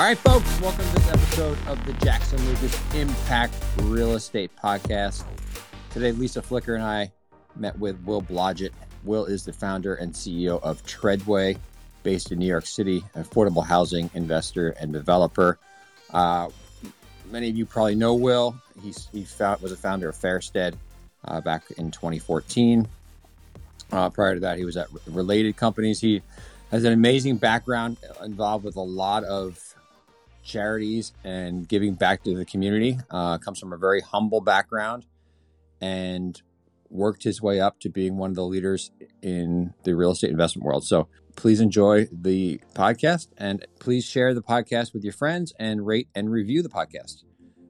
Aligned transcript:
All 0.00 0.06
right, 0.06 0.16
folks, 0.16 0.60
welcome 0.62 0.86
to 0.86 0.94
this 0.94 1.08
episode 1.10 1.58
of 1.66 1.84
the 1.84 1.92
Jackson 2.02 2.42
Lucas 2.48 2.94
Impact 2.94 3.52
Real 3.82 4.12
Estate 4.12 4.50
Podcast. 4.56 5.24
Today, 5.90 6.12
Lisa 6.12 6.40
Flicker 6.40 6.74
and 6.74 6.82
I 6.82 7.12
met 7.54 7.78
with 7.78 8.02
Will 8.06 8.22
Blodgett. 8.22 8.70
Will 9.04 9.26
is 9.26 9.44
the 9.44 9.52
founder 9.52 9.96
and 9.96 10.14
CEO 10.14 10.58
of 10.62 10.82
Tredway, 10.86 11.58
based 12.02 12.32
in 12.32 12.38
New 12.38 12.46
York 12.46 12.64
City, 12.64 13.04
affordable 13.14 13.62
housing 13.62 14.08
investor 14.14 14.70
and 14.80 14.90
developer. 14.90 15.58
Uh, 16.14 16.48
many 17.30 17.50
of 17.50 17.56
you 17.58 17.66
probably 17.66 17.94
know 17.94 18.14
Will. 18.14 18.58
He's, 18.82 19.06
he 19.12 19.24
found, 19.24 19.60
was 19.60 19.70
a 19.70 19.76
founder 19.76 20.08
of 20.08 20.16
Fairstead 20.16 20.76
uh, 21.26 21.42
back 21.42 21.64
in 21.76 21.90
2014. 21.90 22.88
Uh, 23.92 24.08
prior 24.08 24.32
to 24.32 24.40
that, 24.40 24.56
he 24.56 24.64
was 24.64 24.78
at 24.78 24.88
related 25.06 25.58
companies. 25.58 26.00
He 26.00 26.22
has 26.70 26.84
an 26.84 26.94
amazing 26.94 27.36
background 27.36 27.98
involved 28.24 28.64
with 28.64 28.76
a 28.76 28.80
lot 28.80 29.24
of 29.24 29.69
charities 30.42 31.12
and 31.24 31.68
giving 31.68 31.94
back 31.94 32.22
to 32.24 32.36
the 32.36 32.44
community. 32.44 32.98
Uh, 33.10 33.38
comes 33.38 33.58
from 33.58 33.72
a 33.72 33.76
very 33.76 34.00
humble 34.00 34.40
background 34.40 35.06
and 35.80 36.42
worked 36.88 37.22
his 37.22 37.40
way 37.40 37.60
up 37.60 37.78
to 37.80 37.88
being 37.88 38.16
one 38.16 38.30
of 38.30 38.36
the 38.36 38.44
leaders 38.44 38.90
in 39.22 39.72
the 39.84 39.94
real 39.94 40.10
estate 40.10 40.30
investment 40.30 40.64
world. 40.64 40.84
So 40.84 41.08
please 41.36 41.60
enjoy 41.60 42.08
the 42.12 42.60
podcast 42.74 43.28
and 43.38 43.64
please 43.78 44.04
share 44.04 44.34
the 44.34 44.42
podcast 44.42 44.92
with 44.92 45.04
your 45.04 45.12
friends 45.12 45.52
and 45.58 45.86
rate 45.86 46.08
and 46.14 46.30
review 46.30 46.62
the 46.62 46.68
podcast. 46.68 47.22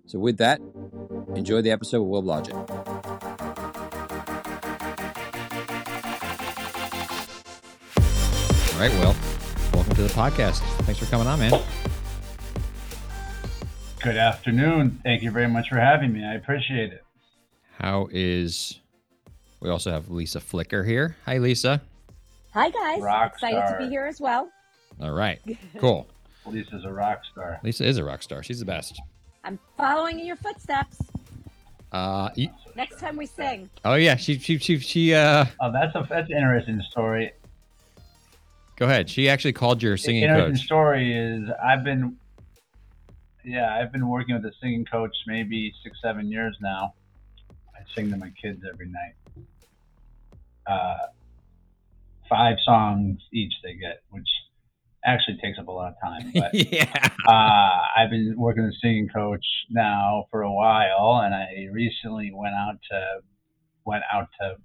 So 0.07 0.18
with 0.18 0.38
that, 0.38 0.60
enjoy 1.34 1.62
the 1.62 1.71
episode 1.71 2.02
with 2.02 2.10
Will 2.10 2.23
Blodgett. 2.23 2.55
All 8.73 8.80
right, 8.80 8.93
Will, 8.98 9.15
welcome 9.74 9.95
to 9.95 10.02
the 10.02 10.09
podcast. 10.09 10.60
Thanks 10.85 10.98
for 10.98 11.07
coming 11.07 11.26
on, 11.26 11.38
man. 11.38 11.63
Good 14.02 14.16
afternoon. 14.16 14.98
Thank 15.04 15.23
you 15.23 15.30
very 15.30 15.48
much 15.48 15.68
for 15.68 15.76
having 15.79 16.12
me. 16.12 16.24
I 16.24 16.34
appreciate 16.34 16.93
it. 16.93 17.04
How 17.79 18.09
is? 18.10 18.80
We 19.60 19.68
also 19.68 19.90
have 19.90 20.10
Lisa 20.10 20.40
Flicker 20.40 20.82
here. 20.84 21.16
Hi, 21.26 21.37
Lisa. 21.38 21.82
Hi, 22.54 22.70
guys. 22.70 23.01
Rock 23.02 23.32
Excited 23.34 23.59
star. 23.66 23.79
to 23.79 23.84
be 23.84 23.90
here 23.90 24.07
as 24.07 24.20
well. 24.20 24.48
All 25.02 25.10
right, 25.12 25.38
cool. 25.79 26.07
Lisa's 26.46 26.84
a 26.84 26.92
rock 26.92 27.23
star. 27.30 27.60
Lisa 27.62 27.84
is 27.84 27.98
a 27.98 28.04
rock 28.04 28.23
star. 28.23 28.42
She's 28.42 28.59
the 28.59 28.65
best. 28.65 29.01
I'm 29.45 29.59
following 29.76 30.18
in 30.20 30.26
your 30.26 30.37
footsteps. 30.37 30.98
Uh, 31.92 32.30
you, 32.37 32.48
Next 32.76 32.98
time 33.01 33.16
we 33.16 33.26
sing. 33.26 33.68
oh 33.85 33.95
yeah, 33.95 34.16
she 34.16 34.38
she 34.38 34.59
she 34.59 34.79
she. 34.79 35.14
Uh, 35.14 35.45
Oh, 35.60 35.70
that's 35.73 35.95
a 35.95 36.07
that's 36.09 36.30
an 36.30 36.37
interesting 36.37 36.80
story. 36.90 37.32
go 38.76 38.87
ahead. 38.87 39.10
She 39.10 39.29
actually 39.29 39.52
called 39.52 39.82
your 39.82 39.96
singing 39.98 40.23
coach. 40.24 40.30
interesting 40.38 40.57
coach. 40.57 40.64
story 40.66 41.12
is 41.14 41.48
I've 41.62 41.85
been, 41.85 42.16
yeah, 43.45 43.74
I've 43.74 43.93
been 43.93 44.09
working 44.09 44.35
with 44.35 44.45
a 44.45 44.52
singing 44.60 44.85
coach 44.85 45.15
maybe 45.27 45.73
six 45.83 45.99
seven 46.02 46.30
years 46.30 46.57
now. 46.60 46.95
I 47.74 47.80
sing 47.95 48.10
to 48.10 48.16
my 48.16 48.32
kids 48.41 48.63
every 48.71 48.88
night. 48.88 49.15
Uh, 50.66 51.07
five 52.29 52.57
songs 52.65 53.19
each 53.32 53.52
they 53.63 53.74
get, 53.74 54.02
which 54.10 54.29
actually 55.05 55.38
takes 55.43 55.59
up 55.59 55.69
a 55.69 55.71
lot 55.71 55.95
of 55.95 56.01
time. 56.02 56.32
But 56.35 56.55
yeah. 56.55 56.93
uh, 57.29 57.80
I've 57.97 58.10
been 58.10 58.35
working 58.37 58.65
with 58.65 58.74
a 58.74 58.79
singing 58.80 59.09
coach 59.09 59.45
now 59.71 60.27
for 60.30 60.43
a 60.43 60.52
while, 60.52 61.23
and 61.25 61.35
I 61.35 61.69
recently 61.73 62.32
went 62.32 62.54
out 62.54 62.79
to 62.91 63.21
went 63.85 64.04
out 64.12 64.28
to 64.41 64.56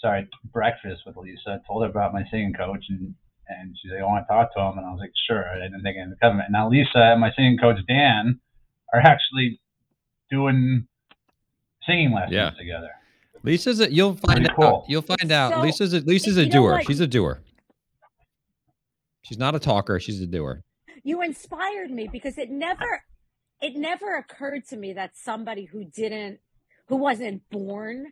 sorry 0.00 0.28
breakfast 0.52 1.02
with 1.06 1.16
Lisa. 1.16 1.60
Told 1.66 1.84
her 1.84 1.90
about 1.90 2.12
my 2.12 2.24
singing 2.30 2.52
coach, 2.52 2.84
and 2.88 3.14
and 3.48 3.76
she's 3.80 3.90
like, 3.92 4.00
"I 4.00 4.04
want 4.04 4.24
to 4.26 4.32
talk 4.32 4.54
to 4.54 4.60
him," 4.60 4.78
and 4.78 4.86
I 4.86 4.90
was 4.90 5.00
like, 5.00 5.12
"Sure." 5.28 5.44
I 5.48 5.54
didn't 5.56 5.82
think 5.82 5.96
anything 5.96 6.18
of 6.22 6.36
it. 6.36 6.44
And 6.46 6.52
now 6.52 6.68
Lisa 6.68 6.98
and 7.12 7.20
my 7.20 7.32
singing 7.36 7.58
coach 7.58 7.78
Dan 7.88 8.40
are 8.92 9.00
actually 9.00 9.60
doing 10.30 10.86
singing 11.86 12.12
lessons 12.12 12.32
Yeah. 12.34 12.50
together. 12.50 12.90
Lisa's 13.42 13.80
a, 13.80 13.92
you'll 13.92 14.14
find 14.16 14.38
Pretty 14.38 14.50
out. 14.50 14.56
cool. 14.56 14.84
You'll 14.88 15.02
find 15.02 15.30
out. 15.30 15.52
So, 15.52 15.60
Lisa's 15.60 15.92
a, 15.92 16.00
Lisa's 16.00 16.36
a 16.38 16.46
doer. 16.46 16.72
what? 16.72 16.86
She's 16.86 17.00
a 17.00 17.06
doer. 17.06 17.42
She's 19.22 19.38
not 19.38 19.54
a 19.54 19.58
talker. 19.58 19.98
She's 20.00 20.20
a 20.20 20.26
doer. 20.26 20.62
You 21.02 21.22
inspired 21.22 21.90
me 21.90 22.08
because 22.10 22.38
it 22.38 22.50
never 22.50 23.02
it 23.60 23.76
never 23.76 24.16
occurred 24.16 24.66
to 24.68 24.76
me 24.76 24.92
that 24.94 25.16
somebody 25.16 25.64
who 25.66 25.84
didn't 25.84 26.40
who 26.88 26.96
wasn't 26.96 27.42
born 27.50 28.06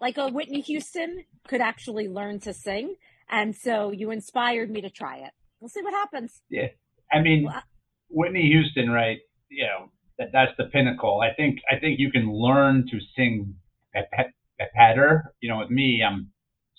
like 0.00 0.16
a 0.16 0.28
Whitney 0.28 0.60
Houston 0.62 1.24
could 1.46 1.60
actually 1.60 2.08
learn 2.08 2.40
to 2.40 2.52
sing. 2.54 2.94
And 3.30 3.54
so 3.54 3.92
you 3.92 4.10
inspired 4.10 4.70
me 4.70 4.80
to 4.80 4.90
try 4.90 5.18
it. 5.18 5.30
We'll 5.60 5.68
see 5.68 5.82
what 5.82 5.92
happens. 5.92 6.42
Yeah. 6.50 6.68
I 7.12 7.20
mean, 7.20 7.44
Well, 7.44 7.62
Whitney 8.08 8.42
Houston, 8.50 8.90
right? 8.90 9.18
You 9.48 9.66
know, 9.66 9.90
that, 10.18 10.30
that's 10.32 10.52
the 10.58 10.64
pinnacle. 10.64 11.20
I 11.20 11.34
think 11.34 11.60
I 11.70 11.78
think 11.78 11.98
you 11.98 12.10
can 12.10 12.32
learn 12.32 12.86
to 12.90 12.98
sing 13.16 13.54
be- 13.94 14.00
be- 14.16 14.64
better. 14.76 15.32
You 15.40 15.50
know, 15.50 15.58
with 15.58 15.70
me, 15.70 16.02
I'm 16.06 16.30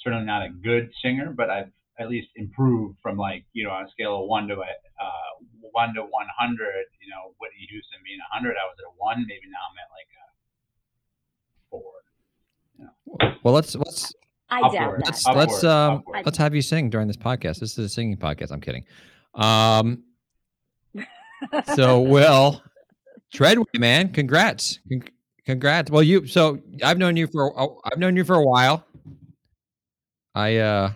certainly 0.04 0.26
not 0.26 0.44
a 0.44 0.50
good 0.50 0.90
singer, 1.04 1.34
but 1.36 1.50
I've 1.50 1.72
at 2.00 2.10
least 2.10 2.30
improved 2.36 2.98
from 3.02 3.18
like 3.18 3.46
you 3.54 3.64
know 3.64 3.72
on 3.72 3.86
a 3.86 3.90
scale 3.92 4.22
of 4.24 4.28
one 4.28 4.48
to 4.48 4.56
a 4.56 4.58
uh, 4.60 5.32
one 5.72 5.94
to 5.96 6.02
one 6.02 6.28
hundred. 6.38 6.86
You 7.02 7.10
know, 7.12 7.34
Whitney 7.40 7.68
Houston 7.70 8.00
being 8.06 8.20
a 8.20 8.34
hundred, 8.34 8.56
I 8.56 8.66
was 8.68 8.78
at 8.80 8.88
a 8.88 8.96
one. 8.98 9.26
Maybe 9.28 9.48
now 9.48 9.64
I'm 9.68 9.78
at 9.80 9.90
like 9.92 10.12
a 10.16 10.26
four. 11.70 11.92
Well, 13.44 13.54
let's 13.54 13.76
let's 13.76 14.14
I 14.52 14.60
Upward. 14.60 14.74
doubt 14.74 14.92
that. 14.98 15.06
let's 15.06 15.26
Upward, 15.26 15.48
let's 15.50 15.64
um 15.64 15.94
upward. 16.00 16.26
let's 16.26 16.38
have 16.38 16.54
you 16.54 16.62
sing 16.62 16.90
during 16.90 17.08
this 17.08 17.18
podcast. 17.18 17.60
This 17.60 17.78
is 17.78 17.86
a 17.86 17.90
singing 17.90 18.18
podcast. 18.18 18.52
I'm 18.52 18.62
kidding. 18.62 18.86
Um. 19.34 20.04
So, 21.76 22.02
Will, 22.02 22.62
Tredway, 23.34 23.80
man, 23.80 24.14
congrats, 24.14 24.78
Con- 24.88 25.04
congrats. 25.44 25.90
Well, 25.90 26.04
you. 26.04 26.28
So 26.28 26.60
I've 26.84 27.00
known 27.00 27.18
you 27.18 27.26
for 27.26 27.48
a- 27.58 27.90
I've 27.92 27.98
known 27.98 28.16
you 28.16 28.24
for 28.24 28.36
a 28.36 28.44
while. 28.46 28.86
I 30.36 30.58
uh, 30.58 30.92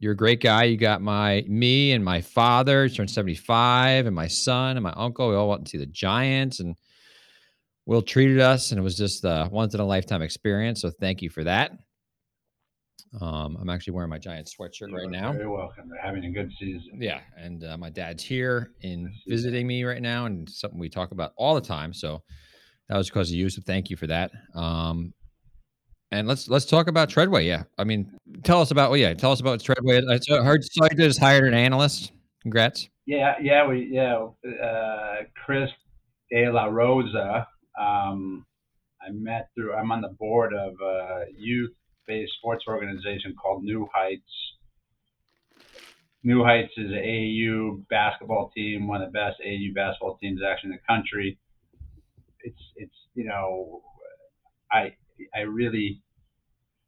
you're 0.00 0.12
a 0.14 0.16
great 0.16 0.40
guy. 0.42 0.64
You 0.64 0.76
got 0.76 1.00
my 1.00 1.44
me 1.46 1.92
and 1.92 2.04
my 2.04 2.20
father 2.22 2.88
turned 2.88 3.08
75, 3.10 4.06
and 4.06 4.16
my 4.16 4.26
son 4.26 4.76
and 4.76 4.82
my 4.82 4.92
uncle. 4.96 5.28
We 5.28 5.36
all 5.36 5.48
went 5.48 5.64
to 5.66 5.70
see 5.70 5.78
the 5.78 5.86
Giants, 5.86 6.58
and 6.58 6.74
Will 7.86 8.02
treated 8.02 8.40
us, 8.40 8.72
and 8.72 8.80
it 8.80 8.82
was 8.82 8.96
just 8.96 9.24
a 9.24 9.48
once 9.52 9.74
in 9.74 9.80
a 9.80 9.86
lifetime 9.86 10.22
experience. 10.22 10.80
So 10.82 10.90
thank 10.90 11.22
you 11.22 11.30
for 11.30 11.44
that. 11.44 11.70
Um, 13.20 13.56
I'm 13.60 13.70
actually 13.70 13.92
wearing 13.92 14.10
my 14.10 14.18
giant 14.18 14.48
sweatshirt 14.48 14.92
right 14.92 15.02
You're 15.02 15.10
now. 15.10 15.32
Very 15.32 15.48
welcome. 15.48 15.88
They're 15.88 16.02
having 16.02 16.24
a 16.24 16.30
good 16.30 16.50
season. 16.58 17.00
Yeah, 17.00 17.20
and 17.36 17.64
uh, 17.64 17.76
my 17.76 17.90
dad's 17.90 18.24
here 18.24 18.72
in 18.80 19.06
I 19.06 19.10
see 19.10 19.22
that. 19.26 19.30
visiting 19.30 19.66
me 19.66 19.84
right 19.84 20.02
now, 20.02 20.26
and 20.26 20.48
something 20.48 20.78
we 20.78 20.88
talk 20.88 21.12
about 21.12 21.32
all 21.36 21.54
the 21.54 21.60
time. 21.60 21.92
So 21.92 22.22
that 22.88 22.96
was 22.96 23.08
because 23.08 23.30
of 23.30 23.36
you. 23.36 23.48
So 23.50 23.62
thank 23.64 23.90
you 23.90 23.96
for 23.96 24.06
that. 24.08 24.32
Um, 24.54 25.14
and 26.10 26.28
let's 26.28 26.48
let's 26.48 26.64
talk 26.64 26.88
about 26.88 27.08
Tredway. 27.08 27.46
Yeah, 27.46 27.64
I 27.78 27.84
mean, 27.84 28.10
tell 28.42 28.60
us 28.60 28.70
about. 28.70 28.90
Well, 28.90 28.98
yeah, 28.98 29.14
tell 29.14 29.32
us 29.32 29.40
about 29.40 29.60
Tredway. 29.60 29.98
I 30.08 30.44
heard 30.44 30.62
you 30.72 30.96
just 30.96 31.20
hired 31.20 31.44
an 31.44 31.54
analyst. 31.54 32.12
Congrats. 32.42 32.88
Yeah, 33.06 33.34
yeah, 33.40 33.66
we 33.66 33.88
yeah. 33.90 34.26
Uh, 34.62 35.22
Chris 35.44 35.70
De 36.30 36.50
La 36.50 36.66
Rosa. 36.66 37.46
Um, 37.80 38.46
I 39.02 39.10
met 39.10 39.48
through. 39.54 39.74
I'm 39.74 39.92
on 39.92 40.00
the 40.00 40.14
board 40.18 40.54
of 40.54 40.74
a 40.80 41.24
youth-based 42.06 42.32
sports 42.38 42.64
organization 42.68 43.34
called 43.40 43.64
New 43.64 43.88
Heights. 43.92 44.22
New 46.22 46.42
Heights 46.42 46.72
is 46.76 46.90
an 46.90 46.96
AAU 46.96 47.86
basketball 47.88 48.50
team, 48.54 48.88
one 48.88 49.02
of 49.02 49.12
the 49.12 49.18
best 49.18 49.40
AAU 49.44 49.74
basketball 49.74 50.16
teams 50.18 50.40
actually 50.42 50.70
in 50.70 50.76
the 50.76 50.94
country. 50.94 51.38
It's 52.40 52.60
it's 52.76 52.94
you 53.14 53.24
know, 53.24 53.82
I 54.72 54.94
I 55.34 55.40
really 55.40 56.02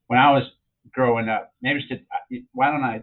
when 0.07 0.19
I 0.19 0.31
was 0.33 0.45
growing 0.93 1.29
up, 1.29 1.53
maybe 1.61 1.81
why 2.53 2.71
don't 2.71 2.85
I 2.85 3.03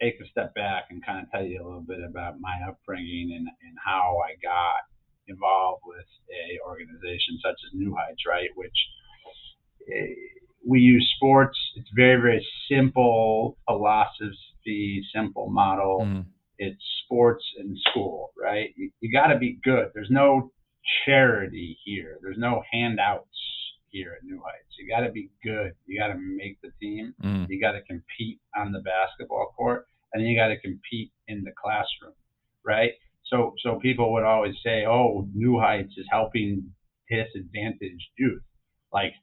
take 0.00 0.14
a 0.20 0.28
step 0.30 0.54
back 0.54 0.84
and 0.90 1.04
kind 1.04 1.22
of 1.22 1.30
tell 1.30 1.44
you 1.44 1.62
a 1.62 1.64
little 1.64 1.84
bit 1.86 2.00
about 2.02 2.40
my 2.40 2.56
upbringing 2.66 3.32
and, 3.36 3.46
and 3.46 3.76
how 3.84 4.16
I 4.24 4.34
got 4.42 4.80
involved 5.28 5.82
with 5.84 6.06
a 6.32 6.58
organization 6.66 7.38
such 7.44 7.54
as 7.54 7.74
New 7.74 7.94
Heights, 7.94 8.22
right? 8.26 8.48
Which 8.56 8.74
eh, 9.92 10.39
we 10.66 10.80
use 10.80 11.10
sports. 11.16 11.58
It's 11.76 11.88
very, 11.94 12.20
very 12.20 12.46
simple 12.68 13.56
philosophy, 13.66 15.04
simple 15.14 15.48
model. 15.50 16.00
Mhm. 16.00 16.26
It's 16.58 16.82
sports 17.04 17.44
and 17.58 17.78
school, 17.88 18.32
right? 18.36 18.72
You, 18.76 18.90
you 19.00 19.10
got 19.12 19.28
to 19.28 19.38
be 19.38 19.58
good. 19.64 19.90
There's 19.94 20.10
no 20.10 20.52
charity 21.04 21.78
here. 21.84 22.18
There's 22.22 22.38
no 22.38 22.62
handouts 22.70 23.26
here 23.88 24.12
at 24.16 24.24
New 24.24 24.40
Heights. 24.44 24.76
You 24.78 24.88
got 24.88 25.00
to 25.00 25.10
be 25.10 25.30
good. 25.42 25.72
You 25.86 25.98
got 25.98 26.08
to 26.08 26.18
make 26.18 26.60
the 26.62 26.70
team. 26.80 27.14
Mm. 27.22 27.46
You 27.48 27.60
got 27.60 27.72
to 27.72 27.82
compete 27.82 28.40
on 28.56 28.72
the 28.72 28.80
basketball 28.80 29.54
court, 29.56 29.86
and 30.12 30.26
you 30.26 30.38
got 30.38 30.48
to 30.48 30.60
compete 30.60 31.10
in 31.28 31.42
the 31.44 31.52
classroom, 31.52 32.14
right? 32.64 32.92
So, 33.24 33.54
so 33.62 33.78
people 33.80 34.12
would 34.12 34.24
always 34.24 34.54
say, 34.64 34.84
"Oh, 34.86 35.28
New 35.34 35.58
Heights 35.58 35.94
is 35.96 36.06
helping 36.10 36.72
disadvantaged 37.08 38.08
youth." 38.18 38.42
Like 38.92 39.14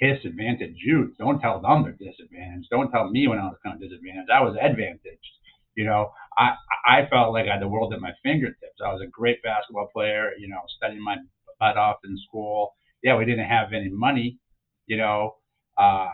disadvantaged 0.00 0.78
youth. 0.84 1.14
Don't 1.18 1.40
tell 1.40 1.60
them 1.60 1.82
they're 1.82 1.92
disadvantaged. 1.92 2.68
Don't 2.70 2.90
tell 2.90 3.10
me 3.10 3.28
when 3.28 3.38
I 3.38 3.44
was 3.44 3.58
kind 3.64 3.76
of 3.76 3.80
disadvantaged. 3.80 4.30
I 4.30 4.42
was 4.42 4.56
advantaged. 4.60 5.32
You 5.76 5.86
know, 5.86 6.12
I 6.38 6.54
I 6.86 7.06
felt 7.10 7.32
like 7.32 7.46
I 7.48 7.54
had 7.54 7.62
the 7.62 7.68
world 7.68 7.92
at 7.94 8.00
my 8.00 8.12
fingertips. 8.22 8.80
I 8.84 8.92
was 8.92 9.02
a 9.02 9.10
great 9.10 9.42
basketball 9.42 9.88
player. 9.92 10.32
You 10.38 10.48
know, 10.48 10.60
studying 10.76 11.02
my 11.02 11.16
butt 11.58 11.76
off 11.76 11.96
in 12.04 12.16
school. 12.28 12.74
Yeah, 13.02 13.16
we 13.16 13.24
didn't 13.24 13.46
have 13.48 13.72
any 13.72 13.90
money. 13.90 14.38
You 14.86 14.98
know, 14.98 15.36
uh, 15.78 16.10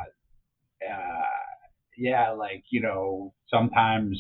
uh, 0.89 1.27
yeah, 1.97 2.31
like 2.31 2.65
you 2.71 2.81
know, 2.81 3.35
sometimes 3.49 4.19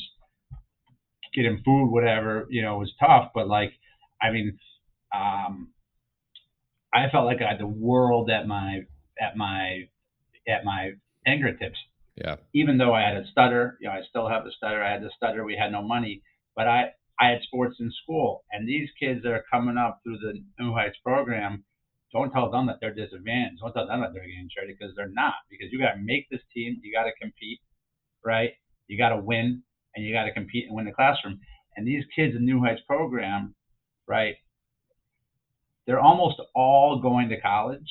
getting 1.35 1.62
food, 1.65 1.91
whatever, 1.91 2.47
you 2.51 2.62
know, 2.62 2.79
was 2.79 2.93
tough. 3.01 3.31
But 3.35 3.49
like, 3.49 3.73
I 4.21 4.31
mean, 4.31 4.59
um, 5.15 5.73
I 6.93 7.09
felt 7.11 7.27
like 7.27 7.41
I 7.41 7.51
had 7.51 7.61
the 7.61 7.67
world 7.67 8.31
at 8.31 8.47
my 8.47 8.81
at 9.21 9.37
my 9.37 9.89
at 10.49 10.65
my 10.65 10.93
fingertips. 11.25 11.79
Yeah. 12.17 12.37
Even 12.55 12.79
though 12.79 12.95
I 12.95 13.03
had 13.03 13.17
a 13.17 13.27
stutter, 13.31 13.79
you 13.81 13.89
know, 13.89 13.95
I 13.95 14.03
still 14.09 14.29
have 14.29 14.45
the 14.45 14.53
stutter. 14.57 14.83
I 14.83 14.93
had 14.93 15.03
the 15.03 15.11
stutter. 15.17 15.45
We 15.45 15.57
had 15.57 15.73
no 15.73 15.83
money, 15.83 16.23
but 16.57 16.67
I 16.67 16.91
I 17.21 17.29
had 17.29 17.43
sports 17.43 17.77
in 17.81 17.93
school, 18.03 18.45
and 18.51 18.67
these 18.67 18.89
kids 18.99 19.23
that 19.23 19.33
are 19.33 19.45
coming 19.51 19.77
up 19.77 20.01
through 20.03 20.19
the 20.19 20.43
New 20.59 20.73
Heights 20.73 20.97
program, 21.05 21.65
don't 22.13 22.33
tell 22.33 22.51
them 22.51 22.67
that 22.67 22.79
they're 22.81 22.95
disadvantaged. 22.95 23.61
Don't 23.61 23.73
tell 23.75 23.87
them 23.87 24.01
that 24.01 24.15
they're 24.15 24.27
getting 24.27 24.49
charity 24.53 24.75
because 24.79 24.95
they're 24.97 25.13
not. 25.13 25.35
Because 25.51 25.69
you 25.71 25.79
got 25.79 25.93
to 25.93 26.01
make 26.03 26.29
this 26.31 26.41
team. 26.55 26.81
You 26.83 26.93
got 26.93 27.05
to 27.05 27.13
compete, 27.21 27.61
right? 28.25 28.53
You 28.89 28.97
got 28.97 29.11
to 29.11 29.19
win, 29.19 29.63
and 29.95 30.05
you 30.05 30.15
got 30.15 30.25
to 30.25 30.33
compete 30.33 30.67
and 30.67 30.75
win 30.75 30.87
the 30.87 30.93
classroom. 30.93 31.41
And 31.77 31.87
these 31.87 32.05
kids 32.17 32.35
in 32.35 32.45
New 32.45 32.61
Heights 32.61 32.81
program, 32.87 33.55
right? 34.09 34.37
They're 35.87 36.01
almost 36.01 36.41
all 36.55 37.01
going 37.01 37.29
to 37.29 37.41
college, 37.41 37.91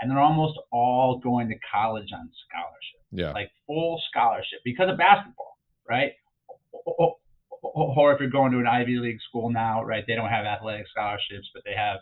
and 0.00 0.10
they're 0.10 0.20
almost 0.20 0.58
all 0.72 1.18
going 1.18 1.48
to 1.48 1.54
college 1.72 2.08
on 2.12 2.30
scholarship. 2.48 3.00
Yeah. 3.12 3.32
Like 3.32 3.50
full 3.66 4.00
scholarship 4.10 4.60
because 4.64 4.88
of 4.90 4.98
basketball, 4.98 5.58
right? 5.88 6.12
Or 7.62 8.12
if 8.12 8.20
you're 8.20 8.30
going 8.30 8.52
to 8.52 8.58
an 8.58 8.66
Ivy 8.66 8.96
League 8.96 9.20
school 9.28 9.50
now, 9.50 9.82
right? 9.84 10.04
They 10.06 10.14
don't 10.14 10.30
have 10.30 10.44
athletic 10.44 10.86
scholarships, 10.88 11.50
but 11.52 11.62
they 11.64 11.74
have 11.76 11.98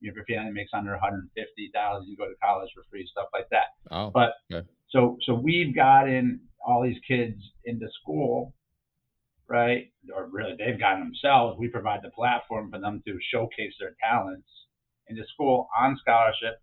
you 0.00 0.08
know, 0.08 0.12
if 0.12 0.28
your 0.28 0.36
family 0.38 0.52
makes 0.52 0.70
under 0.72 0.92
150,000, 0.92 2.08
you 2.08 2.16
go 2.16 2.28
to 2.28 2.34
college 2.42 2.70
for 2.74 2.84
free, 2.90 3.06
stuff 3.10 3.28
like 3.32 3.48
that. 3.50 3.74
Oh, 3.90 4.10
But 4.10 4.34
okay. 4.52 4.66
so 4.90 5.18
so 5.26 5.34
we've 5.34 5.74
gotten 5.74 6.40
all 6.64 6.82
these 6.82 7.00
kids 7.06 7.36
into 7.64 7.86
school, 8.00 8.54
right? 9.48 9.90
Or 10.14 10.28
really, 10.30 10.54
they've 10.56 10.78
gotten 10.78 11.00
themselves. 11.00 11.58
We 11.58 11.68
provide 11.68 12.00
the 12.02 12.10
platform 12.10 12.70
for 12.70 12.78
them 12.78 13.02
to 13.06 13.18
showcase 13.32 13.72
their 13.80 13.96
talents 14.02 14.48
into 15.08 15.22
school 15.34 15.68
on 15.78 15.98
scholarship. 16.00 16.60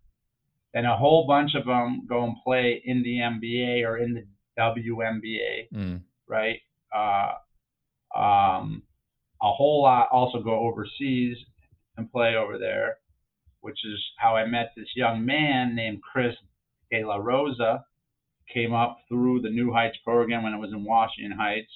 Then 0.76 0.84
a 0.84 0.94
whole 0.94 1.26
bunch 1.26 1.54
of 1.54 1.64
them 1.64 2.02
go 2.06 2.22
and 2.24 2.36
play 2.44 2.82
in 2.84 3.02
the 3.02 3.16
NBA 3.20 3.82
or 3.88 3.96
in 3.96 4.12
the 4.12 4.26
WNBA, 4.58 5.68
Mm. 5.72 6.02
right? 6.28 6.60
Uh, 6.94 7.32
um, 8.14 8.82
a 9.42 9.50
whole 9.50 9.82
lot 9.82 10.08
also 10.12 10.42
go 10.42 10.50
overseas 10.58 11.38
and 11.96 12.12
play 12.12 12.36
over 12.36 12.58
there, 12.58 12.98
which 13.60 13.78
is 13.86 13.98
how 14.18 14.36
I 14.36 14.44
met 14.44 14.72
this 14.76 14.94
young 14.94 15.24
man 15.24 15.74
named 15.74 16.02
Chris 16.02 16.36
De 16.90 17.02
La 17.04 17.16
Rosa. 17.16 17.82
Came 18.52 18.74
up 18.74 18.98
through 19.08 19.40
the 19.40 19.50
New 19.50 19.72
Heights 19.72 19.96
program 20.04 20.42
when 20.42 20.52
I 20.52 20.58
was 20.58 20.72
in 20.72 20.84
Washington 20.84 21.38
Heights. 21.38 21.72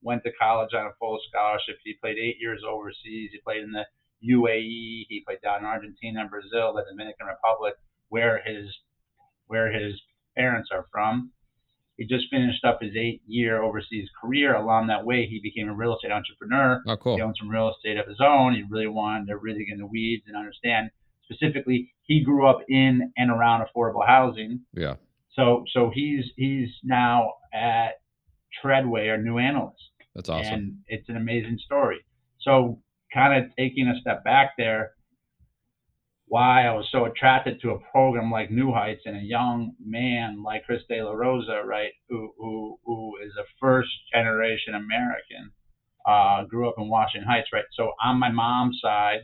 Went 0.00 0.22
to 0.22 0.32
college 0.40 0.74
on 0.74 0.86
a 0.86 0.92
full 1.00 1.18
scholarship. 1.28 1.78
He 1.82 1.94
played 1.94 2.18
eight 2.18 2.36
years 2.40 2.62
overseas. 2.64 3.30
He 3.32 3.38
played 3.44 3.64
in 3.64 3.72
the 3.72 3.84
UAE. 4.22 5.06
He 5.08 5.24
played 5.26 5.40
down 5.42 5.58
in 5.60 5.64
Argentina 5.66 6.20
and 6.20 6.30
Brazil, 6.30 6.72
the 6.72 6.84
Dominican 6.88 7.26
Republic, 7.26 7.74
where 8.08 8.40
his 8.44 8.66
where 9.46 9.72
his 9.72 10.00
parents 10.36 10.70
are 10.72 10.86
from. 10.90 11.30
He 11.96 12.06
just 12.06 12.24
finished 12.28 12.64
up 12.64 12.80
his 12.82 12.96
eight-year 12.96 13.62
overseas 13.62 14.08
career. 14.20 14.56
Along 14.56 14.88
that 14.88 15.04
way, 15.06 15.26
he 15.26 15.38
became 15.40 15.68
a 15.68 15.74
real 15.74 15.94
estate 15.94 16.10
entrepreneur. 16.10 16.82
Oh, 16.88 16.96
cool. 16.96 17.14
He 17.14 17.22
owned 17.22 17.36
some 17.38 17.48
real 17.48 17.70
estate 17.72 17.98
of 17.98 18.08
his 18.08 18.18
own. 18.20 18.54
He 18.54 18.64
really 18.68 18.88
wanted 18.88 19.28
to 19.28 19.36
really 19.36 19.64
get 19.64 19.74
in 19.74 19.78
the 19.78 19.86
weeds 19.86 20.24
and 20.26 20.36
understand. 20.36 20.90
Specifically, 21.30 21.92
he 22.02 22.24
grew 22.24 22.48
up 22.48 22.60
in 22.68 23.12
and 23.16 23.30
around 23.30 23.64
affordable 23.64 24.04
housing. 24.04 24.60
Yeah. 24.72 24.94
So 25.34 25.64
so 25.72 25.90
he's 25.94 26.24
he's 26.36 26.68
now 26.82 27.34
at 27.52 28.00
Tredway, 28.62 29.08
our 29.10 29.18
new 29.18 29.38
analyst, 29.38 29.82
That's 30.14 30.28
awesome. 30.28 30.52
and 30.52 30.74
it's 30.86 31.08
an 31.08 31.16
amazing 31.16 31.58
story. 31.64 32.04
So 32.40 32.80
kind 33.12 33.44
of 33.44 33.50
taking 33.56 33.88
a 33.88 33.98
step 34.00 34.24
back 34.24 34.52
there, 34.58 34.92
why 36.26 36.66
I 36.66 36.72
was 36.72 36.88
so 36.90 37.04
attracted 37.04 37.60
to 37.60 37.70
a 37.70 37.80
program 37.92 38.30
like 38.30 38.50
New 38.50 38.72
Heights 38.72 39.02
and 39.04 39.16
a 39.16 39.20
young 39.20 39.72
man 39.84 40.42
like 40.42 40.64
Chris 40.64 40.82
De 40.88 41.02
La 41.02 41.12
Rosa, 41.12 41.62
right, 41.64 41.92
who 42.08 42.32
who 42.38 42.78
who 42.84 43.12
is 43.24 43.32
a 43.38 43.44
first 43.60 43.90
generation 44.12 44.74
American, 44.74 45.52
uh, 46.06 46.44
grew 46.44 46.68
up 46.68 46.76
in 46.78 46.88
Washington 46.88 47.28
Heights, 47.28 47.48
right. 47.52 47.64
So 47.74 47.92
on 48.02 48.18
my 48.18 48.30
mom's 48.30 48.78
side, 48.82 49.20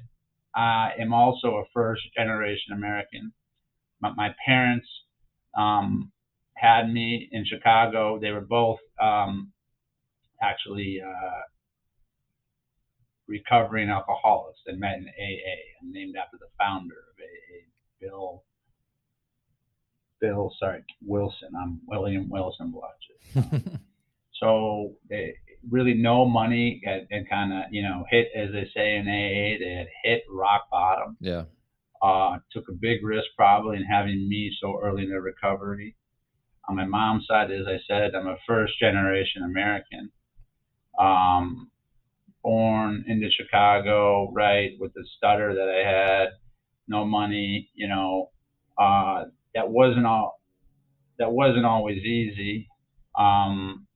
I 0.55 0.91
am 1.01 1.13
also 1.15 1.57
a 1.57 1.65
first 1.73 2.03
generation 2.17 2.75
American. 2.75 3.33
My, 4.01 4.13
my 4.15 4.35
parents 4.45 4.87
um, 5.57 6.13
had 6.55 6.93
me 6.93 7.29
in 7.33 7.45
Chicago. 7.47 8.19
They 8.21 8.31
were 8.31 8.41
both 8.41 8.79
um, 9.01 9.53
actually 10.43 11.01
uh, 11.05 11.41
recovering 13.31 13.89
alcoholics. 13.89 14.59
They 14.67 14.75
met 14.75 14.99
in 14.99 15.09
AA 15.09 15.57
and 15.81 15.93
named 15.93 16.17
after 16.17 16.37
the 16.39 16.49
founder 16.59 16.95
of 16.95 17.23
AA, 17.23 17.71
Bill. 18.01 18.45
Bill, 20.21 20.53
sorry, 20.59 20.85
Wilson. 21.07 21.49
I'm 21.59 21.81
William 21.87 22.29
Wilson 22.29 22.75
Blodgett. 22.75 23.79
So 24.41 24.95
they 25.09 25.35
really 25.69 25.95
no 25.95 26.25
money 26.25 26.81
and, 26.85 27.07
and 27.11 27.29
kind 27.29 27.53
of 27.53 27.65
you 27.71 27.83
know 27.83 28.05
hit 28.11 28.29
as 28.35 28.51
they 28.53 28.69
say 28.75 28.97
in 28.97 29.07
AA. 29.07 29.59
They 29.63 29.75
had 29.77 29.87
hit 30.03 30.23
rock 30.31 30.71
bottom 30.71 31.17
yeah. 31.21 31.45
uh, 32.03 32.39
took 32.51 32.69
a 32.69 32.73
big 32.73 33.05
risk 33.05 33.27
probably 33.37 33.77
in 33.77 33.85
having 33.85 34.29
me 34.29 34.51
so 34.61 34.81
early 34.83 35.05
in 35.05 35.11
their 35.11 35.21
recovery. 35.21 35.95
On 36.69 36.77
my 36.77 36.87
mom's 36.87 37.27
side, 37.27 37.51
as 37.51 37.67
I 37.67 37.79
said, 37.87 38.15
I'm 38.15 38.29
a 38.29 38.37
first 38.47 38.79
generation 38.79 39.43
American. 39.43 40.11
Um, 40.99 41.71
born 42.43 43.05
into 43.07 43.29
Chicago, 43.31 44.31
right, 44.33 44.73
with 44.79 44.93
the 44.95 45.05
stutter 45.17 45.55
that 45.55 45.69
I 45.69 45.89
had, 45.89 46.29
no 46.89 47.05
money, 47.05 47.71
you 47.75 47.89
know, 47.89 48.31
uh, 48.79 49.25
that 49.55 49.69
wasn't 49.69 50.07
all, 50.07 50.41
that 51.19 51.31
wasn't 51.31 51.67
always 51.67 52.03
easy. 52.03 52.69
Um, 53.19 53.87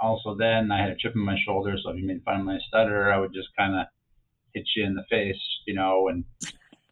also 0.00 0.36
then 0.36 0.70
I 0.70 0.80
had 0.80 0.90
a 0.90 0.96
chip 0.96 1.14
in 1.14 1.20
my 1.20 1.36
shoulder, 1.44 1.76
so 1.82 1.90
if 1.90 1.96
you 1.96 2.06
made 2.06 2.22
fun 2.24 2.40
of 2.40 2.46
my 2.46 2.58
stutter, 2.68 3.12
I 3.12 3.18
would 3.18 3.32
just 3.34 3.48
kind 3.56 3.74
of 3.74 3.86
hit 4.54 4.64
you 4.76 4.84
in 4.84 4.94
the 4.94 5.04
face, 5.10 5.40
you 5.66 5.74
know, 5.74 6.08
and 6.08 6.24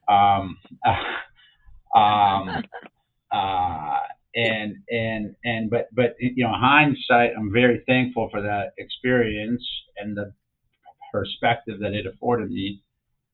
um, 0.09 0.59
um, 1.95 2.65
uh, 3.33 3.99
and 4.35 4.77
and 4.91 5.35
and 5.45 5.71
but 5.71 5.89
but 5.95 6.15
you 6.19 6.45
know 6.45 6.53
hindsight 6.53 7.31
i'm 7.39 7.53
very 7.53 7.83
thankful 7.87 8.29
for 8.31 8.43
that 8.43 8.73
experience 8.79 9.65
and 9.97 10.17
the 10.17 10.33
perspective 11.15 11.79
that 11.79 11.95
it 11.95 12.07
afforded 12.07 12.51
me. 12.51 12.83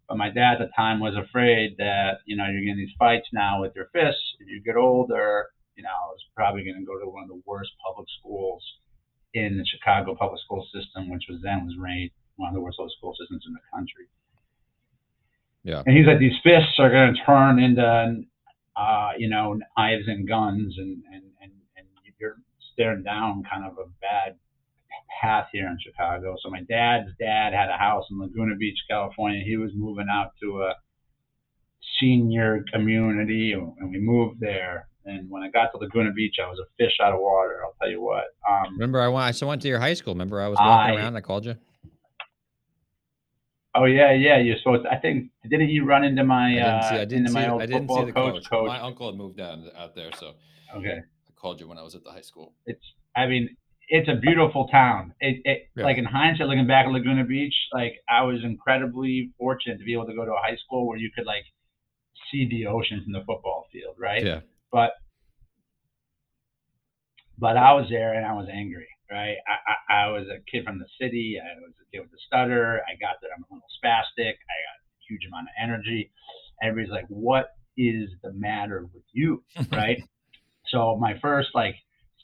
But 0.08 0.18
my 0.18 0.28
dad 0.28 0.60
at 0.60 0.68
the 0.68 0.70
time 0.76 1.00
was 1.00 1.16
afraid 1.16 1.76
that 1.78 2.20
you 2.26 2.37
know 2.37 2.44
you're 2.44 2.60
getting 2.60 2.84
these 2.84 2.99
fights 2.99 3.28
now 3.32 3.62
with 3.62 3.72
your 3.75 3.88
fists. 3.92 4.37
If 4.40 4.49
you 4.49 4.60
get 4.60 4.76
older 4.76 5.49
you 5.76 5.84
know 5.87 5.96
i 5.96 6.08
was 6.12 6.20
probably 6.37 6.64
going 6.64 6.76
to 6.76 6.84
go 6.84 6.99
to 6.99 7.08
one 7.08 7.22
of 7.22 7.30
the 7.30 7.40
worst 7.46 7.70
public 7.87 8.06
schools 8.18 8.60
in 9.32 9.56
the 9.56 9.64
chicago 9.64 10.16
public 10.18 10.40
school 10.42 10.66
system 10.75 11.08
which 11.08 11.22
was 11.30 11.38
then 11.42 11.64
was 11.64 11.78
ranked 11.78 12.12
one 12.40 12.49
of 12.49 12.54
the 12.54 12.60
worst 12.60 12.78
public 12.78 12.92
school 12.96 13.14
systems 13.20 13.44
in 13.46 13.52
the 13.52 13.60
country. 13.72 14.08
Yeah. 15.62 15.82
and 15.84 15.94
he's 15.94 16.06
like, 16.06 16.18
these 16.18 16.40
fists 16.42 16.80
are 16.80 16.90
going 16.90 17.14
to 17.14 17.20
turn 17.28 17.60
into, 17.60 18.25
uh, 18.76 19.10
you 19.18 19.28
know, 19.28 19.60
knives 19.76 20.08
and 20.08 20.26
guns, 20.26 20.75
and, 20.78 21.04
and, 21.12 21.22
and, 21.42 21.52
and 21.76 21.87
you're 22.18 22.40
staring 22.72 23.02
down 23.02 23.44
kind 23.44 23.66
of 23.66 23.76
a 23.76 23.87
bad 24.00 24.40
path 25.21 25.47
here 25.53 25.67
in 25.67 25.77
Chicago. 25.85 26.37
So 26.43 26.50
my 26.50 26.62
dad's 26.62 27.09
dad 27.19 27.53
had 27.53 27.69
a 27.69 27.77
house 27.77 28.05
in 28.11 28.19
Laguna 28.21 28.55
Beach, 28.57 28.79
California. 28.89 29.43
He 29.45 29.57
was 29.57 29.71
moving 29.75 30.07
out 30.11 30.31
to 30.43 30.62
a 30.62 30.75
senior 32.00 32.65
community, 32.73 33.53
and 33.53 33.91
we 33.91 33.99
moved 33.99 34.41
there. 34.41 34.89
And 35.05 35.29
when 35.31 35.43
I 35.43 35.50
got 35.50 35.71
to 35.73 35.79
Laguna 35.79 36.12
Beach, 36.12 36.37
I 36.45 36.49
was 36.49 36.59
a 36.59 36.69
fish 36.79 36.93
out 37.03 37.12
of 37.12 37.21
water. 37.21 37.61
I'll 37.65 37.75
tell 37.81 37.91
you 37.91 38.00
what. 38.03 38.25
Um, 38.49 38.75
Remember, 38.75 39.00
I 39.00 39.09
went. 39.09 39.43
I 39.43 39.47
went 39.47 39.62
to 39.62 39.69
your 39.69 39.79
high 39.81 39.95
school. 39.95 40.15
Remember, 40.15 40.41
I 40.41 40.49
was 40.49 40.59
walking 40.59 40.97
I- 40.97 41.00
around. 41.00 41.17
I 41.17 41.21
called 41.21 41.47
you. 41.47 41.57
oh 43.75 43.85
yeah, 43.85 44.12
yeah. 44.12 44.39
You're 44.39 44.59
supposed. 44.59 44.85
To, 44.85 44.93
I 44.93 44.97
think 44.99 45.31
didn't 45.49 45.71
you 45.71 45.85
run 45.85 46.05
into 46.05 46.25
my 46.25 46.49
I 46.49 46.55
didn't 46.55 46.83
see. 46.83 46.95
uh, 46.97 47.00
I 47.00 47.05
didn't 47.05 47.12
into 47.19 47.29
see. 47.31 47.35
my 47.35 47.43
the- 47.45 47.50
old 47.53 47.62
I 47.62 47.67
didn't 47.67 47.81
football 47.83 47.99
see 48.00 48.05
the 48.07 48.12
coach? 48.12 48.35
coach. 48.35 48.50
Coach. 48.50 48.69
My 48.69 48.81
uncle 48.81 49.11
had 49.11 49.17
moved 49.19 49.37
down 49.37 49.69
out 49.77 49.95
there, 49.95 50.11
so 50.19 50.33
Okay. 50.77 50.99
I 51.00 51.33
called 51.35 51.61
you 51.61 51.69
when 51.69 51.79
I 51.79 51.83
was 51.83 51.95
at 51.95 52.05
the 52.05 52.11
high 52.11 52.21
school. 52.21 52.55
it's 52.67 52.85
I 53.17 53.27
mean 53.27 53.57
it's 53.92 54.09
a 54.09 54.14
beautiful 54.14 54.68
town. 54.68 55.12
It, 55.20 55.42
it 55.44 55.68
Yeah. 55.76 55.85
like 55.85 55.99
in 55.99 56.04
hindsight, 56.04 56.47
looking 56.47 56.66
back 56.66 56.87
at 56.87 56.92
Laguna 56.92 57.25
Beach, 57.25 57.54
like 57.73 57.94
I 58.09 58.23
was 58.23 58.38
incredibly 58.44 59.32
fortunate 59.37 59.78
to 59.78 59.85
be 59.85 59.92
able 59.92 60.06
to 60.06 60.14
go 60.14 60.25
to 60.25 60.30
a 60.32 60.40
high 60.40 60.56
school 60.64 60.87
where 60.87 60.97
you 60.97 61.11
could 61.14 61.26
like 61.26 61.44
see 62.30 62.49
the 62.49 62.66
ocean 62.66 63.02
from 63.02 63.12
the 63.12 63.20
football 63.26 63.66
field, 63.73 63.97
right? 63.99 64.25
Yeah. 64.25 64.40
But 64.70 64.92
but 67.38 67.56
I 67.56 67.73
was 67.73 67.87
there 67.90 68.14
and 68.14 68.25
I 68.25 68.32
was 68.35 68.49
angry, 68.52 68.87
right? 69.11 69.37
I, 69.49 69.92
I, 69.92 70.04
I 70.04 70.11
was 70.12 70.26
a 70.28 70.38
kid 70.50 70.64
from 70.64 70.78
the 70.78 70.87
city. 71.00 71.38
I 71.42 71.59
was 71.61 71.73
a 71.80 71.90
kid 71.90 72.00
with 72.00 72.11
a 72.12 72.23
stutter. 72.26 72.80
I 72.87 72.94
got 73.00 73.16
that 73.23 73.30
I'm 73.37 73.42
a 73.50 73.54
little 73.54 73.66
spastic. 73.82 74.35
I 74.38 74.56
got 74.68 74.76
a 74.78 75.02
huge 75.09 75.23
amount 75.26 75.49
of 75.49 75.54
energy. 75.61 76.12
Everybody's 76.62 76.92
like, 76.92 77.06
what 77.09 77.49
is 77.76 78.11
the 78.23 78.32
matter 78.35 78.87
with 78.94 79.04
you, 79.12 79.42
right? 79.73 80.00
so 80.66 80.97
my 81.00 81.18
first 81.20 81.49
like 81.54 81.75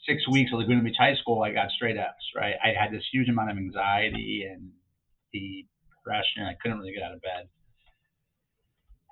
six 0.07 0.27
weeks 0.29 0.51
of 0.53 0.59
Laguna 0.59 0.81
Beach 0.81 0.95
High 0.97 1.15
School, 1.21 1.43
I 1.43 1.51
got 1.51 1.69
straight 1.71 1.97
F's, 1.97 2.25
right? 2.35 2.55
I 2.63 2.69
had 2.69 2.91
this 2.91 3.03
huge 3.11 3.29
amount 3.29 3.51
of 3.51 3.57
anxiety 3.57 4.47
and 4.49 4.71
depression. 5.33 6.43
I 6.43 6.55
couldn't 6.61 6.79
really 6.79 6.93
get 6.93 7.03
out 7.03 7.13
of 7.13 7.21
bed. 7.21 7.49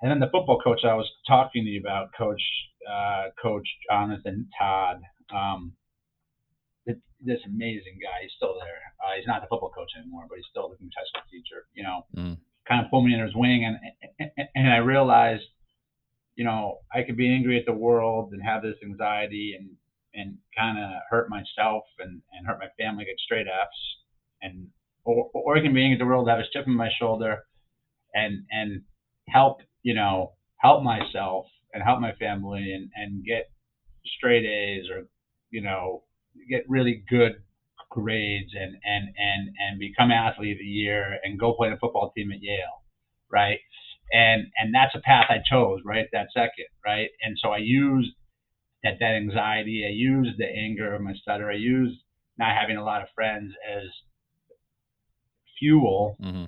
And 0.02 0.10
then 0.10 0.20
the 0.20 0.30
football 0.32 0.60
coach 0.60 0.80
I 0.84 0.94
was 0.94 1.10
talking 1.26 1.64
to 1.64 1.70
you 1.70 1.80
about, 1.80 2.08
Coach 2.16 2.42
uh, 2.90 3.30
Coach 3.40 3.66
Jonathan 3.90 4.48
Todd, 4.58 5.00
um, 5.34 5.72
this 7.20 7.40
amazing 7.46 7.98
guy. 8.00 8.22
He's 8.22 8.32
still 8.36 8.54
there. 8.60 8.82
Uh, 9.00 9.16
he's 9.16 9.26
not 9.26 9.40
the 9.40 9.48
football 9.48 9.70
coach 9.70 9.90
anymore, 9.98 10.24
but 10.28 10.36
he's 10.36 10.46
still 10.50 10.68
the 10.68 10.76
high 10.76 11.08
school 11.08 11.26
teacher. 11.30 11.66
You 11.74 11.84
know, 11.84 12.06
mm. 12.16 12.36
kind 12.68 12.84
of 12.84 12.90
pulled 12.90 13.04
me 13.04 13.14
under 13.14 13.26
his 13.26 13.34
wing, 13.34 13.64
and, 13.64 13.76
and 14.20 14.48
and 14.54 14.72
I 14.72 14.78
realized, 14.78 15.48
you 16.36 16.44
know, 16.44 16.78
I 16.92 17.02
could 17.02 17.16
be 17.16 17.32
angry 17.32 17.58
at 17.58 17.66
the 17.66 17.72
world 17.72 18.32
and 18.32 18.42
have 18.42 18.62
this 18.62 18.76
anxiety 18.84 19.56
and 19.58 19.70
and 20.16 20.38
kind 20.56 20.78
of 20.78 20.90
hurt 21.10 21.28
myself 21.30 21.84
and 21.98 22.22
and 22.32 22.46
hurt 22.46 22.58
my 22.58 22.68
family, 22.82 23.04
get 23.04 23.20
straight 23.24 23.46
F's, 23.46 23.96
and 24.42 24.68
or, 25.04 25.30
or 25.34 25.56
I 25.56 25.60
can 25.60 25.74
be 25.74 25.82
angry 25.82 25.96
at 25.96 25.98
the 26.00 26.06
world, 26.06 26.28
have 26.28 26.38
a 26.38 26.44
chip 26.52 26.66
on 26.66 26.74
my 26.74 26.90
shoulder, 26.98 27.44
and 28.14 28.44
and 28.50 28.82
help 29.28 29.58
you 29.82 29.94
know 29.94 30.32
help 30.58 30.82
myself 30.82 31.46
and 31.72 31.82
help 31.82 32.00
my 32.00 32.12
family 32.14 32.72
and 32.72 32.90
and 32.96 33.24
get 33.24 33.50
straight 34.18 34.44
A's 34.44 34.90
or 34.90 35.06
you 35.50 35.60
know 35.60 36.02
get 36.48 36.64
really 36.68 37.04
good 37.08 37.36
grades 37.90 38.52
and 38.54 38.76
and 38.84 39.08
and 39.16 39.48
and 39.58 39.78
become 39.78 40.10
athlete 40.10 40.52
of 40.52 40.58
the 40.58 40.64
year 40.64 41.18
and 41.24 41.38
go 41.38 41.54
play 41.54 41.70
the 41.70 41.76
football 41.76 42.12
team 42.16 42.32
at 42.32 42.42
Yale, 42.42 42.82
right? 43.30 43.58
And 44.12 44.46
and 44.58 44.74
that's 44.74 44.94
a 44.94 45.00
path 45.00 45.26
I 45.28 45.38
chose, 45.50 45.80
right? 45.84 46.06
That 46.12 46.28
second, 46.34 46.66
right? 46.84 47.08
And 47.22 47.36
so 47.40 47.50
I 47.50 47.58
used 47.58 48.10
that 48.86 48.98
that 49.00 49.14
anxiety, 49.14 49.84
I 49.86 49.92
used 49.92 50.38
the 50.38 50.46
anger 50.46 50.94
of 50.94 51.02
my 51.02 51.14
stutter, 51.14 51.50
I 51.50 51.56
used 51.56 52.00
not 52.38 52.56
having 52.56 52.76
a 52.76 52.84
lot 52.84 53.02
of 53.02 53.08
friends 53.14 53.52
as 53.70 53.84
fuel 55.58 56.16
mm-hmm. 56.22 56.46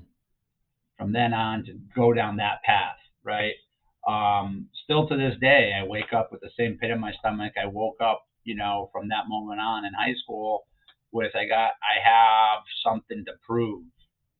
from 0.96 1.12
then 1.12 1.32
on 1.32 1.64
to 1.64 1.78
go 1.94 2.12
down 2.12 2.36
that 2.36 2.62
path, 2.64 2.98
right? 3.24 3.54
Um, 4.06 4.66
still 4.84 5.08
to 5.08 5.16
this 5.16 5.34
day, 5.40 5.72
I 5.78 5.86
wake 5.86 6.12
up 6.12 6.30
with 6.30 6.40
the 6.40 6.50
same 6.58 6.78
pit 6.78 6.90
in 6.90 7.00
my 7.00 7.12
stomach. 7.20 7.52
I 7.62 7.66
woke 7.66 7.96
up 8.00 8.22
you 8.48 8.56
know, 8.56 8.88
from 8.92 9.08
that 9.08 9.28
moment 9.28 9.60
on 9.60 9.84
in 9.84 9.92
high 9.92 10.14
school 10.22 10.66
with 11.12 11.36
I 11.36 11.46
got 11.46 11.72
I 11.84 12.00
have 12.02 12.62
something 12.84 13.22
to 13.26 13.32
prove. 13.46 13.84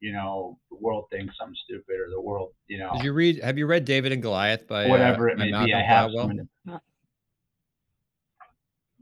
You 0.01 0.13
know, 0.13 0.59
the 0.71 0.79
world 0.81 1.07
thinks 1.11 1.35
I'm 1.43 1.55
stupid 1.65 1.97
or 2.01 2.09
the 2.09 2.21
world, 2.21 2.53
you 2.69 2.79
know. 2.79 2.93
Did 2.95 3.05
you 3.05 3.13
read 3.13 3.43
have 3.43 3.59
you 3.59 3.67
read 3.67 3.85
David 3.85 4.13
and 4.13 4.23
Goliath 4.23 4.67
by 4.67 4.87
uh, 4.87 4.89
whatever 4.89 5.29
uh, 5.29 5.33
it 5.33 5.39
may 5.39 5.51
be? 5.65 5.75
I 5.75 5.83
have 5.83 6.11
some, 6.17 6.49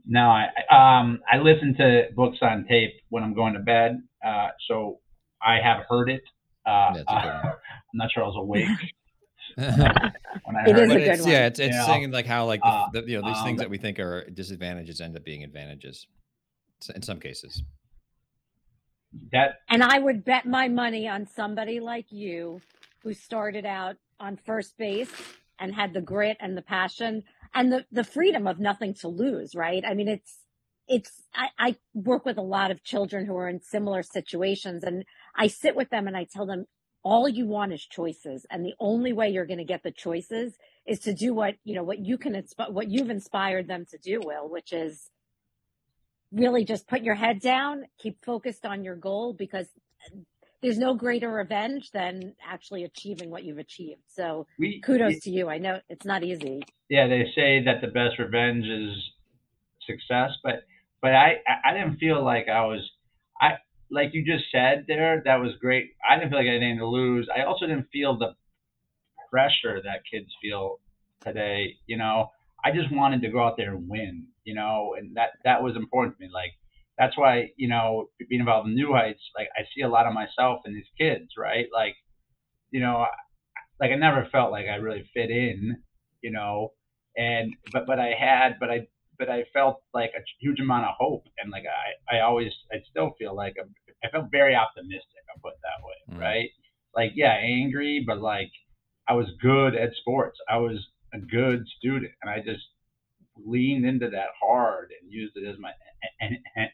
no, 0.07 0.29
I 0.29 0.45
um 0.71 1.19
I 1.31 1.37
listen 1.37 1.75
to 1.77 2.07
books 2.15 2.37
on 2.41 2.65
tape 2.67 2.93
when 3.09 3.23
I'm 3.23 3.33
going 3.33 3.53
to 3.53 3.59
bed. 3.59 4.01
Uh, 4.25 4.47
so 4.67 4.99
I 5.41 5.59
have 5.61 5.85
heard 5.89 6.09
it. 6.09 6.23
Uh, 6.65 6.95
uh 7.07 7.11
I'm 7.11 7.53
not 7.93 8.11
sure 8.11 8.23
I 8.23 8.27
was 8.27 8.35
awake 8.37 8.67
when 9.55 10.55
I 10.55 10.63
it 10.65 10.75
heard 10.75 10.89
is 10.89 10.95
it. 10.95 11.01
a 11.01 11.15
good 11.15 11.21
one. 11.21 11.31
Yeah, 11.31 11.45
it's 11.47 11.59
it's 11.59 11.85
saying 11.85 12.11
like 12.11 12.25
how 12.25 12.45
like 12.45 12.61
the, 12.61 12.67
uh, 12.67 12.89
the, 12.93 13.03
you 13.03 13.21
know 13.21 13.27
these 13.27 13.37
um, 13.37 13.43
things 13.43 13.59
that 13.59 13.69
we 13.69 13.77
think 13.77 13.99
are 13.99 14.29
disadvantages 14.29 15.01
end 15.01 15.15
up 15.17 15.23
being 15.23 15.43
advantages 15.43 16.07
in 16.95 17.01
some 17.01 17.19
cases. 17.19 17.63
That 19.31 19.59
and 19.69 19.83
I 19.83 19.99
would 19.99 20.23
bet 20.23 20.45
my 20.45 20.67
money 20.67 21.07
on 21.07 21.25
somebody 21.25 21.79
like 21.79 22.11
you 22.11 22.61
who 23.03 23.13
started 23.13 23.65
out 23.65 23.97
on 24.19 24.37
first 24.37 24.77
base 24.77 25.11
and 25.59 25.73
had 25.73 25.93
the 25.93 26.01
grit 26.01 26.37
and 26.39 26.57
the 26.57 26.61
passion 26.61 27.23
and 27.53 27.71
the 27.71 27.85
the 27.91 28.03
freedom 28.03 28.47
of 28.47 28.59
nothing 28.59 28.93
to 28.95 29.07
lose. 29.07 29.55
Right? 29.55 29.83
I 29.85 29.93
mean, 29.93 30.07
it's 30.07 30.37
it's 30.87 31.23
I, 31.33 31.49
I 31.59 31.75
work 31.93 32.25
with 32.25 32.37
a 32.37 32.41
lot 32.41 32.71
of 32.71 32.83
children 32.83 33.25
who 33.25 33.35
are 33.35 33.49
in 33.49 33.61
similar 33.61 34.03
situations 34.03 34.83
and 34.83 35.03
I 35.35 35.47
sit 35.47 35.75
with 35.75 35.89
them 35.89 36.07
and 36.07 36.15
I 36.15 36.25
tell 36.31 36.45
them 36.45 36.65
all 37.03 37.27
you 37.27 37.45
want 37.45 37.73
is 37.73 37.85
choices 37.85 38.45
and 38.49 38.65
the 38.65 38.73
only 38.79 39.13
way 39.13 39.29
you're 39.29 39.45
going 39.45 39.59
to 39.59 39.65
get 39.65 39.83
the 39.83 39.91
choices 39.91 40.53
is 40.85 40.99
to 40.99 41.13
do 41.13 41.33
what 41.33 41.55
you 41.63 41.75
know 41.75 41.83
what 41.83 41.99
you 41.99 42.17
can 42.17 42.41
what 42.69 42.89
you've 42.89 43.09
inspired 43.09 43.67
them 43.67 43.85
to 43.91 43.97
do 43.97 44.19
will 44.23 44.49
which 44.49 44.73
is 44.73 45.09
really 46.31 46.65
just 46.65 46.87
put 46.87 47.03
your 47.03 47.15
head 47.15 47.39
down 47.39 47.83
keep 47.97 48.23
focused 48.23 48.65
on 48.65 48.83
your 48.83 48.95
goal 48.95 49.33
because 49.33 49.67
there's 50.61 50.77
no 50.77 50.93
greater 50.93 51.31
revenge 51.31 51.91
than 51.91 52.33
actually 52.45 52.83
achieving 52.83 53.29
what 53.29 53.43
you've 53.43 53.57
achieved 53.57 54.01
so 54.07 54.45
we, 54.59 54.81
kudos 54.81 55.13
we, 55.13 55.19
to 55.19 55.29
you 55.29 55.49
i 55.49 55.57
know 55.57 55.79
it's 55.89 56.05
not 56.05 56.23
easy 56.23 56.61
yeah 56.89 57.07
they 57.07 57.25
say 57.35 57.63
that 57.63 57.81
the 57.81 57.87
best 57.87 58.17
revenge 58.19 58.65
is 58.65 58.95
success 59.85 60.31
but 60.43 60.63
but 61.01 61.13
i 61.13 61.35
i 61.63 61.73
didn't 61.73 61.97
feel 61.97 62.23
like 62.23 62.47
i 62.49 62.65
was 62.65 62.81
i 63.41 63.51
like 63.89 64.13
you 64.13 64.23
just 64.23 64.45
said 64.51 64.85
there, 64.87 65.21
that 65.25 65.37
was 65.37 65.51
great. 65.59 65.91
I 66.07 66.15
didn't 66.15 66.29
feel 66.29 66.39
like 66.39 66.47
I 66.47 66.53
had 66.53 66.61
anything 66.61 66.79
to 66.79 66.87
lose. 66.87 67.27
I 67.35 67.43
also 67.43 67.67
didn't 67.67 67.87
feel 67.91 68.17
the 68.17 68.33
pressure 69.29 69.81
that 69.83 70.01
kids 70.11 70.29
feel 70.41 70.79
today. 71.21 71.75
You 71.87 71.97
know, 71.97 72.31
I 72.63 72.71
just 72.71 72.91
wanted 72.91 73.21
to 73.21 73.29
go 73.29 73.43
out 73.43 73.57
there 73.57 73.75
and 73.75 73.87
win. 73.87 74.27
You 74.43 74.55
know, 74.55 74.95
and 74.97 75.15
that 75.15 75.31
that 75.43 75.61
was 75.61 75.75
important 75.75 76.17
to 76.17 76.25
me. 76.25 76.29
Like 76.33 76.51
that's 76.97 77.17
why 77.17 77.51
you 77.57 77.67
know 77.67 78.09
being 78.29 78.41
involved 78.41 78.67
in 78.67 78.75
New 78.75 78.93
Heights, 78.93 79.21
like 79.37 79.47
I 79.57 79.63
see 79.75 79.81
a 79.81 79.89
lot 79.89 80.05
of 80.05 80.13
myself 80.13 80.61
in 80.65 80.73
these 80.73 80.89
kids, 80.99 81.31
right? 81.37 81.67
Like, 81.73 81.95
you 82.71 82.79
know, 82.79 83.05
like 83.79 83.91
I 83.91 83.95
never 83.95 84.27
felt 84.31 84.51
like 84.51 84.65
I 84.67 84.75
really 84.75 85.09
fit 85.13 85.29
in. 85.29 85.77
You 86.21 86.31
know, 86.31 86.73
and 87.15 87.53
but 87.71 87.85
but 87.85 87.99
I 87.99 88.11
had 88.17 88.57
but 88.59 88.69
I 88.69 88.87
but 89.19 89.29
I 89.29 89.43
felt 89.53 89.81
like 89.93 90.11
a 90.15 90.21
huge 90.39 90.59
amount 90.59 90.85
of 90.85 90.95
hope, 90.97 91.25
and 91.41 91.51
like 91.51 91.63
I, 91.65 92.17
I 92.17 92.21
always, 92.21 92.51
I 92.71 92.77
still 92.89 93.15
feel 93.17 93.35
like 93.35 93.55
I'm, 93.59 93.73
I 94.03 94.09
felt 94.09 94.31
very 94.31 94.55
optimistic. 94.55 95.25
I'll 95.29 95.41
put 95.41 95.53
it 95.53 95.59
that 95.63 95.85
way, 95.85 96.17
mm. 96.17 96.21
right? 96.21 96.49
Like, 96.95 97.11
yeah, 97.15 97.33
angry, 97.33 98.03
but 98.05 98.19
like 98.19 98.51
I 99.07 99.13
was 99.13 99.27
good 99.41 99.75
at 99.75 99.89
sports. 99.99 100.37
I 100.49 100.57
was 100.57 100.85
a 101.13 101.19
good 101.19 101.65
student, 101.79 102.11
and 102.21 102.29
I 102.29 102.39
just 102.39 102.63
leaned 103.35 103.85
into 103.85 104.09
that 104.09 104.29
hard 104.39 104.91
and 105.01 105.11
used 105.11 105.33
it 105.35 105.47
as 105.47 105.57
my 105.59 105.71
and, 106.21 106.37
and 106.55 106.69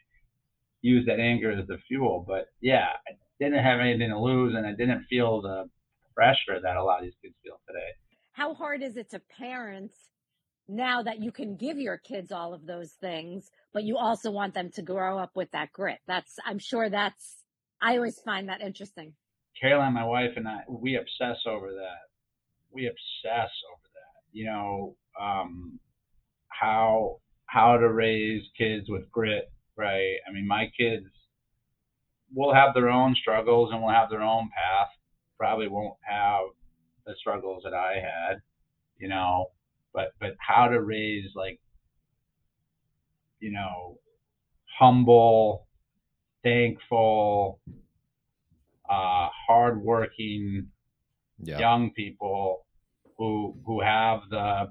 used 0.83 1.07
that 1.07 1.19
anger 1.19 1.51
as 1.51 1.65
the 1.67 1.79
fuel. 1.87 2.23
But 2.27 2.49
yeah, 2.61 2.89
I 3.07 3.13
didn't 3.39 3.63
have 3.63 3.79
anything 3.79 4.09
to 4.09 4.19
lose, 4.19 4.53
and 4.55 4.67
I 4.67 4.73
didn't 4.73 5.05
feel 5.09 5.41
the 5.41 5.67
pressure 6.15 6.59
that 6.61 6.77
a 6.77 6.83
lot 6.83 6.99
of 6.99 7.05
these 7.05 7.15
kids 7.23 7.33
feel 7.43 7.59
today. 7.67 7.89
How 8.33 8.53
hard 8.53 8.83
is 8.83 8.95
it 8.97 9.09
to 9.11 9.21
parents 9.35 9.95
now 10.67 11.01
that 11.03 11.19
you 11.19 11.31
can 11.31 11.55
give 11.55 11.79
your 11.79 11.97
kids 11.97 12.31
all 12.31 12.53
of 12.53 12.65
those 12.65 12.91
things, 13.01 13.49
but 13.73 13.83
you 13.83 13.97
also 13.97 14.29
want 14.31 14.53
them 14.53 14.69
to 14.71 14.81
grow 14.81 15.17
up 15.17 15.31
with 15.35 15.49
that 15.51 15.71
grit. 15.73 15.99
That's, 16.07 16.37
I'm 16.45 16.59
sure 16.59 16.89
that's, 16.89 17.43
I 17.81 17.95
always 17.95 18.19
find 18.19 18.47
that 18.49 18.61
interesting. 18.61 19.13
Caroline, 19.59 19.93
my 19.93 20.05
wife, 20.05 20.31
and 20.35 20.47
I, 20.47 20.59
we 20.69 20.95
obsess 20.95 21.37
over 21.45 21.71
that. 21.71 22.07
We 22.71 22.87
obsess 22.87 23.51
over 23.71 23.87
that. 23.93 24.23
You 24.31 24.45
know, 24.45 24.95
um, 25.19 25.79
how 26.49 27.19
how 27.45 27.77
to 27.77 27.91
raise 27.91 28.41
kids 28.57 28.89
with 28.89 29.11
grit, 29.11 29.51
right? 29.75 30.15
I 30.27 30.31
mean, 30.31 30.47
my 30.47 30.71
kids 30.77 31.05
will 32.33 32.53
have 32.53 32.73
their 32.73 32.89
own 32.89 33.15
struggles 33.15 33.71
and 33.71 33.81
will 33.81 33.89
have 33.89 34.09
their 34.09 34.21
own 34.21 34.49
path. 34.49 34.89
Probably 35.37 35.67
won't 35.67 35.97
have 36.01 36.45
the 37.05 37.13
struggles 37.19 37.63
that 37.63 37.73
I 37.73 37.95
had, 37.95 38.41
you 38.97 39.09
know 39.09 39.47
but 39.93 40.13
but 40.19 40.35
how 40.39 40.67
to 40.67 40.81
raise 40.81 41.29
like 41.35 41.59
you 43.39 43.51
know 43.51 43.97
humble 44.77 45.67
thankful 46.43 47.59
uh 48.89 49.29
hardworking 49.47 50.67
yeah. 51.39 51.59
young 51.59 51.91
people 51.91 52.65
who 53.17 53.55
who 53.65 53.81
have 53.81 54.21
the 54.29 54.67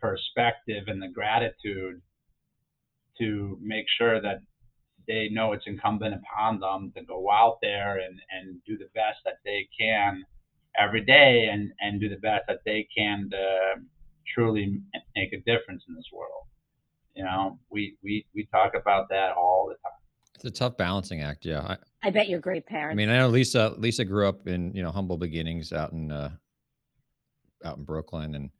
perspective 0.00 0.84
and 0.86 1.02
the 1.02 1.08
gratitude 1.08 2.00
to 3.22 3.58
make 3.62 3.86
sure 3.98 4.20
that 4.20 4.40
they 5.06 5.28
know 5.30 5.52
it's 5.52 5.66
incumbent 5.66 6.14
upon 6.14 6.60
them 6.60 6.92
to 6.96 7.04
go 7.04 7.30
out 7.30 7.58
there 7.60 7.98
and, 7.98 8.18
and 8.30 8.60
do 8.66 8.76
the 8.78 8.88
best 8.94 9.18
that 9.24 9.38
they 9.44 9.68
can 9.78 10.22
every 10.78 11.04
day 11.04 11.48
and, 11.50 11.72
and 11.80 12.00
do 12.00 12.08
the 12.08 12.16
best 12.16 12.44
that 12.48 12.60
they 12.64 12.86
can 12.96 13.28
to 13.30 13.82
truly 14.34 14.80
make 15.16 15.32
a 15.32 15.38
difference 15.38 15.82
in 15.88 15.94
this 15.94 16.06
world. 16.12 16.44
You 17.14 17.24
know, 17.24 17.58
we 17.70 17.96
we 18.02 18.24
we 18.34 18.46
talk 18.46 18.72
about 18.74 19.08
that 19.10 19.32
all 19.36 19.66
the 19.68 19.74
time. 19.74 19.98
It's 20.34 20.44
a 20.44 20.50
tough 20.50 20.76
balancing 20.76 21.22
act. 21.22 21.44
Yeah. 21.44 21.60
I, 21.60 21.76
I 22.08 22.10
bet 22.10 22.28
you're 22.28 22.40
great 22.40 22.66
parents. 22.66 22.92
I 22.92 22.96
mean, 22.96 23.10
I 23.10 23.18
know 23.18 23.28
Lisa. 23.28 23.74
Lisa 23.76 24.04
grew 24.04 24.26
up 24.26 24.48
in 24.48 24.72
you 24.74 24.82
know 24.82 24.90
humble 24.90 25.18
beginnings 25.18 25.72
out 25.72 25.92
in 25.92 26.10
uh, 26.10 26.30
out 27.64 27.76
in 27.76 27.84
Brooklyn 27.84 28.34
and 28.34 28.50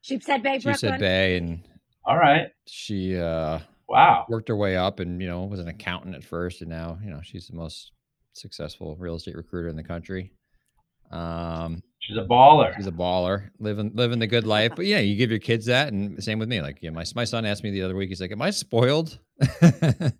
Sheepshead 0.00 0.42
Bay, 0.42 0.58
Sheepshead 0.58 0.80
Brooklyn. 0.80 1.00
Bay, 1.00 1.36
and 1.36 1.62
all 2.04 2.16
right. 2.16 2.48
She 2.66 3.16
uh, 3.16 3.60
Wow. 3.92 4.24
Worked 4.26 4.48
her 4.48 4.56
way 4.56 4.74
up, 4.74 5.00
and 5.00 5.20
you 5.20 5.28
know 5.28 5.44
was 5.44 5.60
an 5.60 5.68
accountant 5.68 6.14
at 6.14 6.24
first, 6.24 6.62
and 6.62 6.70
now 6.70 6.98
you 7.04 7.10
know 7.10 7.20
she's 7.22 7.48
the 7.48 7.54
most 7.54 7.92
successful 8.32 8.96
real 8.98 9.16
estate 9.16 9.36
recruiter 9.36 9.68
in 9.68 9.76
the 9.76 9.84
country. 9.84 10.32
Um, 11.10 11.82
she's 11.98 12.16
a 12.16 12.24
baller. 12.24 12.74
She's 12.74 12.86
a 12.86 12.90
baller, 12.90 13.50
living 13.58 13.92
living 13.94 14.18
the 14.18 14.26
good 14.26 14.46
life. 14.46 14.72
But 14.74 14.86
yeah, 14.86 15.00
you 15.00 15.14
give 15.14 15.28
your 15.28 15.40
kids 15.40 15.66
that, 15.66 15.92
and 15.92 16.24
same 16.24 16.38
with 16.38 16.48
me. 16.48 16.62
Like, 16.62 16.78
yeah, 16.80 16.88
my 16.88 17.04
my 17.14 17.24
son 17.24 17.44
asked 17.44 17.62
me 17.62 17.70
the 17.70 17.82
other 17.82 17.94
week. 17.94 18.08
He's 18.08 18.22
like, 18.22 18.32
"Am 18.32 18.40
I 18.40 18.48
spoiled?" 18.48 19.18
and 19.60 20.14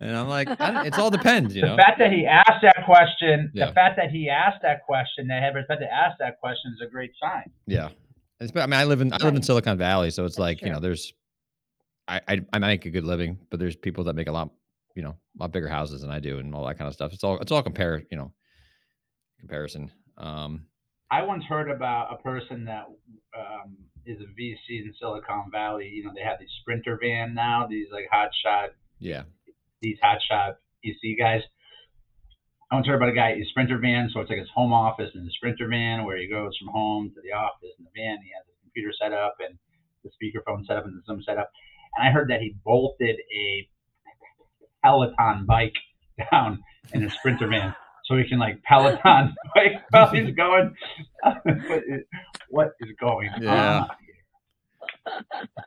I'm 0.00 0.28
like, 0.28 0.48
"It's 0.48 0.96
all 0.96 1.10
depends." 1.10 1.54
You 1.54 1.60
know, 1.60 1.76
the 1.76 1.82
fact 1.82 1.98
that 1.98 2.12
he 2.12 2.24
asked 2.24 2.62
that 2.62 2.86
question, 2.86 3.50
yeah. 3.52 3.66
the 3.66 3.72
fact 3.74 3.96
that 3.98 4.10
he 4.10 4.30
asked 4.30 4.62
that 4.62 4.86
question, 4.86 5.26
that 5.28 5.42
ever 5.42 5.66
said 5.68 5.80
to 5.80 5.92
ask 5.92 6.16
that 6.18 6.40
question 6.40 6.74
is 6.74 6.86
a 6.86 6.90
great 6.90 7.10
sign. 7.22 7.50
Yeah, 7.66 7.90
I 8.40 8.66
mean, 8.66 8.72
I 8.72 8.84
live 8.84 9.00
in 9.00 9.12
I 9.12 9.18
live 9.18 9.34
in 9.34 9.42
Silicon 9.42 9.76
Valley, 9.76 10.10
so 10.10 10.24
it's 10.24 10.38
like 10.38 10.62
you 10.62 10.70
know, 10.70 10.80
there's 10.80 11.12
I, 12.08 12.20
I 12.26 12.40
I 12.52 12.58
make 12.58 12.86
a 12.86 12.90
good 12.90 13.04
living, 13.04 13.38
but 13.50 13.60
there's 13.60 13.76
people 13.76 14.04
that 14.04 14.14
make 14.14 14.28
a 14.28 14.32
lot 14.32 14.50
you 14.96 15.02
know 15.02 15.10
a 15.38 15.42
lot 15.42 15.52
bigger 15.52 15.68
houses 15.68 16.00
than 16.00 16.10
I 16.10 16.20
do, 16.20 16.38
and 16.38 16.54
all 16.54 16.66
that 16.66 16.78
kind 16.78 16.88
of 16.88 16.94
stuff. 16.94 17.12
It's 17.12 17.22
all 17.22 17.38
it's 17.38 17.52
all 17.52 17.62
compare 17.62 18.02
you 18.10 18.16
know 18.16 18.32
comparison. 19.38 19.90
Um, 20.16 20.66
I 21.10 21.22
once 21.22 21.44
heard 21.44 21.70
about 21.70 22.12
a 22.12 22.22
person 22.22 22.64
that 22.66 22.86
um, 23.36 23.76
is 24.06 24.18
a 24.20 24.40
VC 24.40 24.84
in 24.84 24.94
Silicon 24.98 25.50
Valley. 25.50 25.88
You 25.88 26.04
know, 26.04 26.12
they 26.14 26.22
have 26.22 26.38
these 26.38 26.50
sprinter 26.60 26.98
van 27.00 27.34
now, 27.34 27.66
these 27.68 27.88
like 27.92 28.06
hot 28.10 28.30
shot, 28.42 28.70
yeah, 28.98 29.22
these 29.82 29.98
hot 30.02 30.18
shot 30.28 30.58
VC 30.84 31.18
guys. 31.18 31.42
I 32.70 32.76
once 32.76 32.86
heard 32.86 32.96
about 32.96 33.08
a 33.08 33.14
guy, 33.14 33.30
a 33.30 33.44
sprinter 33.50 33.78
van, 33.78 34.10
so 34.12 34.20
it's 34.20 34.30
like 34.30 34.38
his 34.38 34.48
home 34.54 34.72
office 34.72 35.10
in 35.14 35.24
the 35.24 35.30
sprinter 35.32 35.66
van 35.68 36.04
where 36.04 36.16
he 36.16 36.28
goes 36.28 36.56
from 36.56 36.68
home 36.68 37.10
to 37.14 37.20
the 37.20 37.32
office 37.32 37.70
in 37.78 37.84
the 37.84 37.90
van. 37.96 38.18
He 38.22 38.30
has 38.30 38.46
a 38.46 38.54
computer 38.62 38.92
set 39.00 39.12
up 39.12 39.34
and 39.40 39.58
the 40.04 40.10
speakerphone 40.10 40.64
set 40.66 40.76
up 40.76 40.84
and 40.84 40.94
the 40.94 41.02
Zoom 41.04 41.20
set 41.22 41.36
up. 41.36 41.50
And 41.96 42.06
I 42.08 42.12
heard 42.12 42.30
that 42.30 42.40
he 42.40 42.54
bolted 42.64 43.16
a 43.34 43.68
Peloton 44.84 45.46
bike 45.46 45.74
down 46.30 46.62
in 46.94 47.04
a 47.04 47.10
sprinter 47.10 47.48
van 47.48 47.74
so 48.04 48.16
he 48.16 48.28
can 48.28 48.38
like 48.38 48.62
Peloton 48.62 49.34
bike 49.54 49.82
while 49.90 50.10
he's 50.10 50.34
going. 50.34 50.74
what 52.50 52.72
is 52.80 52.90
going 53.00 53.30
yeah. 53.40 53.80
on? 53.80 55.24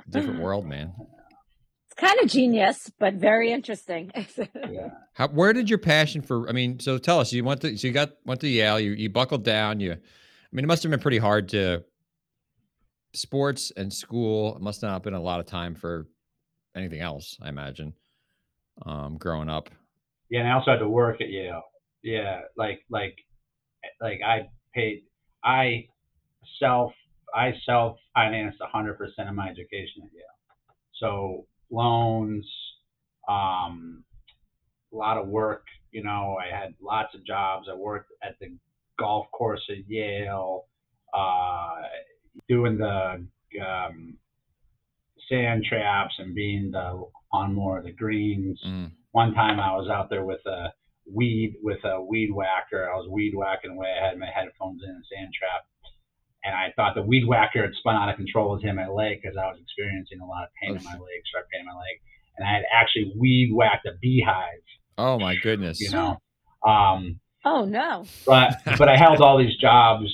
Different 0.09 0.39
world, 0.39 0.65
man. 0.65 0.93
It's 1.93 1.99
kind 1.99 2.19
of 2.23 2.27
genius, 2.27 2.91
but 2.97 3.13
very 3.13 3.51
interesting. 3.51 4.11
yeah. 4.71 4.89
How, 5.13 5.27
where 5.27 5.53
did 5.53 5.69
your 5.69 5.77
passion 5.77 6.23
for? 6.23 6.49
I 6.49 6.51
mean, 6.51 6.79
so 6.79 6.97
tell 6.97 7.19
us. 7.19 7.31
You 7.31 7.43
went 7.43 7.61
to 7.61 7.77
so 7.77 7.85
you 7.85 7.93
got 7.93 8.13
went 8.25 8.41
to 8.41 8.47
Yale. 8.47 8.79
You 8.79 8.93
you 8.93 9.11
buckled 9.11 9.43
down. 9.43 9.79
You, 9.79 9.91
I 9.91 9.95
mean, 10.51 10.65
it 10.65 10.67
must 10.67 10.81
have 10.81 10.89
been 10.89 10.99
pretty 10.99 11.19
hard 11.19 11.49
to 11.49 11.83
sports 13.13 13.71
and 13.77 13.93
school. 13.93 14.55
It 14.55 14.61
must 14.63 14.81
not 14.81 14.93
have 14.93 15.03
been 15.03 15.13
a 15.13 15.21
lot 15.21 15.39
of 15.39 15.45
time 15.45 15.75
for 15.75 16.07
anything 16.75 16.99
else. 16.99 17.37
I 17.39 17.49
imagine 17.49 17.93
um, 18.87 19.19
growing 19.19 19.49
up. 19.49 19.69
Yeah, 20.31 20.39
and 20.39 20.49
I 20.49 20.53
also 20.53 20.71
had 20.71 20.79
to 20.79 20.89
work 20.89 21.21
at 21.21 21.29
Yale. 21.29 21.61
Yeah, 22.01 22.41
like 22.57 22.79
like 22.89 23.17
like 24.01 24.19
I 24.25 24.49
paid 24.73 25.03
I 25.43 25.85
self 26.59 26.93
I 27.35 27.53
self 27.67 27.97
financed 28.15 28.57
hundred 28.63 28.97
percent 28.97 29.29
of 29.29 29.35
my 29.35 29.47
education 29.47 30.01
at 30.03 30.11
Yale. 30.11 30.25
So 30.99 31.45
loans, 31.73 32.45
um, 33.27 34.03
a 34.93 34.95
lot 34.95 35.17
of 35.17 35.27
work. 35.27 35.65
You 35.91 36.03
know, 36.03 36.37
I 36.39 36.55
had 36.55 36.73
lots 36.81 37.13
of 37.15 37.25
jobs. 37.25 37.67
I 37.71 37.75
worked 37.75 38.11
at 38.23 38.35
the 38.39 38.55
golf 38.99 39.27
course 39.31 39.61
at 39.69 39.87
Yale, 39.87 40.65
uh, 41.13 41.81
doing 42.47 42.77
the 42.77 43.25
um, 43.61 44.17
sand 45.29 45.65
traps 45.67 46.13
and 46.19 46.35
being 46.35 46.71
the 46.71 47.03
on 47.31 47.53
more 47.53 47.79
of 47.79 47.85
the 47.85 47.91
greens. 47.91 48.59
Mm. 48.65 48.91
One 49.11 49.33
time 49.33 49.59
I 49.59 49.75
was 49.75 49.89
out 49.89 50.09
there 50.09 50.25
with 50.25 50.45
a 50.45 50.73
weed 51.11 51.55
with 51.61 51.83
a 51.83 52.01
weed 52.01 52.31
whacker. 52.31 52.89
I 52.89 52.95
was 52.95 53.09
weed 53.09 53.33
whacking 53.35 53.71
away. 53.71 53.93
I 53.99 54.07
had 54.07 54.17
my 54.17 54.29
headphones 54.33 54.81
in 54.83 54.89
and 54.89 55.03
sand 55.11 55.33
trap. 55.37 55.65
And 56.43 56.53
I 56.53 56.73
thought 56.75 56.95
the 56.95 57.01
weed 57.01 57.25
whacker 57.25 57.61
had 57.61 57.73
spun 57.75 57.95
out 57.95 58.09
of 58.09 58.17
control 58.17 58.51
with 58.51 58.61
him 58.61 58.77
at 58.77 58.93
leg 58.93 59.21
because 59.21 59.37
I 59.37 59.45
was 59.47 59.59
experiencing 59.61 60.19
a 60.19 60.25
lot 60.25 60.43
of 60.43 60.49
pain 60.61 60.71
oh, 60.73 60.77
in 60.77 60.83
my 60.83 60.91
leg, 60.91 61.21
sharp 61.31 61.47
pain 61.51 61.61
in 61.61 61.65
my 61.65 61.73
leg. 61.73 62.01
And 62.37 62.47
I 62.47 62.51
had 62.51 62.63
actually 62.73 63.13
weed 63.17 63.51
whacked 63.53 63.85
a 63.85 63.91
beehive. 64.01 64.59
Oh 64.97 65.19
my 65.19 65.35
goodness. 65.35 65.79
You 65.79 65.91
know. 65.91 66.19
Um, 66.67 67.19
oh 67.45 67.65
no. 67.65 68.05
But 68.25 68.57
but 68.77 68.89
I 68.89 68.97
held 68.97 69.21
all 69.21 69.37
these 69.37 69.55
jobs, 69.57 70.13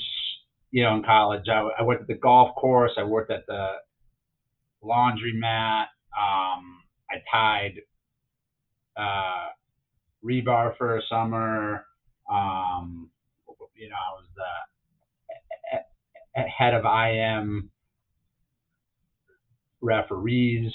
you 0.71 0.83
know, 0.83 0.95
in 0.95 1.03
college. 1.03 1.47
I, 1.49 1.67
I 1.79 1.83
worked 1.83 2.01
at 2.01 2.07
the 2.07 2.15
golf 2.15 2.55
course. 2.55 2.91
I 2.97 3.03
worked 3.03 3.31
at 3.31 3.45
the 3.47 3.71
laundromat. 4.83 5.85
Um, 6.17 6.83
I 7.09 7.15
tied 7.31 7.81
uh, 8.97 9.47
rebar 10.23 10.77
for 10.77 10.97
a 10.97 11.01
summer. 11.09 11.85
Um, 12.31 13.09
you 13.75 13.89
know, 13.89 13.95
I 13.95 14.13
was 14.15 14.25
the 14.35 14.43
head 16.47 16.73
of 16.73 16.85
IM 16.85 17.69
referees. 19.81 20.71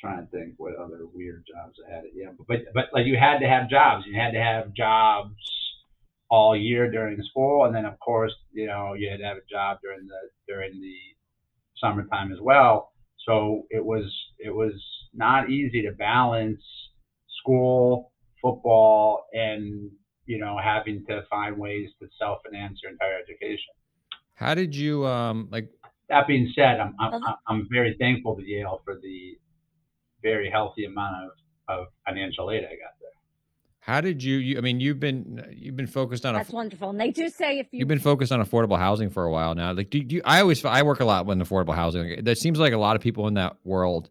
trying 0.00 0.26
to 0.26 0.30
think 0.30 0.54
what 0.58 0.74
other 0.76 1.06
weird 1.12 1.44
jobs 1.46 1.78
I 1.88 1.94
had. 1.94 2.04
Yeah, 2.14 2.30
but 2.46 2.58
but 2.74 2.86
like 2.92 3.06
you 3.06 3.16
had 3.18 3.38
to 3.40 3.48
have 3.48 3.70
jobs. 3.70 4.04
You 4.06 4.18
had 4.18 4.32
to 4.32 4.40
have 4.42 4.74
jobs 4.74 5.34
all 6.30 6.56
year 6.56 6.90
during 6.90 7.22
school, 7.30 7.64
and 7.64 7.74
then 7.74 7.84
of 7.84 7.98
course 8.00 8.32
you 8.52 8.66
know 8.66 8.94
you 8.94 9.10
had 9.10 9.18
to 9.18 9.24
have 9.24 9.36
a 9.38 9.50
job 9.50 9.78
during 9.82 10.06
the 10.06 10.20
during 10.48 10.80
the 10.80 10.96
summertime 11.76 12.32
as 12.32 12.38
well. 12.40 12.92
So 13.26 13.64
it 13.70 13.84
was 13.84 14.04
it 14.38 14.54
was 14.54 14.74
not 15.14 15.50
easy 15.50 15.82
to 15.82 15.92
balance 15.92 16.62
school 17.40 18.12
football 18.42 19.26
and 19.32 19.90
you 20.26 20.38
know 20.38 20.58
having 20.62 21.04
to 21.06 21.22
find 21.30 21.58
ways 21.58 21.90
to 22.00 22.08
self 22.18 22.38
finance 22.44 22.80
your 22.82 22.92
entire 22.92 23.18
education. 23.18 23.74
How 24.34 24.54
did 24.54 24.74
you 24.74 25.06
um 25.06 25.48
like? 25.50 25.70
That 26.08 26.26
being 26.26 26.52
said, 26.54 26.80
I'm 26.80 26.94
I'm, 27.00 27.14
uh-huh. 27.14 27.36
I'm 27.48 27.68
very 27.70 27.96
thankful 27.98 28.36
to 28.36 28.42
Yale 28.42 28.82
for 28.84 28.96
the 29.00 29.38
very 30.22 30.50
healthy 30.50 30.84
amount 30.84 31.14
of, 31.24 31.30
of 31.68 31.86
financial 32.06 32.50
aid 32.50 32.64
I 32.64 32.74
got 32.76 32.94
there. 33.00 33.10
How 33.80 34.00
did 34.00 34.22
you, 34.22 34.38
you? 34.38 34.56
I 34.56 34.62
mean, 34.62 34.80
you've 34.80 34.98
been 34.98 35.46
you've 35.54 35.76
been 35.76 35.86
focused 35.86 36.24
on. 36.24 36.34
That's 36.34 36.50
a, 36.50 36.56
wonderful. 36.56 36.90
And 36.90 36.98
they 36.98 37.10
do 37.10 37.28
say 37.28 37.58
if 37.58 37.66
you 37.70 37.80
you've 37.80 37.88
been 37.88 37.98
focused 37.98 38.32
on 38.32 38.42
affordable 38.42 38.78
housing 38.78 39.10
for 39.10 39.24
a 39.24 39.30
while 39.30 39.54
now. 39.54 39.72
Like, 39.72 39.90
do, 39.90 40.02
do 40.02 40.16
you, 40.16 40.22
I 40.24 40.40
always 40.40 40.64
I 40.64 40.82
work 40.82 41.00
a 41.00 41.04
lot 41.04 41.26
with 41.26 41.38
affordable 41.38 41.74
housing. 41.74 42.08
It 42.08 42.38
seems 42.38 42.58
like 42.58 42.72
a 42.72 42.78
lot 42.78 42.96
of 42.96 43.02
people 43.02 43.28
in 43.28 43.34
that 43.34 43.56
world 43.62 44.08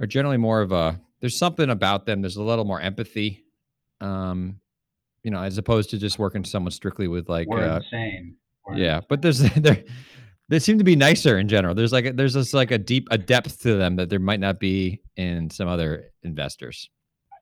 are 0.00 0.06
generally 0.06 0.36
more 0.36 0.60
of 0.60 0.72
a 0.72 1.00
there's 1.20 1.38
something 1.38 1.70
about 1.70 2.06
them. 2.06 2.22
There's 2.22 2.36
a 2.36 2.42
little 2.42 2.64
more 2.64 2.80
empathy, 2.80 3.44
um, 4.00 4.60
you 5.22 5.30
know, 5.30 5.40
as 5.40 5.58
opposed 5.58 5.90
to 5.90 5.98
just 5.98 6.18
working 6.18 6.44
someone 6.44 6.72
strictly 6.72 7.06
with 7.06 7.28
like. 7.28 7.48
We're 7.48 7.62
uh, 7.62 7.76
insane. 7.76 8.36
Yeah, 8.74 9.00
but 9.08 9.22
there's 9.22 9.38
there 9.56 9.84
they 10.48 10.58
seem 10.58 10.78
to 10.78 10.84
be 10.84 10.96
nicer 10.96 11.38
in 11.38 11.48
general. 11.48 11.74
There's 11.74 11.92
like 11.92 12.06
a, 12.06 12.12
there's 12.12 12.34
this 12.34 12.54
like 12.54 12.70
a 12.70 12.78
deep 12.78 13.08
a 13.10 13.18
depth 13.18 13.62
to 13.62 13.76
them 13.76 13.96
that 13.96 14.10
there 14.10 14.18
might 14.18 14.40
not 14.40 14.60
be 14.60 15.02
in 15.16 15.50
some 15.50 15.68
other 15.68 16.04
investors. 16.22 16.88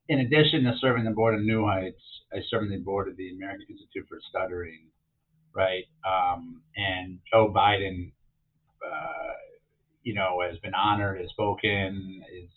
In 0.08 0.20
addition 0.20 0.64
to 0.64 0.74
serving 0.80 1.04
the 1.04 1.10
board 1.10 1.34
of 1.34 1.42
New 1.42 1.64
Heights, 1.64 2.00
I 2.32 2.38
serve 2.50 2.62
on 2.62 2.70
the 2.70 2.78
board 2.78 3.08
of 3.08 3.16
the 3.16 3.30
American 3.30 3.66
Institute 3.70 4.06
for 4.08 4.18
Stuttering, 4.28 4.86
right? 5.54 5.84
Um, 6.06 6.62
and 6.76 7.18
Joe 7.32 7.52
Biden, 7.54 8.12
uh, 8.84 9.32
you 10.02 10.14
know, 10.14 10.42
has 10.46 10.58
been 10.58 10.74
honored, 10.74 11.20
has 11.20 11.30
spoken, 11.30 12.22
is 12.34 12.50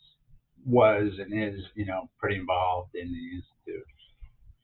was 0.66 1.14
and 1.20 1.32
is, 1.34 1.62
you 1.76 1.86
know, 1.86 2.10
pretty 2.20 2.36
involved 2.36 2.96
in 2.96 3.08
the 3.12 3.36
institute. 3.36 3.86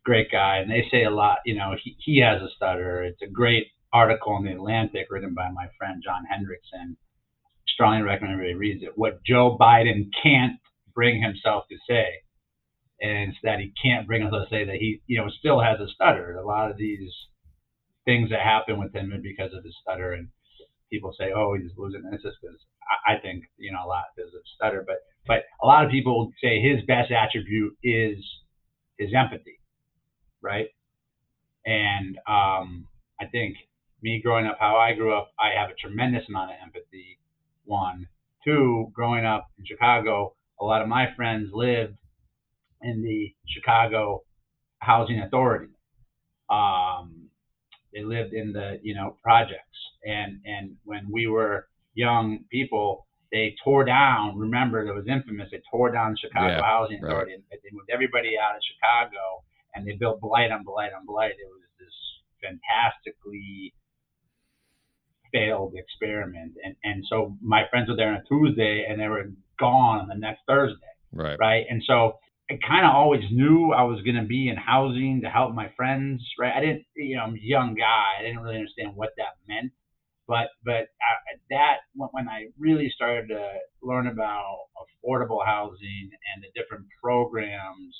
Great 0.04 0.30
guy, 0.30 0.58
and 0.58 0.70
they 0.70 0.86
say 0.92 1.06
a 1.06 1.10
lot. 1.10 1.38
You 1.46 1.56
know, 1.56 1.76
he, 1.82 1.96
he 2.00 2.20
has 2.20 2.42
a 2.42 2.50
stutter. 2.56 3.04
It's 3.04 3.22
a 3.22 3.28
great 3.28 3.68
article 3.93 4.38
in 4.38 4.45
the 4.45 4.51
Atlantic 4.51 5.08
written 5.10 5.34
by 5.34 5.49
my 5.51 5.67
friend 5.77 6.01
John 6.03 6.23
Hendrickson. 6.32 6.95
Strongly 7.67 8.03
recommend 8.03 8.34
everybody 8.34 8.56
reads 8.56 8.84
it. 8.84 8.93
What 8.95 9.23
Joe 9.23 9.58
Biden 9.60 10.10
can't 10.21 10.60
bring 10.93 11.21
himself 11.21 11.65
to 11.69 11.77
say, 11.88 12.06
and 13.01 13.29
it's 13.29 13.38
that 13.43 13.60
he 13.60 13.73
can't 13.82 14.06
bring 14.08 14.21
himself 14.21 14.49
to 14.49 14.56
say 14.56 14.65
that 14.65 14.75
he, 14.75 15.01
you 15.08 15.17
know, 15.17 15.29
still 15.39 15.60
has 15.60 15.79
a 15.79 15.88
stutter. 15.88 16.38
A 16.38 16.45
lot 16.45 16.69
of 16.69 16.77
these 16.77 17.12
things 18.06 18.29
that 18.29 18.41
happen 18.41 18.79
with 18.79 18.93
him 18.93 19.12
are 19.13 19.17
because 19.17 19.53
of 19.53 19.63
his 19.63 19.75
stutter, 19.82 20.13
and 20.13 20.27
people 20.91 21.13
say, 21.17 21.32
"Oh, 21.36 21.56
he's 21.56 21.71
losing." 21.77 22.03
This 22.12 22.21
is 22.23 22.36
I 23.08 23.15
think 23.17 23.45
you 23.58 23.71
know 23.71 23.86
a 23.86 23.88
lot 23.88 24.06
because 24.15 24.34
of 24.34 24.41
stutter, 24.56 24.84
but 24.86 24.97
but 25.27 25.43
a 25.62 25.67
lot 25.67 25.86
of 25.86 25.91
people 25.91 26.32
say 26.41 26.62
his 26.62 26.84
best 26.86 27.12
attribute 27.12 27.75
is 27.84 28.17
his 28.97 29.12
empathy, 29.13 29.60
right? 30.41 30.67
And 31.65 32.17
um, 32.27 32.88
I 33.19 33.25
think 33.32 33.56
me 34.04 34.22
growing 34.24 34.46
up, 34.46 34.58
how 34.60 34.76
I 34.76 34.94
grew 34.94 35.16
up, 35.18 35.32
I 35.39 35.58
have 35.60 35.70
a 35.70 35.74
tremendous 35.76 36.24
amount 36.30 36.52
of 36.52 36.58
empathy. 36.62 37.18
One, 37.66 38.08
two, 38.46 38.92
growing 38.94 39.26
up 39.26 39.48
in 39.58 39.66
Chicago, 39.66 40.36
a 40.60 40.66
lot 40.66 40.82
of 40.82 40.89
my 40.89 41.08
friends 41.16 41.50
lived 41.54 41.96
in 42.82 43.02
the 43.02 43.34
Chicago 43.48 44.24
Housing 44.80 45.20
Authority. 45.22 45.72
Um, 46.50 47.30
they 47.94 48.04
lived 48.04 48.34
in 48.34 48.52
the 48.52 48.80
you 48.84 48.94
know 48.96 49.16
projects, 49.24 49.78
and 50.04 50.42
and 50.46 50.76
when 50.84 51.08
we 51.12 51.28
were 51.28 51.68
young 51.94 52.39
people, 52.52 53.08
they 53.32 53.56
tore 53.63 53.86
down. 53.86 54.38
Remember, 54.38 54.86
it 54.86 54.94
was 54.94 55.06
infamous. 55.08 55.48
They 55.52 55.62
tore 55.72 55.92
down 55.92 56.12
the 56.12 56.18
Chicago 56.18 56.56
Yeah, 56.58 56.62
Housing 56.62 57.02
right. 57.02 57.10
Authority. 57.12 57.34
and 57.36 57.44
They 57.52 57.70
moved 57.72 57.89
everybody 57.94 58.34
out 58.38 58.56
of 58.58 58.62
Chicago, 58.68 59.44
and 59.74 59.88
they 59.88 59.94
built 59.94 60.20
blight 60.20 60.52
on 60.52 60.63
blight 60.66 60.92
on 60.92 61.06
blight. 61.06 61.32
It 61.39 61.48
was 61.48 61.62
this 61.80 61.96
fantastically 62.42 63.74
failed 65.34 65.74
experiment. 65.76 66.54
And 66.63 66.76
and 66.84 67.04
so 67.10 67.36
my 67.41 67.63
friends 67.69 67.89
were 67.89 67.98
there 67.98 68.10
on 68.10 68.22
a 68.22 68.24
Tuesday, 68.30 68.86
and 68.88 69.00
they 69.00 69.08
were 69.08 69.32
gone 69.60 70.00
on 70.00 70.08
the 70.08 70.15
next 70.15 70.41
Thursday 70.48 70.93
Right. 71.13 71.38
right? 71.39 71.65
And 71.69 71.84
so 71.86 72.17
I 72.50 72.58
kind 72.67 72.86
of 72.86 72.93
always 72.93 73.24
knew 73.32 73.72
I 73.72 73.84
was 73.84 74.02
going 74.02 74.15
to 74.15 74.28
be 74.28 74.50
in 74.50 74.58
housing 74.58 75.22
to 75.24 75.30
help 75.30 75.54
my 75.54 75.72
friends, 75.78 76.22
right? 76.39 76.54
I 76.56 76.60
didn't, 76.60 76.86
you 76.96 77.15
know, 77.15 77.24
I'm 77.24 77.36
a 77.36 77.39
young 77.41 77.76
guy. 77.76 78.19
I 78.19 78.24
didn't 78.24 78.39
really 78.39 78.58
understand 78.58 78.96
what 78.96 79.10
that 79.17 79.38
meant, 79.48 79.72
but 80.28 80.48
but 80.65 80.82
uh, 80.82 81.38
that 81.52 81.78
when 81.96 82.28
I 82.28 82.48
really 82.58 82.91
started 82.93 83.28
to 83.30 83.50
learn 83.82 84.08
about 84.08 84.58
affordable 84.82 85.46
housing 85.46 86.10
and 86.34 86.43
the 86.43 86.60
different 86.60 86.86
programs 87.02 87.96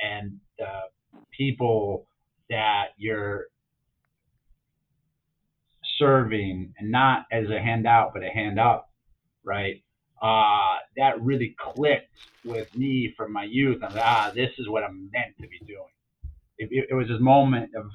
and 0.00 0.38
the 0.58 1.22
people 1.36 2.06
that 2.48 2.88
you're 2.96 3.46
serving, 6.02 6.74
and 6.78 6.90
not 6.92 7.26
as 7.32 7.46
a 7.50 7.60
handout, 7.62 8.12
but 8.14 8.24
a 8.24 8.30
hand 8.30 8.60
up, 8.60 8.90
right? 9.44 9.76
uh, 10.22 10.76
that 10.96 11.22
really 11.22 11.56
clicked 11.60 12.08
with 12.44 12.68
me 12.74 13.14
from 13.16 13.32
my 13.32 13.44
youth. 13.44 13.82
And 13.82 13.98
ah, 13.98 14.32
this 14.34 14.50
is 14.58 14.68
what 14.68 14.84
I'm 14.84 15.10
meant 15.12 15.36
to 15.40 15.48
be 15.48 15.60
doing. 15.66 15.92
It, 16.58 16.68
it, 16.72 16.86
it 16.90 16.94
was 16.94 17.08
this 17.08 17.20
moment 17.20 17.72
of 17.76 17.86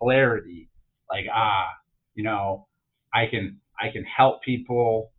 clarity, 0.00 0.70
like 1.10 1.26
ah, 1.34 1.66
you 2.14 2.24
know, 2.24 2.68
I 3.14 3.26
can 3.30 3.60
I 3.80 3.90
can 3.92 4.04
help 4.04 4.42
people. 4.42 5.12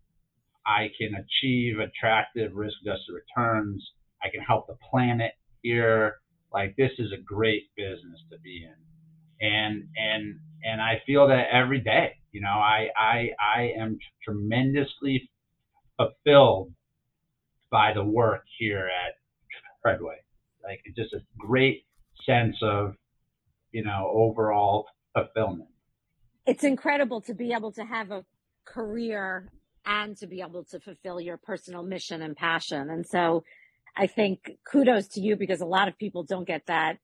I 0.67 0.89
can 0.99 1.11
achieve 1.15 1.79
attractive 1.79 2.53
risk-adjusted 2.55 3.13
returns. 3.13 3.83
I 4.23 4.29
can 4.29 4.41
help 4.41 4.67
the 4.67 4.77
planet 4.91 5.33
here. 5.63 6.17
Like 6.53 6.75
this 6.77 6.91
is 6.99 7.11
a 7.13 7.21
great 7.21 7.63
business 7.77 8.19
to 8.31 8.39
be 8.43 8.65
in, 8.65 9.47
and 9.47 9.85
and 9.97 10.39
and 10.65 10.81
I 10.81 11.01
feel 11.07 11.27
that 11.29 11.47
every 11.53 11.81
day. 11.81 12.20
You 12.31 12.41
know, 12.41 12.49
I 12.49 12.89
I 12.97 13.29
I 13.39 13.73
am 13.77 13.99
tremendously 14.23 15.29
fulfilled 15.97 16.73
by 17.69 17.93
the 17.93 18.03
work 18.03 18.43
here 18.57 18.89
at 19.05 19.15
Tredway. 19.85 20.17
Like 20.63 20.81
just 20.95 21.13
a 21.13 21.21
great 21.37 21.85
sense 22.25 22.55
of, 22.61 22.95
you 23.71 23.83
know, 23.83 24.11
overall 24.13 24.87
fulfillment. 25.13 25.69
It's 26.45 26.63
incredible 26.63 27.21
to 27.21 27.33
be 27.33 27.53
able 27.53 27.71
to 27.73 27.83
have 27.83 28.11
a 28.11 28.25
career 28.65 29.49
and 29.85 30.15
to 30.17 30.27
be 30.27 30.41
able 30.41 30.63
to 30.65 30.79
fulfill 30.79 31.19
your 31.19 31.37
personal 31.37 31.83
mission 31.83 32.21
and 32.21 32.35
passion. 32.35 32.89
And 32.89 33.05
so 33.05 33.43
I 33.97 34.07
think 34.07 34.57
kudos 34.69 35.07
to 35.09 35.21
you 35.21 35.35
because 35.35 35.61
a 35.61 35.65
lot 35.65 35.87
of 35.87 35.97
people 35.97 36.23
don't 36.23 36.47
get 36.47 36.67
that. 36.67 36.97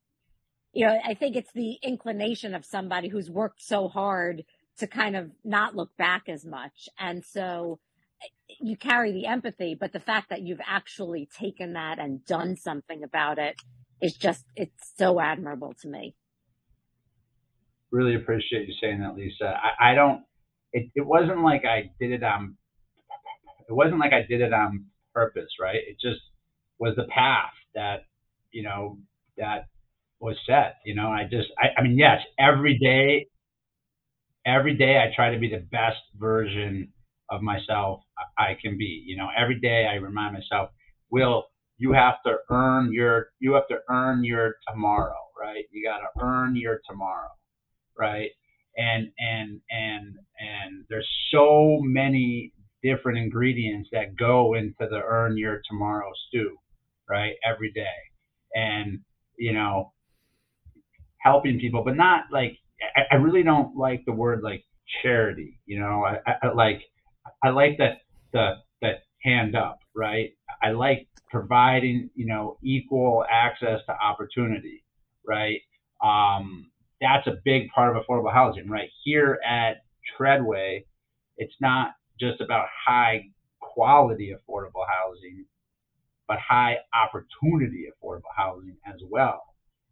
You 0.74 0.86
know, 0.86 1.00
I 1.04 1.16
think 1.16 1.36
it's 1.36 1.52
the 1.54 1.78
inclination 1.82 2.54
of 2.54 2.64
somebody 2.64 3.08
who's 3.08 3.30
worked 3.30 3.62
so 3.62 3.88
hard 3.88 4.44
to 4.80 4.88
kind 4.88 5.16
of 5.16 5.32
not 5.44 5.76
look 5.76 5.96
back 5.98 6.30
as 6.30 6.46
much. 6.46 6.90
And 7.00 7.24
so 7.24 7.80
you 8.60 8.78
carry 8.78 9.12
the 9.12 9.26
empathy, 9.26 9.76
but 9.80 9.94
the 9.94 10.00
fact 10.00 10.30
that 10.30 10.42
you've 10.42 10.62
actually 10.66 11.28
taken 11.38 11.74
that 11.74 12.00
and 12.00 12.26
done 12.26 12.56
something 12.56 13.04
about 13.04 13.38
it 13.38 13.56
is 14.02 14.16
just, 14.16 14.46
it's 14.56 14.94
so 14.98 15.20
admirable 15.20 15.74
to 15.82 15.88
me. 15.88 16.16
Really 17.92 18.16
appreciate 18.16 18.68
you 18.68 18.74
saying 18.82 19.02
that, 19.02 19.16
Lisa. 19.16 19.54
I, 19.56 19.92
I 19.92 19.96
don't, 19.96 20.24
it, 20.74 20.90
it 20.96 21.06
wasn't 21.06 21.42
like 21.42 21.66
I 21.66 21.92
did 22.00 22.12
it 22.12 22.24
on, 22.24 22.56
it 23.70 23.74
wasn't 23.74 24.00
like 24.00 24.14
I 24.14 24.26
did 24.28 24.42
it 24.42 24.54
on 24.54 24.86
purpose, 25.14 25.50
right? 25.60 25.76
It 25.76 25.98
just 26.00 26.22
was 26.80 26.96
the 26.96 27.06
path 27.06 27.52
that, 27.76 28.02
you 28.52 28.64
know, 28.64 28.98
that 29.38 29.68
was 30.20 30.36
set, 30.48 30.76
you 30.86 30.96
know, 30.96 31.10
I 31.10 31.24
just, 31.24 31.50
I, 31.60 31.80
I 31.80 31.84
mean, 31.84 31.98
yes, 31.98 32.22
every 32.40 32.78
day, 32.78 33.28
every 34.48 34.76
day 34.76 34.98
I 34.98 35.14
try 35.16 35.30
to 35.30 35.38
be 35.40 35.50
the 35.50 35.68
best 35.72 36.00
version 36.18 36.92
of 37.30 37.42
myself 37.42 38.02
I 38.38 38.58
can 38.62 38.78
be. 38.78 39.04
You 39.06 39.18
know, 39.18 39.28
every 39.38 39.60
day 39.60 39.88
I 39.92 39.96
remind 39.96 40.34
myself, 40.34 40.70
Will, 41.12 41.44
you 41.78 41.92
have 41.94 42.16
to 42.26 42.38
earn 42.50 42.92
your 42.92 43.28
you 43.40 43.54
have 43.54 43.68
to 43.68 43.80
earn 43.90 44.24
your 44.24 44.56
tomorrow, 44.68 45.16
right? 45.40 45.66
You 45.72 45.84
got 45.86 46.00
to 46.00 46.26
earn 46.26 46.56
your 46.56 46.80
tomorrow, 46.90 47.30
right? 47.98 48.30
And 48.78 49.10
and 49.20 49.60
and 49.70 50.16
and 50.40 50.86
there's 50.90 51.08
so 51.32 51.80
many 51.82 52.54
different 52.84 53.18
ingredients 53.18 53.90
that 53.92 54.16
go 54.16 54.54
into 54.54 54.74
the 54.80 55.02
earn 55.04 55.38
your 55.38 55.62
tomorrow 55.70 56.10
stew, 56.28 56.56
right? 57.10 57.34
Every 57.46 57.72
day, 57.72 57.86
and 58.56 59.00
you 59.38 59.54
know, 59.54 59.94
helping 61.20 61.60
people, 61.60 61.84
but 61.84 61.96
not 61.96 62.26
like 62.32 62.58
I, 62.82 63.02
I 63.14 63.16
really 63.16 63.44
don't 63.44 63.76
like 63.76 64.04
the 64.06 64.14
word 64.14 64.42
like 64.44 64.64
charity. 65.02 65.60
You 65.66 65.80
know, 65.80 66.04
I, 66.06 66.20
I, 66.28 66.36
I 66.44 66.54
like 66.54 66.82
I 67.44 67.50
like 67.50 67.78
that 67.80 68.00
the 68.34 68.56
the 68.82 68.94
hand 69.24 69.56
up, 69.56 69.80
right? 69.96 70.32
I 70.64 70.72
like 70.72 71.08
providing, 71.30 72.10
you 72.16 72.26
know, 72.28 72.58
equal 72.64 73.26
access 73.30 73.80
to 73.88 73.94
opportunity, 73.94 74.84
right? 75.28 75.60
Um, 76.04 76.72
that's 77.02 77.28
a 77.28 77.38
big 77.46 77.70
part 77.70 77.96
of 77.96 78.04
affordable 78.04 78.34
housing, 78.34 78.70
right? 78.70 78.90
Here 79.04 79.40
at 79.48 79.84
Tredway, 80.18 80.86
it's 81.38 81.54
not 81.62 81.92
just 82.20 82.42
about 82.42 82.68
high 82.88 83.26
quality 83.60 84.34
affordable 84.34 84.86
housing, 84.88 85.46
but 86.28 86.40
high 86.40 86.78
opportunity 86.94 87.86
affordable 87.92 88.34
housing 88.36 88.78
as 88.88 89.00
well. 89.10 89.42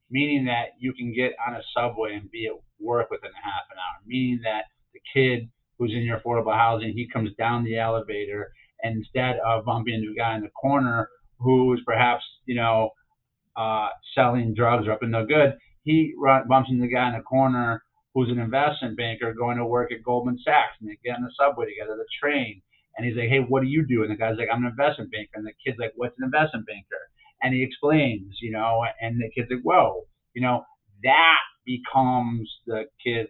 Meaning 0.09 0.45
that 0.45 0.69
you 0.79 0.93
can 0.93 1.13
get 1.13 1.33
on 1.45 1.55
a 1.55 1.61
subway 1.75 2.15
and 2.15 2.29
be 2.31 2.47
at 2.47 2.53
work 2.79 3.09
within 3.11 3.31
a 3.31 3.43
half 3.43 3.63
an 3.71 3.77
hour. 3.77 4.01
Meaning 4.05 4.41
that 4.43 4.65
the 4.93 5.01
kid 5.13 5.49
who's 5.77 5.91
in 5.91 6.03
your 6.03 6.19
affordable 6.19 6.55
housing, 6.55 6.93
he 6.93 7.07
comes 7.07 7.29
down 7.37 7.63
the 7.63 7.77
elevator 7.77 8.51
and 8.83 8.97
instead 8.97 9.37
of 9.45 9.65
bumping 9.65 9.95
into 9.95 10.11
a 10.11 10.15
guy 10.15 10.35
in 10.35 10.41
the 10.41 10.49
corner 10.49 11.09
who's 11.39 11.81
perhaps, 11.85 12.23
you 12.45 12.55
know, 12.55 12.89
uh, 13.57 13.87
selling 14.13 14.53
drugs 14.53 14.87
or 14.87 14.91
up 14.91 15.03
in 15.03 15.11
no 15.11 15.25
good, 15.25 15.53
he 15.83 16.13
run, 16.17 16.47
bumps 16.47 16.69
into 16.69 16.81
the 16.81 16.93
guy 16.93 17.07
in 17.07 17.15
the 17.15 17.21
corner 17.21 17.83
who's 18.13 18.29
an 18.29 18.39
investment 18.39 18.95
banker 18.95 19.33
going 19.33 19.57
to 19.57 19.65
work 19.65 19.91
at 19.91 20.03
Goldman 20.03 20.39
Sachs 20.43 20.77
and 20.79 20.89
they 20.89 20.97
get 21.03 21.17
on 21.17 21.23
the 21.23 21.31
subway 21.37 21.65
together, 21.65 21.97
the 21.97 22.05
train. 22.21 22.61
And 22.97 23.05
he's 23.05 23.17
like, 23.17 23.27
hey, 23.27 23.39
what 23.39 23.61
do 23.61 23.67
you 23.67 23.85
do? 23.85 24.03
And 24.03 24.11
the 24.11 24.15
guy's 24.15 24.37
like, 24.37 24.47
I'm 24.51 24.63
an 24.63 24.69
investment 24.69 25.11
banker. 25.11 25.31
And 25.35 25.45
the 25.45 25.51
kid's 25.63 25.77
like, 25.77 25.91
what's 25.95 26.15
an 26.17 26.23
investment 26.23 26.65
banker? 26.65 27.03
And 27.41 27.53
he 27.53 27.61
explains, 27.61 28.37
you 28.41 28.51
know, 28.51 28.85
and 29.01 29.19
the 29.19 29.29
kid's 29.35 29.51
like, 29.51 29.63
whoa, 29.63 30.07
you 30.33 30.41
know, 30.41 30.63
that 31.03 31.39
becomes 31.65 32.49
the 32.67 32.83
kid's 33.03 33.29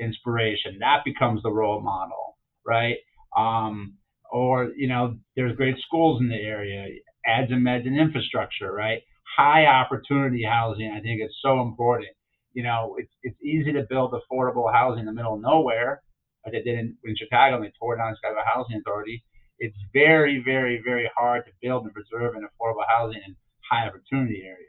inspiration. 0.00 0.78
That 0.80 1.02
becomes 1.04 1.42
the 1.42 1.52
role 1.52 1.80
model, 1.80 2.38
right? 2.66 2.96
Um, 3.36 3.94
or 4.30 4.70
you 4.76 4.88
know, 4.88 5.16
there's 5.36 5.56
great 5.56 5.76
schools 5.86 6.20
in 6.20 6.28
the 6.28 6.36
area, 6.36 6.86
ads 7.26 7.50
and 7.50 7.66
meds 7.66 7.86
and 7.86 7.98
infrastructure, 7.98 8.72
right? 8.72 9.00
High 9.36 9.66
opportunity 9.66 10.42
housing, 10.44 10.92
I 10.96 11.00
think 11.00 11.22
is 11.22 11.34
so 11.42 11.60
important. 11.62 12.10
You 12.52 12.62
know, 12.62 12.96
it's 12.98 13.12
it's 13.22 13.40
easy 13.42 13.72
to 13.72 13.86
build 13.88 14.12
affordable 14.12 14.72
housing 14.72 15.00
in 15.00 15.06
the 15.06 15.12
middle 15.12 15.34
of 15.34 15.40
nowhere, 15.40 16.02
like 16.44 16.52
they 16.52 16.62
did 16.62 16.78
in, 16.78 16.96
in 17.04 17.16
Chicago, 17.16 17.56
and 17.56 17.64
they 17.64 17.72
tore 17.78 17.96
down 17.96 18.16
Chicago 18.16 18.40
Housing 18.52 18.76
Authority. 18.78 19.22
It's 19.58 19.76
very, 19.92 20.42
very, 20.44 20.80
very 20.84 21.10
hard 21.16 21.44
to 21.46 21.52
build 21.60 21.84
and 21.84 21.92
preserve 21.92 22.34
an 22.36 22.46
affordable 22.46 22.84
housing 22.88 23.20
in 23.26 23.36
high 23.70 23.86
opportunity 23.86 24.42
areas. 24.44 24.67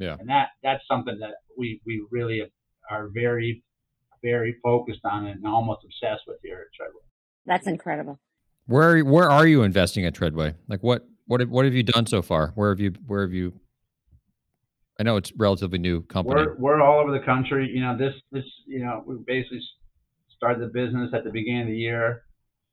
Yeah. 0.00 0.16
And 0.18 0.28
that 0.28 0.48
that's 0.62 0.82
something 0.90 1.18
that 1.20 1.34
we 1.56 1.80
we 1.86 2.04
really 2.10 2.42
are 2.90 3.08
very 3.12 3.62
very 4.22 4.56
focused 4.62 5.04
on 5.04 5.26
and 5.26 5.46
almost 5.46 5.80
obsessed 5.84 6.22
with 6.26 6.38
here 6.42 6.66
at 6.66 6.86
Tredway. 6.86 7.04
That's 7.46 7.66
incredible. 7.66 8.18
Where 8.66 9.04
where 9.04 9.30
are 9.30 9.46
you 9.46 9.62
investing 9.62 10.04
at 10.04 10.14
Tredway? 10.14 10.54
Like 10.68 10.82
what 10.82 11.06
what 11.26 11.40
have, 11.40 11.50
what 11.50 11.64
have 11.64 11.74
you 11.74 11.82
done 11.82 12.06
so 12.06 12.22
far? 12.22 12.52
Where 12.54 12.70
have 12.70 12.80
you 12.80 12.92
where 13.06 13.22
have 13.22 13.32
you? 13.32 13.58
I 15.00 15.04
know 15.04 15.16
it's 15.16 15.32
relatively 15.36 15.78
new 15.78 16.02
company. 16.02 16.42
We're 16.42 16.56
we're 16.56 16.82
all 16.82 17.00
over 17.00 17.12
the 17.12 17.24
country. 17.24 17.70
You 17.72 17.80
know 17.80 17.96
this 17.96 18.14
this 18.32 18.44
you 18.66 18.84
know 18.84 19.02
we 19.06 19.16
basically 19.26 19.62
started 20.36 20.62
the 20.62 20.72
business 20.72 21.10
at 21.14 21.24
the 21.24 21.30
beginning 21.30 21.62
of 21.62 21.68
the 21.68 21.76
year. 21.76 22.22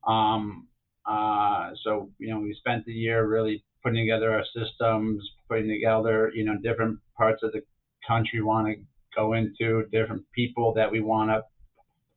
Um, 0.08 0.68
uh, 1.06 1.72
so 1.84 2.10
you 2.18 2.34
know 2.34 2.40
we 2.40 2.56
spent 2.56 2.86
the 2.86 2.94
year 2.94 3.26
really 3.28 3.64
putting 3.86 4.04
together 4.04 4.34
our 4.34 4.44
systems, 4.46 5.24
putting 5.48 5.68
together 5.70 6.32
you 6.34 6.44
know 6.44 6.58
different 6.64 6.98
parts 7.16 7.44
of 7.44 7.52
the 7.52 7.62
country 8.08 8.42
want 8.42 8.68
to 8.68 8.76
go 9.16 9.34
into, 9.34 9.86
different 9.92 10.24
people 10.34 10.74
that 10.74 10.92
we 10.92 11.02
want 11.02 11.30
to 11.30 11.44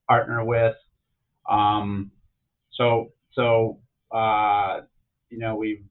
partner 0.09 0.42
with. 0.44 0.74
Um, 1.48 2.11
so 2.72 3.12
so 3.33 3.78
uh, 4.11 4.81
you 5.28 5.38
know 5.38 5.57
we've 5.57 5.85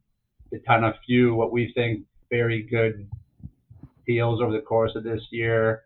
done 0.65 0.83
a 0.83 0.93
few 1.05 1.35
what 1.35 1.51
we 1.51 1.71
think 1.75 2.05
very 2.31 2.63
good 2.63 3.07
deals 4.07 4.41
over 4.41 4.51
the 4.51 4.61
course 4.61 4.93
of 4.95 5.03
this 5.03 5.21
year. 5.31 5.83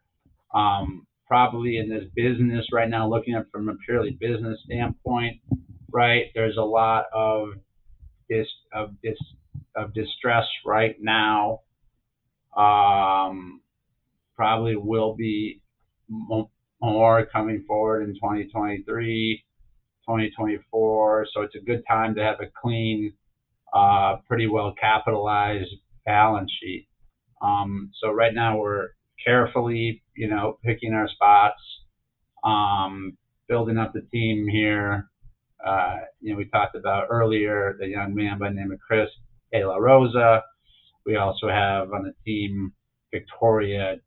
Um, 0.54 1.06
probably 1.28 1.78
in 1.78 1.90
this 1.90 2.04
business 2.16 2.66
right 2.74 2.90
now, 2.90 3.10
looking 3.10 3.34
at 3.34 3.50
from 3.52 3.70
a 3.70 3.76
purely 3.86 4.12
business 4.12 4.60
standpoint, 4.66 5.40
right? 5.92 6.26
There's 6.34 6.58
a 6.58 6.62
lot 6.62 7.06
of 7.14 7.50
this 8.30 8.48
of 8.74 8.92
dis 9.02 9.18
of 9.76 9.94
distress 9.94 10.46
right 10.66 10.96
now. 11.00 11.62
Um, 12.56 13.62
probably 14.36 14.76
will 14.76 15.16
be 15.16 15.62
more 16.10 17.26
coming 17.32 17.64
forward 17.68 18.04
in 18.04 18.16
2023, 18.16 19.44
2024. 20.08 21.28
So 21.34 21.42
it's 21.42 21.56
a 21.56 21.64
good 21.66 21.84
time 21.88 22.16
to 22.16 22.24
have 22.24 22.40
a 22.42 22.50
clean, 22.62 23.14
uh, 23.74 24.18
pretty 24.28 24.48
well 24.48 24.74
capitalized 24.80 25.70
balance 26.06 26.52
sheet. 26.62 26.88
Um, 27.42 27.92
so 28.02 28.12
right 28.12 28.34
now 28.34 28.58
we're 28.58 28.90
carefully, 29.26 30.04
you 30.16 30.28
know, 30.28 30.58
picking 30.64 30.94
our 30.94 31.08
spots, 31.08 31.62
um, 32.44 33.18
building 33.48 33.78
up 33.78 33.94
the 33.94 34.02
team 34.12 34.48
here. 34.48 35.10
Uh, 35.66 35.98
you 36.20 36.32
know, 36.32 36.38
we 36.38 36.46
talked 36.46 36.76
about 36.76 37.08
earlier 37.12 37.78
the 37.80 37.88
young 37.88 38.16
man 38.16 38.40
by 38.40 38.50
the 38.50 38.56
name 38.56 38.72
of 38.72 38.80
Chris 38.80 39.10
De 39.52 39.66
La 39.66 39.76
Rosa. 39.76 40.44
We 41.06 41.16
also 41.16 41.48
have 41.50 41.92
on 41.92 42.04
the 42.04 42.14
team 42.26 42.74
Victoria 43.12 43.98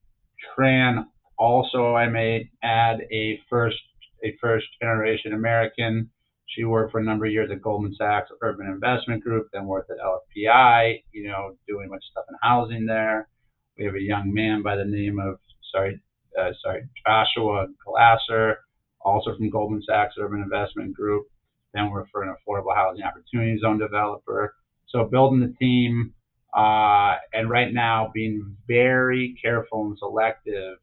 Tran. 0.57 1.05
Also, 1.39 1.95
I 1.95 2.09
may 2.09 2.51
add 2.63 3.01
a 3.13 3.41
first 3.51 3.79
a 4.25 4.37
first 4.41 4.67
generation 4.81 5.33
American. 5.33 6.11
She 6.47 6.65
worked 6.65 6.93
for 6.93 7.01
a 7.01 7.05
number 7.05 7.27
of 7.27 7.33
years 7.33 7.51
at 7.51 7.63
Goldman 7.63 7.95
Sachs 7.97 8.31
Urban 8.41 8.67
Investment 8.67 9.23
Group, 9.23 9.49
then 9.53 9.67
worked 9.67 9.91
at 9.91 9.97
LFPI, 9.99 11.03
you 11.13 11.29
know, 11.29 11.57
doing 11.67 11.89
of 11.93 12.01
stuff 12.11 12.25
in 12.29 12.37
housing 12.43 12.87
there. 12.87 13.29
We 13.77 13.85
have 13.85 13.95
a 13.95 14.01
young 14.01 14.33
man 14.33 14.63
by 14.63 14.77
the 14.77 14.85
name 14.85 15.19
of 15.19 15.39
sorry, 15.73 16.01
uh, 16.39 16.53
sorry, 16.63 16.85
Joshua 17.05 17.67
Glasser, 17.85 18.59
also 19.01 19.37
from 19.37 19.51
Goldman 19.51 19.83
Sachs 19.83 20.15
Urban 20.19 20.43
Investment 20.43 20.95
Group. 20.95 21.27
Then 21.73 21.91
we're 21.91 22.07
for 22.13 22.23
an 22.23 22.35
affordable 22.35 22.75
housing 22.75 23.03
opportunity 23.03 23.59
zone 23.59 23.79
developer. 23.79 24.55
So 24.95 25.05
building 25.05 25.41
the 25.41 25.53
team, 25.59 26.15
uh, 26.57 27.17
and 27.33 27.51
right 27.51 27.75
now 27.75 28.13
being 28.15 28.57
very 28.69 29.37
careful 29.43 29.87
and 29.87 29.99
selective 29.99 30.79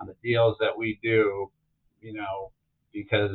on 0.00 0.06
the 0.06 0.14
deals 0.22 0.56
that 0.60 0.78
we 0.78 1.00
do, 1.02 1.50
you 2.00 2.12
know, 2.12 2.52
because 2.92 3.32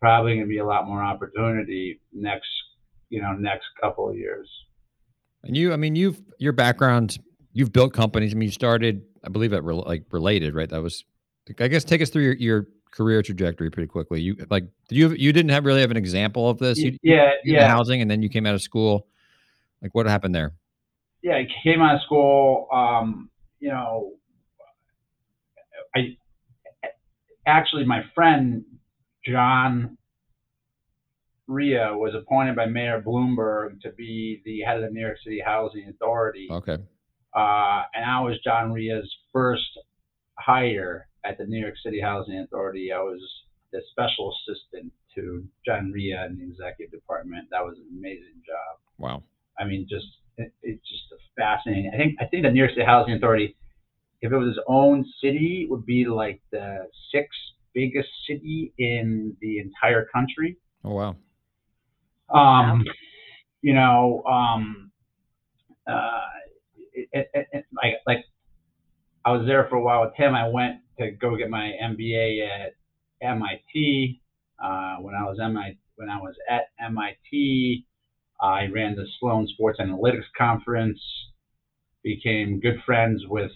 probably 0.00 0.34
going 0.34 0.44
to 0.44 0.48
be 0.48 0.58
a 0.58 0.66
lot 0.66 0.86
more 0.86 1.02
opportunity 1.02 1.98
next, 2.12 2.48
you 3.08 3.22
know, 3.22 3.32
next 3.32 3.64
couple 3.80 4.06
of 4.06 4.16
years. 4.16 4.50
And 5.44 5.56
you, 5.56 5.72
I 5.72 5.76
mean, 5.76 5.96
you've 5.96 6.20
your 6.38 6.52
background, 6.52 7.16
you've 7.54 7.72
built 7.72 7.94
companies. 7.94 8.34
I 8.34 8.36
mean, 8.36 8.48
you 8.48 8.52
started, 8.52 9.00
I 9.24 9.30
believe, 9.30 9.54
at 9.54 9.64
like 9.64 10.04
related, 10.10 10.54
right? 10.54 10.68
That 10.68 10.82
was, 10.82 11.06
I 11.58 11.68
guess, 11.68 11.84
take 11.84 12.02
us 12.02 12.10
through 12.10 12.24
your, 12.24 12.34
your 12.34 12.66
career 12.90 13.22
trajectory 13.22 13.70
pretty 13.70 13.88
quickly. 13.88 14.20
You 14.20 14.36
like 14.50 14.64
you 14.88 15.10
you 15.10 15.32
didn't 15.32 15.50
have 15.50 15.64
really 15.64 15.80
have 15.80 15.90
an 15.90 15.96
example 15.96 16.48
of 16.48 16.58
this. 16.58 16.78
You, 16.78 16.96
yeah, 17.02 17.30
you 17.44 17.54
yeah. 17.54 17.68
Housing, 17.68 18.00
and 18.00 18.10
then 18.10 18.22
you 18.22 18.28
came 18.28 18.46
out 18.46 18.54
of 18.54 18.62
school. 18.62 19.06
Like, 19.82 19.94
what 19.94 20.06
happened 20.06 20.34
there? 20.34 20.54
Yeah, 21.22 21.34
I 21.34 21.46
came 21.62 21.82
out 21.82 21.96
of 21.96 22.00
school. 22.02 22.68
Um, 22.72 23.30
you 23.60 23.68
know, 23.68 24.12
I 25.94 26.16
actually 27.46 27.84
my 27.84 28.02
friend 28.14 28.64
John 29.24 29.98
Rhea 31.48 31.90
was 31.92 32.14
appointed 32.14 32.56
by 32.56 32.66
Mayor 32.66 33.02
Bloomberg 33.04 33.80
to 33.82 33.92
be 33.92 34.42
the 34.44 34.60
head 34.60 34.76
of 34.76 34.82
the 34.82 34.90
New 34.90 35.00
York 35.00 35.18
City 35.22 35.40
Housing 35.44 35.88
Authority. 35.88 36.48
Okay. 36.50 36.78
Uh, 37.34 37.82
and 37.94 38.04
I 38.04 38.20
was 38.20 38.38
John 38.42 38.72
Rhea's 38.72 39.08
first 39.32 39.78
hire 40.38 41.08
at 41.26 41.38
the 41.38 41.44
New 41.44 41.60
York 41.60 41.74
City 41.84 42.00
Housing 42.00 42.40
Authority. 42.40 42.92
I 42.92 43.00
was 43.00 43.20
the 43.72 43.80
special 43.90 44.32
assistant 44.32 44.92
to 45.14 45.44
John 45.64 45.90
Rhea 45.92 46.26
in 46.26 46.38
the 46.38 46.44
executive 46.44 46.92
department. 46.92 47.48
That 47.50 47.64
was 47.64 47.76
an 47.78 47.98
amazing 47.98 48.42
job. 48.46 48.78
Wow. 48.98 49.22
I 49.58 49.64
mean, 49.64 49.86
just 49.88 50.06
it, 50.36 50.52
it's 50.62 50.82
just 50.88 51.04
a 51.12 51.16
fascinating. 51.40 51.90
I 51.92 51.96
think 51.96 52.16
I 52.20 52.26
think 52.26 52.44
the 52.44 52.50
New 52.50 52.58
York 52.58 52.72
City 52.72 52.84
Housing 52.84 53.14
Authority, 53.14 53.56
if 54.20 54.32
it 54.32 54.36
was 54.36 54.48
its 54.48 54.64
own 54.68 55.04
city, 55.22 55.66
would 55.68 55.86
be 55.86 56.06
like 56.06 56.40
the 56.52 56.88
sixth 57.12 57.38
biggest 57.74 58.08
city 58.28 58.72
in 58.78 59.36
the 59.40 59.58
entire 59.58 60.06
country. 60.14 60.56
Oh 60.84 60.94
wow. 60.94 61.16
Um, 62.28 62.34
wow. 62.34 62.82
you 63.62 63.74
know, 63.74 64.22
um, 64.24 64.90
uh, 65.86 66.20
it, 66.92 67.08
it, 67.12 67.46
it, 67.52 67.64
like 67.74 67.94
like 68.06 68.24
I 69.26 69.32
was 69.32 69.44
there 69.44 69.66
for 69.68 69.74
a 69.74 69.82
while 69.82 70.02
with 70.02 70.14
him. 70.14 70.36
I 70.36 70.48
went 70.48 70.76
to 71.00 71.10
go 71.10 71.36
get 71.36 71.50
my 71.50 71.72
MBA 71.82 72.48
at 72.48 72.74
MIT. 73.20 74.20
Uh, 74.62 74.96
when 75.00 75.16
I 75.16 75.24
was 75.24 75.38
MIT, 75.42 75.76
when 75.96 76.08
I 76.08 76.18
was 76.18 76.36
at 76.48 76.68
MIT, 76.80 77.84
I 78.40 78.66
ran 78.66 78.94
the 78.94 79.04
Sloan 79.18 79.48
Sports 79.48 79.80
Analytics 79.80 80.30
Conference. 80.38 81.00
Became 82.04 82.60
good 82.60 82.80
friends 82.86 83.24
with 83.26 83.50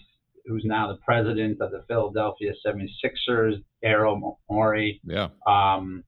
who's 0.45 0.63
now 0.65 0.91
the 0.91 0.97
president 1.05 1.61
of 1.61 1.71
the 1.71 1.85
Philadelphia 1.87 2.51
76ers, 2.65 3.63
Daryl 3.81 4.35
Morey. 4.49 4.99
Yeah. 5.05 5.29
Um, 5.47 6.03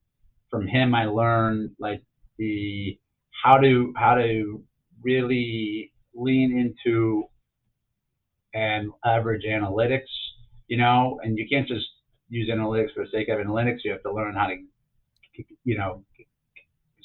from 0.50 0.68
him, 0.68 0.94
I 0.94 1.06
learned 1.06 1.72
like 1.80 2.04
the 2.38 3.00
how 3.44 3.60
to 3.60 3.94
how 3.96 4.16
to 4.16 4.62
really 5.02 5.94
lean 6.14 6.58
into 6.58 7.30
and 8.54 8.92
leverage 9.06 9.44
analytics 9.48 10.10
you 10.68 10.78
know, 10.78 11.20
and 11.24 11.38
you 11.38 11.46
can't 11.50 11.68
just 11.68 11.86
use 12.30 12.50
analytics 12.50 12.94
for 12.96 13.06
the 13.06 13.12
sake 13.12 13.30
of 13.30 13.38
analytics. 13.38 13.80
You 13.84 13.92
have 13.92 14.04
to 14.04 14.14
learn 14.14 14.36
how 14.36 14.48
to, 14.48 14.56
you 15.64 15.78
know, 15.78 16.04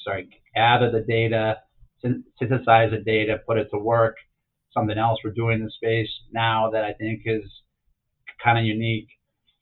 sorry, 0.03 0.29
gather 0.55 0.91
the 0.91 1.01
data, 1.01 1.57
synthesize 2.01 2.91
the 2.91 3.03
data, 3.05 3.37
put 3.45 3.57
it 3.57 3.67
to 3.71 3.77
work. 3.77 4.15
Something 4.73 4.97
else 4.97 5.19
we're 5.23 5.33
doing 5.33 5.59
in 5.59 5.65
the 5.65 5.71
space 5.71 6.09
now 6.31 6.69
that 6.71 6.83
I 6.83 6.93
think 6.93 7.21
is 7.25 7.43
kind 8.43 8.57
of 8.57 8.65
unique. 8.65 9.09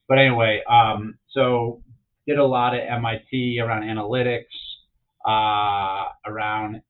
But 0.07 0.19
anyway, 0.19 0.61
um, 0.69 1.17
so 1.31 1.81
did 2.27 2.37
a 2.37 2.45
lot 2.45 2.75
at 2.75 2.89
MIT 2.89 3.59
around 3.59 3.83
analytics, 3.83 4.43
uh, 5.25 6.09
around 6.25 6.81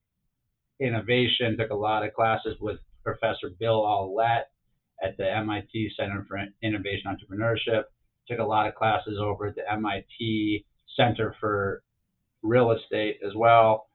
innovation. 0.80 1.58
Took 1.58 1.72
a 1.72 1.76
lot 1.76 2.04
of 2.04 2.14
classes 2.14 2.58
with 2.60 2.78
Professor 3.04 3.50
Bill 3.60 3.82
Aulet 3.84 4.44
at 5.04 5.18
the 5.18 5.32
MIT 5.32 5.92
Center 5.98 6.26
for 6.28 6.40
Innovation 6.62 7.12
Entrepreneurship. 7.16 7.84
Took 8.28 8.40
a 8.40 8.44
lot 8.44 8.68
of 8.68 8.76
classes 8.76 9.18
over 9.20 9.48
at 9.48 9.56
the 9.56 9.72
MIT 9.72 10.66
Center 10.96 11.36
for 11.40 11.84
Real 12.42 12.72
Estate 12.72 13.20
as 13.26 13.34
well. 13.36 13.90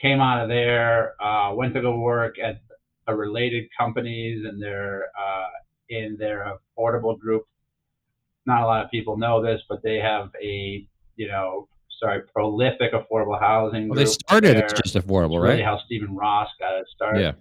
Came 0.00 0.20
out 0.20 0.42
of 0.42 0.48
there, 0.48 1.14
uh, 1.22 1.54
went 1.54 1.74
to 1.74 1.82
go 1.82 1.98
work 1.98 2.36
at 2.38 2.60
a 3.06 3.14
related 3.14 3.68
companies 3.78 4.44
and 4.46 4.60
their 4.60 5.04
uh, 5.18 5.48
in 5.88 6.16
their 6.18 6.56
affordable 6.78 7.18
group. 7.18 7.46
Not 8.46 8.62
a 8.62 8.66
lot 8.66 8.84
of 8.84 8.90
people 8.90 9.18
know 9.18 9.42
this, 9.42 9.60
but 9.68 9.82
they 9.82 9.96
have 9.96 10.30
a 10.42 10.86
you 11.16 11.28
know 11.28 11.68
sorry 12.00 12.22
prolific 12.34 12.92
affordable 12.92 13.38
housing. 13.38 13.88
Well, 13.88 13.98
they 13.98 14.06
started 14.06 14.56
it's 14.56 14.72
just 14.72 14.94
affordable, 14.94 15.36
it's 15.36 15.42
right? 15.42 15.50
Really, 15.50 15.62
how 15.62 15.78
Stephen 15.84 16.16
Ross 16.16 16.48
got 16.58 16.78
it 16.78 16.86
started. 16.94 17.20
Yeah. 17.20 17.32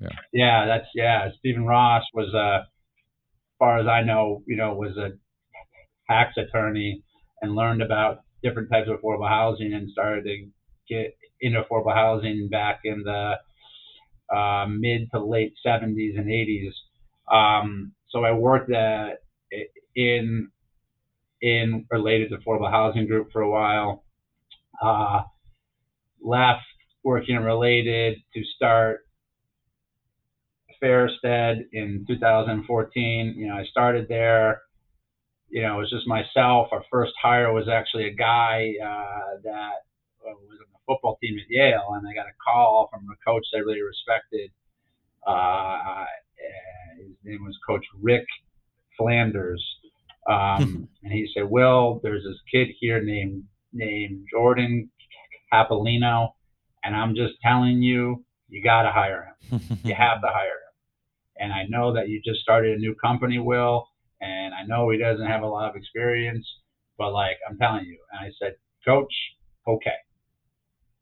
Yeah. 0.00 0.08
Yeah, 0.32 0.66
that's 0.66 0.86
yeah. 0.94 1.28
Stephen 1.38 1.64
Ross 1.64 2.04
was 2.12 2.32
uh, 2.34 2.60
as 2.62 3.58
far 3.58 3.78
as 3.78 3.86
I 3.86 4.02
know, 4.02 4.42
you 4.46 4.56
know, 4.56 4.74
was 4.74 4.96
a 4.96 5.12
tax 6.10 6.36
attorney 6.36 7.02
and 7.42 7.54
learned 7.54 7.82
about 7.82 8.18
different 8.42 8.70
types 8.70 8.88
of 8.88 9.00
affordable 9.00 9.28
housing 9.28 9.72
and 9.72 9.90
started 9.90 10.24
to 10.24 10.46
get 10.88 11.16
into 11.40 11.62
affordable 11.62 11.94
housing 11.94 12.48
back 12.50 12.80
in 12.84 13.02
the 13.04 13.34
uh, 14.34 14.66
mid 14.68 15.10
to 15.12 15.24
late 15.24 15.54
70s 15.66 16.18
and 16.18 16.26
80s. 16.28 16.72
Um, 17.32 17.92
so 18.08 18.24
I 18.24 18.32
worked 18.32 18.72
at, 18.72 19.18
in 19.96 20.48
in 21.40 21.86
related 21.90 22.30
to 22.30 22.36
affordable 22.38 22.70
housing 22.70 23.06
group 23.06 23.28
for 23.32 23.42
a 23.42 23.50
while. 23.50 24.04
Uh, 24.82 25.22
left 26.22 26.62
working 27.04 27.36
related 27.36 28.18
to 28.34 28.42
start 28.56 29.00
Fairstead 30.84 31.64
in 31.72 32.04
2014. 32.06 33.34
You 33.36 33.48
know, 33.48 33.54
I 33.54 33.64
started 33.64 34.06
there. 34.08 34.60
You 35.48 35.62
know, 35.62 35.76
it 35.76 35.80
was 35.80 35.90
just 35.90 36.06
myself. 36.06 36.68
Our 36.72 36.84
first 36.90 37.12
hire 37.22 37.52
was 37.52 37.68
actually 37.68 38.06
a 38.08 38.14
guy 38.14 38.74
uh, 38.82 39.40
that 39.44 39.84
uh, 40.20 40.34
was 40.48 40.58
on 40.60 40.72
the 40.72 40.78
football 40.86 41.16
team 41.22 41.36
at 41.38 41.46
Yale, 41.48 41.94
and 41.94 42.06
I 42.06 42.12
got 42.12 42.26
a 42.26 42.36
call 42.44 42.88
from 42.92 43.06
a 43.10 43.16
coach 43.24 43.46
that 43.52 43.58
I 43.58 43.60
really 43.60 43.80
respected. 43.80 44.50
Uh, 45.26 46.04
his 46.98 47.16
name 47.24 47.44
was 47.44 47.56
Coach 47.66 47.84
Rick 48.02 48.26
Flanders, 48.98 49.64
um, 50.28 50.88
and 51.02 51.12
he 51.12 51.30
said, 51.34 51.48
"Well, 51.48 52.00
there's 52.02 52.24
this 52.24 52.38
kid 52.52 52.74
here 52.78 53.02
named 53.02 53.44
named 53.72 54.26
Jordan 54.30 54.90
Capolino, 55.52 56.32
and 56.82 56.94
I'm 56.94 57.14
just 57.14 57.34
telling 57.42 57.82
you, 57.82 58.24
you 58.48 58.62
got 58.62 58.82
to 58.82 58.92
hire 58.92 59.34
him. 59.50 59.60
you 59.84 59.94
have 59.98 60.20
to 60.20 60.28
hire 60.28 60.46
him." 60.46 60.63
And 61.38 61.52
I 61.52 61.64
know 61.68 61.92
that 61.94 62.08
you 62.08 62.20
just 62.24 62.40
started 62.40 62.76
a 62.76 62.80
new 62.80 62.94
company, 62.94 63.38
Will, 63.38 63.88
and 64.20 64.54
I 64.54 64.64
know 64.66 64.90
he 64.90 64.98
doesn't 64.98 65.26
have 65.26 65.42
a 65.42 65.46
lot 65.46 65.68
of 65.68 65.76
experience, 65.76 66.46
but 66.96 67.12
like 67.12 67.36
I'm 67.48 67.58
telling 67.58 67.84
you. 67.86 67.98
And 68.12 68.26
I 68.26 68.30
said, 68.38 68.56
Coach, 68.86 69.12
okay, 69.66 69.90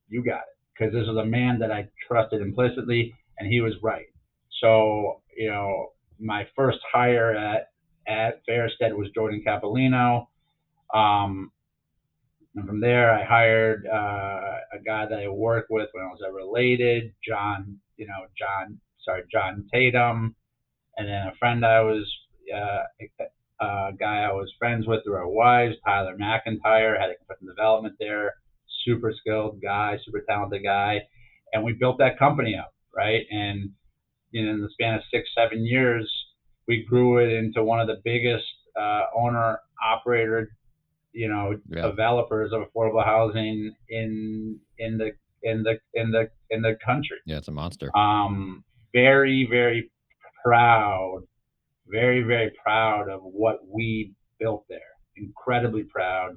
you 0.08 0.24
got 0.24 0.40
it. 0.40 0.56
because 0.74 0.92
this 0.92 1.06
was 1.06 1.16
a 1.16 1.24
man 1.24 1.58
that 1.60 1.70
I 1.70 1.88
trusted 2.08 2.40
implicitly, 2.40 3.14
and 3.38 3.48
he 3.50 3.60
was 3.60 3.74
right. 3.82 4.06
So, 4.60 5.22
you 5.36 5.50
know, 5.50 5.92
my 6.20 6.46
first 6.56 6.78
hire 6.92 7.34
at 7.34 7.68
at 8.06 8.40
Fairstead 8.48 8.94
was 8.94 9.08
Jordan 9.14 9.42
Capolino. 9.46 10.26
Um, 10.92 11.50
and 12.54 12.66
from 12.66 12.80
there, 12.80 13.12
I 13.12 13.24
hired 13.24 13.86
uh, 13.86 14.58
a 14.74 14.82
guy 14.84 15.06
that 15.06 15.18
I 15.18 15.28
worked 15.28 15.70
with 15.70 15.88
when 15.92 16.04
I 16.04 16.08
was 16.08 16.20
at 16.26 16.32
Related, 16.32 17.14
John, 17.26 17.78
you 17.96 18.06
know, 18.06 18.26
John, 18.38 18.78
sorry, 19.04 19.22
John 19.30 19.66
Tatum, 19.72 20.34
and 20.96 21.08
then 21.08 21.26
a 21.28 21.34
friend 21.38 21.64
I 21.64 21.80
was, 21.80 22.10
uh, 22.54 22.82
a 23.60 23.92
guy 23.98 24.22
I 24.22 24.32
was 24.32 24.52
friends 24.58 24.86
with 24.86 25.04
through 25.04 25.14
our 25.14 25.28
wives, 25.28 25.76
Tyler 25.86 26.16
McIntyre, 26.20 27.00
had 27.00 27.10
a 27.10 27.14
professional 27.24 27.54
development 27.54 27.94
there, 27.98 28.34
super 28.84 29.12
skilled 29.18 29.60
guy, 29.62 29.98
super 30.04 30.24
talented 30.28 30.62
guy, 30.64 31.00
and 31.52 31.64
we 31.64 31.72
built 31.72 31.98
that 31.98 32.18
company 32.18 32.56
up, 32.56 32.74
right? 32.94 33.22
And 33.30 33.70
you 34.30 34.44
know, 34.44 34.52
in 34.52 34.62
the 34.62 34.70
span 34.72 34.94
of 34.94 35.02
six, 35.12 35.28
seven 35.36 35.64
years, 35.64 36.10
we 36.66 36.84
grew 36.88 37.18
it 37.18 37.32
into 37.32 37.62
one 37.62 37.80
of 37.80 37.86
the 37.86 38.00
biggest 38.04 38.44
uh, 38.78 39.02
owner 39.14 39.58
operator 39.84 40.48
you 41.12 41.28
know 41.28 41.58
yeah. 41.68 41.82
developers 41.82 42.52
of 42.52 42.62
affordable 42.62 43.04
housing 43.04 43.74
in 43.88 44.58
in 44.78 44.98
the 44.98 45.10
in 45.42 45.62
the 45.62 45.78
in 45.94 46.10
the 46.10 46.28
in 46.50 46.62
the 46.62 46.76
country. 46.84 47.18
Yeah, 47.26 47.38
it's 47.38 47.48
a 47.48 47.52
monster. 47.52 47.96
Um, 47.96 48.64
very 48.92 49.46
very 49.50 49.90
proud, 50.44 51.22
very 51.86 52.22
very 52.22 52.52
proud 52.62 53.08
of 53.08 53.20
what 53.22 53.60
we 53.68 54.12
built 54.38 54.64
there. 54.68 54.80
Incredibly 55.16 55.84
proud, 55.84 56.36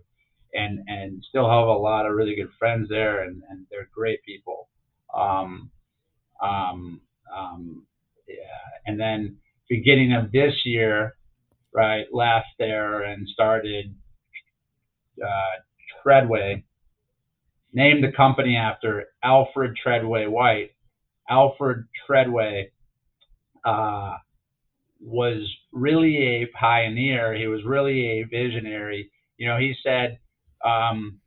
and 0.53 0.79
and 0.87 1.23
still 1.29 1.49
have 1.49 1.67
a 1.67 1.71
lot 1.71 2.05
of 2.05 2.13
really 2.13 2.35
good 2.35 2.51
friends 2.59 2.89
there, 2.89 3.23
and 3.23 3.41
and 3.49 3.65
they're 3.69 3.89
great 3.93 4.23
people. 4.23 4.69
Um, 5.15 5.71
um, 6.41 7.01
um, 7.35 7.85
yeah, 8.27 8.35
and 8.85 8.99
then 8.99 9.37
beginning 9.69 10.13
of 10.13 10.31
this 10.31 10.53
year, 10.65 11.15
right, 11.73 12.05
left 12.13 12.47
there 12.59 13.03
and 13.03 13.27
started 13.27 13.95
uh, 15.23 15.61
Tredway, 16.05 16.63
named 17.73 18.03
the 18.03 18.11
company 18.15 18.55
after 18.55 19.05
Alfred 19.23 19.77
Tredway 19.85 20.29
White. 20.29 20.71
Alfred 21.29 21.85
Tredway 22.07 22.65
uh, 23.65 24.15
was 24.99 25.51
really 25.71 26.17
a 26.17 26.45
pioneer. 26.59 27.33
He 27.33 27.47
was 27.47 27.63
really 27.65 28.21
a 28.21 28.23
visionary. 28.23 29.11
You 29.37 29.47
know, 29.47 29.57
he 29.57 29.73
said, 29.83 30.19
um, 30.63 31.19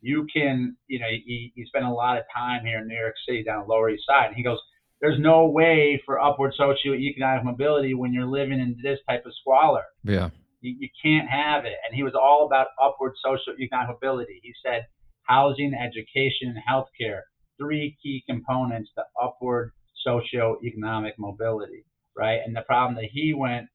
you 0.00 0.26
can, 0.32 0.76
you 0.86 0.98
know, 0.98 1.06
he, 1.08 1.52
he 1.54 1.64
spent 1.66 1.84
a 1.84 1.90
lot 1.90 2.18
of 2.18 2.24
time 2.34 2.64
here 2.64 2.78
in 2.80 2.88
New 2.88 2.96
York 2.96 3.14
City 3.26 3.42
down 3.42 3.66
the 3.66 3.72
Lower 3.72 3.90
East 3.90 4.04
Side. 4.06 4.28
And 4.28 4.36
he 4.36 4.42
goes, 4.42 4.58
there's 5.00 5.18
no 5.18 5.46
way 5.46 6.00
for 6.04 6.20
upward 6.20 6.52
socioeconomic 6.58 7.44
mobility 7.44 7.94
when 7.94 8.12
you're 8.12 8.26
living 8.26 8.60
in 8.60 8.76
this 8.82 8.98
type 9.08 9.24
of 9.26 9.32
squalor. 9.40 9.84
Yeah. 10.02 10.30
You, 10.60 10.76
you 10.78 10.88
can't 11.02 11.28
have 11.28 11.64
it. 11.64 11.74
And 11.86 11.94
he 11.94 12.02
was 12.02 12.14
all 12.14 12.46
about 12.46 12.68
upward 12.82 13.12
social 13.22 13.54
economic 13.58 13.96
mobility. 14.00 14.40
He 14.42 14.52
said 14.64 14.86
housing, 15.22 15.74
education, 15.74 16.54
and 16.54 16.58
healthcare, 16.68 17.20
three 17.58 17.96
key 18.02 18.22
components 18.28 18.90
to 18.96 19.04
upward 19.22 19.72
socioeconomic 20.06 21.12
mobility, 21.18 21.84
right? 22.16 22.40
And 22.44 22.54
the 22.54 22.62
problem 22.62 22.94
that 22.96 23.10
he 23.10 23.34
went 23.34 23.68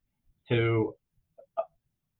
to 0.50 0.96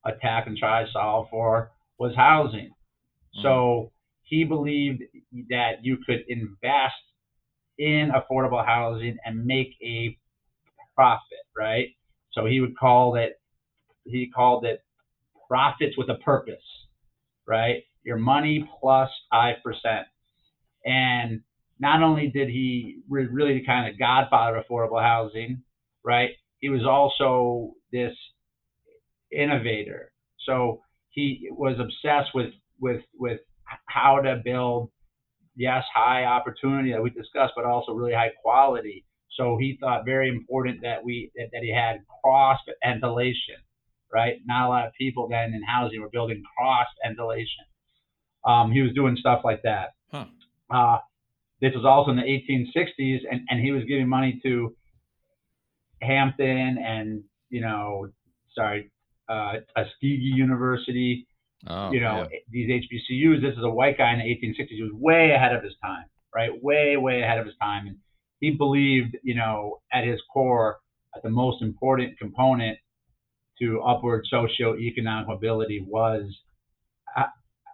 attack 0.04 0.46
and 0.46 0.56
try 0.56 0.84
to 0.84 0.90
solve 0.92 1.28
for 1.30 1.70
was 1.98 2.14
housing. 2.16 2.70
Mm-hmm. 2.70 3.42
So 3.42 3.92
he 4.22 4.44
believed 4.44 5.02
that 5.50 5.82
you 5.82 5.98
could 6.06 6.24
invest 6.28 6.94
in 7.78 8.10
affordable 8.10 8.64
housing 8.64 9.16
and 9.24 9.44
make 9.44 9.74
a 9.82 10.16
profit, 10.94 11.38
right? 11.56 11.88
So 12.32 12.46
he 12.46 12.60
would 12.60 12.76
call 12.76 13.16
it 13.16 13.40
he 14.04 14.30
called 14.34 14.64
it 14.64 14.82
profits 15.48 15.96
with 15.96 16.08
a 16.08 16.14
purpose, 16.16 16.56
right? 17.46 17.82
Your 18.04 18.16
money 18.16 18.68
plus 18.80 19.10
five 19.30 19.56
percent. 19.64 20.06
And 20.84 21.42
not 21.80 22.02
only 22.02 22.28
did 22.28 22.48
he 22.48 22.98
re- 23.08 23.26
really 23.26 23.54
the 23.54 23.66
kind 23.66 23.92
of 23.92 23.98
godfather 23.98 24.56
of 24.56 24.64
affordable 24.66 25.02
housing, 25.02 25.62
right? 26.04 26.30
He 26.58 26.68
was 26.68 26.84
also 26.84 27.74
this 27.92 28.14
innovator. 29.32 30.12
So 30.46 30.82
he 31.10 31.48
was 31.50 31.76
obsessed 31.78 32.34
with 32.34 32.52
with 32.80 33.02
with 33.18 33.40
how 33.86 34.20
to 34.20 34.40
build, 34.44 34.90
yes, 35.56 35.84
high 35.94 36.24
opportunity 36.24 36.92
that 36.92 37.02
we 37.02 37.10
discussed, 37.10 37.52
but 37.56 37.64
also 37.64 37.92
really 37.92 38.14
high 38.14 38.32
quality. 38.42 39.04
So 39.36 39.56
he 39.58 39.78
thought 39.80 40.04
very 40.04 40.28
important 40.28 40.82
that 40.82 41.04
we 41.04 41.30
that, 41.36 41.48
that 41.52 41.62
he 41.62 41.72
had 41.74 42.00
cross 42.22 42.58
ventilation 42.84 43.56
right? 44.12 44.40
Not 44.44 44.66
a 44.66 44.68
lot 44.68 44.86
of 44.86 44.92
people 44.94 45.28
then 45.28 45.54
in 45.54 45.62
housing 45.62 46.00
were 46.00 46.08
building 46.10 46.42
cross 46.56 46.86
ventilation. 47.04 47.64
Um, 48.44 48.72
he 48.72 48.80
was 48.80 48.92
doing 48.94 49.16
stuff 49.16 49.42
like 49.44 49.62
that. 49.62 49.90
Huh. 50.10 50.26
Uh, 50.70 50.98
this 51.60 51.72
was 51.74 51.84
also 51.84 52.10
in 52.10 52.16
the 52.16 52.22
1860s, 52.22 53.18
and, 53.30 53.42
and 53.48 53.60
he 53.60 53.72
was 53.72 53.84
giving 53.84 54.08
money 54.08 54.40
to 54.44 54.74
Hampton 56.02 56.78
and, 56.78 57.22
you 57.50 57.60
know, 57.60 58.08
sorry, 58.54 58.90
uh, 59.28 59.54
Tuskegee 59.76 60.32
University. 60.34 61.26
Oh, 61.66 61.92
you 61.92 62.00
know, 62.00 62.26
yeah. 62.30 62.38
these 62.50 62.70
HBCUs. 62.70 63.42
This 63.42 63.52
is 63.52 63.62
a 63.62 63.68
white 63.68 63.98
guy 63.98 64.14
in 64.14 64.20
the 64.20 64.24
1860s. 64.24 64.68
He 64.70 64.82
was 64.82 64.92
way 64.94 65.32
ahead 65.32 65.54
of 65.54 65.62
his 65.62 65.74
time, 65.82 66.06
right? 66.34 66.50
Way, 66.62 66.96
way 66.96 67.20
ahead 67.20 67.38
of 67.38 67.44
his 67.44 67.54
time. 67.60 67.86
And 67.86 67.96
he 68.40 68.52
believed, 68.52 69.18
you 69.22 69.34
know, 69.34 69.80
at 69.92 70.04
his 70.04 70.18
core, 70.32 70.78
that 71.12 71.22
the 71.22 71.28
most 71.28 71.60
important 71.60 72.18
component 72.18 72.78
to 73.60 73.82
upward 73.82 74.24
socio-economic 74.30 75.28
mobility 75.28 75.84
was 75.86 76.24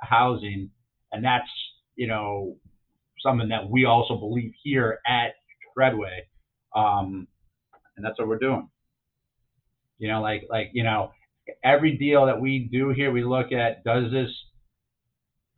housing, 0.03 0.71
and 1.13 1.25
that's 1.25 1.49
you 1.95 2.07
know 2.07 2.57
something 3.23 3.49
that 3.49 3.69
we 3.69 3.85
also 3.85 4.17
believe 4.17 4.53
here 4.63 5.01
at 5.07 5.35
Tredway, 5.77 6.21
um, 6.75 7.27
and 7.97 8.05
that's 8.05 8.19
what 8.19 8.29
we're 8.29 8.39
doing. 8.39 8.69
You 9.99 10.09
know, 10.09 10.21
like 10.21 10.47
like 10.51 10.71
you 10.73 10.85
know, 10.85 11.13
every 11.65 11.97
deal 11.97 12.27
that 12.27 12.41
we 12.41 12.69
do 12.71 12.91
here, 12.91 13.13
we 13.13 13.25
look 13.25 13.53
at 13.53 13.85
does 13.85 14.11
this 14.13 14.31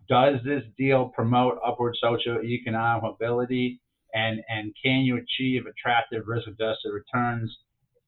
does 0.08 0.36
this 0.44 0.62
deal 0.78 1.10
promote 1.14 1.58
upward 1.66 1.96
socio-economic 2.00 3.02
mobility, 3.02 3.80
and 4.14 4.40
and 4.48 4.74
can 4.82 5.00
you 5.00 5.16
achieve 5.16 5.62
attractive 5.66 6.26
risk-adjusted 6.26 6.90
returns? 6.92 7.54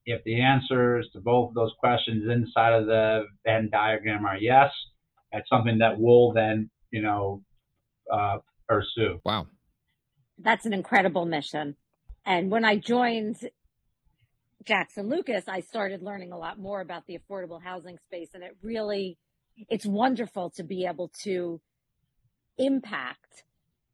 If 0.06 0.24
the 0.24 0.40
answers 0.40 1.08
to 1.12 1.20
both 1.20 1.50
of 1.50 1.54
those 1.54 1.72
questions 1.78 2.28
inside 2.30 2.72
of 2.72 2.86
the 2.86 3.26
Venn 3.44 3.68
diagram 3.70 4.24
are 4.24 4.38
yes, 4.38 4.70
that's 5.32 5.48
something 5.48 5.78
that 5.78 5.98
we'll 5.98 6.32
then, 6.32 6.70
you 6.90 7.02
know, 7.02 7.42
uh, 8.12 8.38
pursue. 8.70 9.20
Wow. 9.24 9.48
That's 10.38 10.64
an 10.64 10.72
incredible 10.72 11.26
mission. 11.26 11.76
And 12.24 12.50
when 12.50 12.64
I 12.64 12.76
joined 12.76 13.36
Jackson 14.64 15.08
Lucas, 15.08 15.44
I 15.48 15.60
started 15.60 16.02
learning 16.02 16.32
a 16.32 16.38
lot 16.38 16.58
more 16.58 16.80
about 16.80 17.06
the 17.06 17.18
affordable 17.18 17.62
housing 17.62 17.98
space. 18.06 18.28
And 18.34 18.42
it 18.42 18.56
really, 18.62 19.18
it's 19.68 19.86
wonderful 19.86 20.50
to 20.50 20.62
be 20.62 20.86
able 20.86 21.10
to 21.24 21.60
impact 22.58 23.44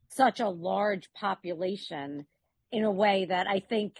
such 0.08 0.40
a 0.40 0.48
large 0.48 1.08
population 1.14 2.26
in 2.70 2.84
a 2.84 2.90
way 2.90 3.24
that 3.26 3.46
I 3.46 3.60
think 3.60 3.96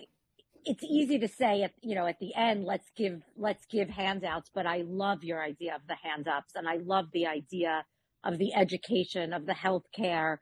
it's 0.64 0.82
easy 0.82 1.20
to 1.20 1.28
say 1.28 1.62
at 1.62 1.72
you 1.80 1.94
know 1.94 2.06
at 2.06 2.18
the 2.18 2.34
end 2.34 2.64
let's 2.64 2.90
give 2.96 3.22
let's 3.36 3.64
give 3.66 3.88
handouts 3.88 4.50
but 4.52 4.66
i 4.66 4.82
love 4.84 5.22
your 5.22 5.40
idea 5.40 5.76
of 5.76 5.80
the 5.86 5.94
hand 6.02 6.26
ups 6.26 6.54
and 6.56 6.68
i 6.68 6.76
love 6.84 7.06
the 7.12 7.24
idea 7.24 7.84
of 8.24 8.36
the 8.38 8.52
education 8.52 9.32
of 9.32 9.46
the 9.46 9.52
healthcare 9.52 10.38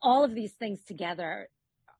all 0.00 0.24
of 0.24 0.34
these 0.34 0.52
things 0.52 0.82
together 0.84 1.48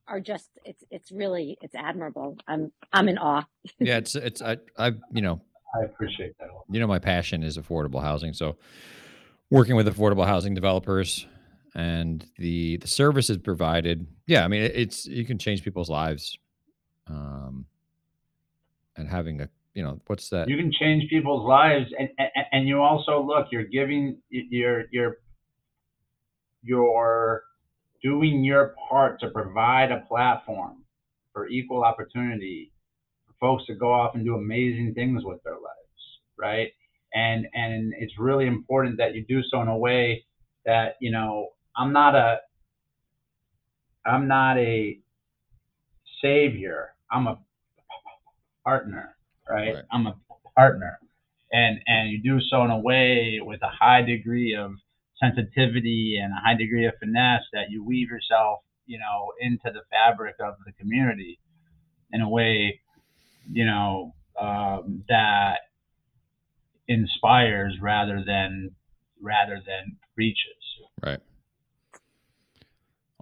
are 0.09 0.21
just 0.21 0.49
it's 0.65 0.85
it's 0.91 1.13
really 1.13 1.57
it's 1.63 1.75
admirable. 1.75 2.37
I'm 2.49 2.73
i'm 2.93 3.09
in 3.09 3.19
awe. 3.19 3.45
Yeah 3.79 3.99
it's 3.99 4.15
it's 4.15 4.43
i 4.43 4.59
i 4.79 4.93
you 5.13 5.23
know 5.23 5.41
i 5.75 5.85
appreciate 5.85 6.37
that 6.39 6.49
you 6.71 6.81
know 6.81 6.87
my 6.87 6.99
passion 6.99 7.43
is 7.43 7.57
affordable 7.59 8.03
housing. 8.03 8.33
So 8.33 8.57
working 9.51 9.77
with 9.77 9.87
affordable 9.87 10.27
housing 10.27 10.55
developers 10.55 11.27
and 11.75 12.27
the 12.39 12.77
the 12.79 12.89
services 12.89 13.39
provided 13.39 14.07
yeah 14.27 14.45
i 14.45 14.49
mean 14.49 14.63
it's 14.63 15.07
you 15.07 15.25
can 15.25 15.39
change 15.39 15.65
people's 15.65 15.89
lives 15.89 16.37
um, 17.07 17.65
and 18.97 19.09
having 19.09 19.41
a 19.41 19.49
you 19.75 19.83
know 19.83 20.01
what's 20.07 20.29
that? 20.29 20.49
You 20.49 20.57
can 20.57 20.71
change 20.71 21.09
people's 21.09 21.47
lives 21.47 21.87
and, 21.99 22.09
and 22.19 22.47
and 22.53 22.69
you 22.69 22.83
also 22.83 23.23
look 23.23 23.47
you're 23.51 23.65
giving 23.65 24.19
you're 24.29 24.85
you're 24.91 25.17
you're 26.63 27.43
doing 28.03 28.45
your 28.45 28.75
part 28.89 29.21
to 29.21 29.31
provide 29.31 29.93
a 29.93 30.05
platform 30.09 30.85
for 31.33 31.49
equal 31.49 31.85
opportunity 31.85 32.73
for 33.27 33.35
folks 33.41 33.67
to 33.67 33.75
go 33.75 33.93
off 33.93 34.15
and 34.15 34.25
do 34.25 34.35
amazing 34.35 34.93
things 34.95 35.25
with 35.25 35.43
their 35.45 35.55
lives 35.55 36.21
right 36.39 36.73
and 37.15 37.47
and 37.55 37.95
it's 37.99 38.19
really 38.19 38.47
important 38.47 38.97
that 38.99 39.15
you 39.15 39.25
do 39.27 39.43
so 39.43 39.61
in 39.63 39.69
a 39.69 39.77
way 39.77 40.25
that 40.67 40.97
you 41.01 41.11
know 41.11 41.49
i'm 41.77 41.93
not 41.93 42.15
a 42.15 42.39
I'm 44.05 44.27
not 44.29 44.59
a 44.59 44.99
savior. 46.21 46.95
I'm 47.11 47.27
a 47.27 47.39
partner, 48.65 49.17
right? 49.49 49.75
Right. 49.75 49.85
I'm 49.93 50.07
a 50.07 50.17
partner, 50.57 50.99
and 51.53 51.81
and 51.87 52.11
you 52.11 52.23
do 52.23 52.41
so 52.41 52.65
in 52.65 52.71
a 52.71 52.79
way 52.79 53.41
with 53.43 53.63
a 53.63 53.69
high 53.69 54.03
degree 54.03 54.55
of 54.57 54.73
sensitivity 55.21 56.19
and 56.23 56.33
a 56.33 56.37
high 56.37 56.57
degree 56.57 56.87
of 56.87 56.95
finesse 56.99 57.43
that 57.53 57.71
you 57.71 57.85
weave 57.85 58.09
yourself, 58.09 58.61
you 58.87 58.99
know, 58.99 59.33
into 59.41 59.71
the 59.73 59.83
fabric 59.91 60.37
of 60.41 60.55
the 60.67 60.73
community 60.73 61.39
in 62.13 62.21
a 62.21 62.29
way, 62.29 62.81
you 63.51 63.65
know, 63.65 64.15
um, 64.41 65.05
that 65.09 65.59
inspires 66.89 67.75
rather 67.81 68.23
than 68.27 68.71
rather 69.21 69.61
than 69.67 69.97
reaches. 70.17 70.37
Right. 71.03 71.21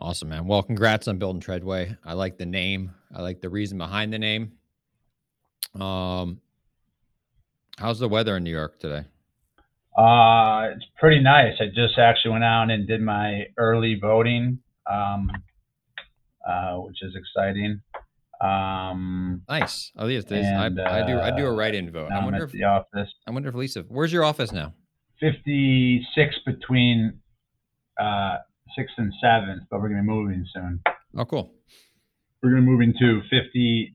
Awesome, 0.00 0.30
man. 0.30 0.46
Well, 0.46 0.62
congrats 0.62 1.08
on 1.08 1.18
building 1.18 1.42
Tredway. 1.42 1.96
I 2.04 2.14
like 2.14 2.38
the 2.38 2.46
name. 2.46 2.94
I 3.14 3.20
like 3.20 3.42
the 3.42 3.50
reason 3.50 3.76
behind 3.76 4.12
the 4.12 4.18
name. 4.18 4.52
Um, 5.78 6.40
how's 7.78 7.98
the 7.98 8.08
weather 8.08 8.36
in 8.36 8.44
New 8.44 8.50
York 8.50 8.78
today? 8.78 9.04
Uh, 9.96 10.70
it's 10.74 10.84
pretty 10.98 11.20
nice. 11.20 11.54
I 11.60 11.66
just 11.66 11.98
actually 11.98 12.32
went 12.32 12.44
out 12.44 12.70
and 12.70 12.86
did 12.86 13.00
my 13.02 13.44
early 13.58 13.98
voting, 14.00 14.58
um, 14.90 15.30
uh, 16.48 16.76
which 16.76 16.98
is 17.02 17.14
exciting. 17.16 17.80
Um, 18.40 19.42
Nice. 19.48 19.92
Oh, 19.98 20.06
yes, 20.06 20.24
this. 20.24 20.46
I, 20.46 20.66
And, 20.66 20.80
I 20.80 21.06
do. 21.06 21.18
I 21.18 21.30
do 21.36 21.46
a 21.46 21.52
uh, 21.52 21.56
write-in 21.56 21.90
vote. 21.90 22.10
I 22.10 22.16
I'm 22.16 22.24
wonder 22.24 22.38
at 22.44 22.44
if 22.44 22.52
the 22.52 22.64
office. 22.64 23.08
I 23.26 23.30
wonder 23.32 23.48
if 23.50 23.54
Lisa. 23.54 23.84
Where's 23.88 24.12
your 24.12 24.24
office 24.24 24.50
now? 24.52 24.72
56 25.20 26.36
between 26.46 27.20
uh, 28.00 28.38
sixth 28.76 28.94
and 28.96 29.12
seventh, 29.20 29.64
but 29.70 29.80
we're 29.80 29.88
gonna 29.90 30.02
be 30.02 30.08
moving 30.08 30.46
soon. 30.54 30.80
Oh, 31.18 31.24
cool. 31.26 31.52
We're 32.42 32.50
gonna 32.50 32.62
move 32.62 32.80
into 32.80 33.20
50. 33.28 33.94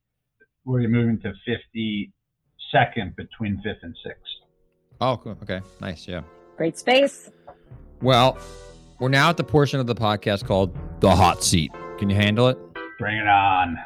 We're 0.66 0.80
gonna 0.82 0.90
move 0.90 1.10
into 1.10 1.34
52nd 1.48 3.16
between 3.16 3.62
fifth 3.64 3.80
and 3.82 3.96
sixth. 4.06 4.22
Oh, 5.02 5.18
cool. 5.18 5.38
Okay. 5.44 5.62
Nice. 5.82 6.08
Yeah. 6.08 6.22
Great 6.58 6.78
space. 6.78 7.30
Well, 8.02 8.38
we're 9.00 9.10
now 9.10 9.30
at 9.30 9.38
the 9.38 9.44
portion 9.44 9.80
of 9.80 9.88
the 9.88 9.96
podcast 9.96 10.46
called 10.46 10.76
the 11.02 11.14
hot 11.14 11.44
seat. 11.44 11.72
Can 11.98 12.10
you 12.10 12.16
handle 12.16 12.48
it? 12.48 12.58
Bring 12.98 13.18
it 13.18 13.28
on. 13.28 13.78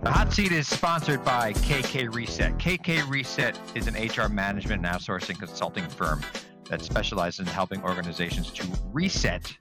The 0.00 0.10
hot 0.10 0.32
seat 0.32 0.52
is 0.52 0.66
sponsored 0.66 1.24
by 1.24 1.52
KK 1.54 2.14
Reset. 2.14 2.56
KK 2.58 3.08
Reset 3.08 3.58
is 3.74 3.86
an 3.86 3.94
HR 3.94 4.28
management 4.28 4.84
and 4.84 4.94
outsourcing 4.94 5.38
consulting 5.38 5.86
firm 5.88 6.22
that 6.68 6.82
specializes 6.82 7.40
in 7.40 7.46
helping 7.46 7.82
organizations 7.82 8.50
to 8.52 8.66
reset 8.92 9.52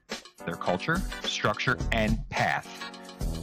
their 0.46 0.56
culture, 0.56 1.02
structure, 1.24 1.78
and 1.92 2.18
path. 2.30 2.97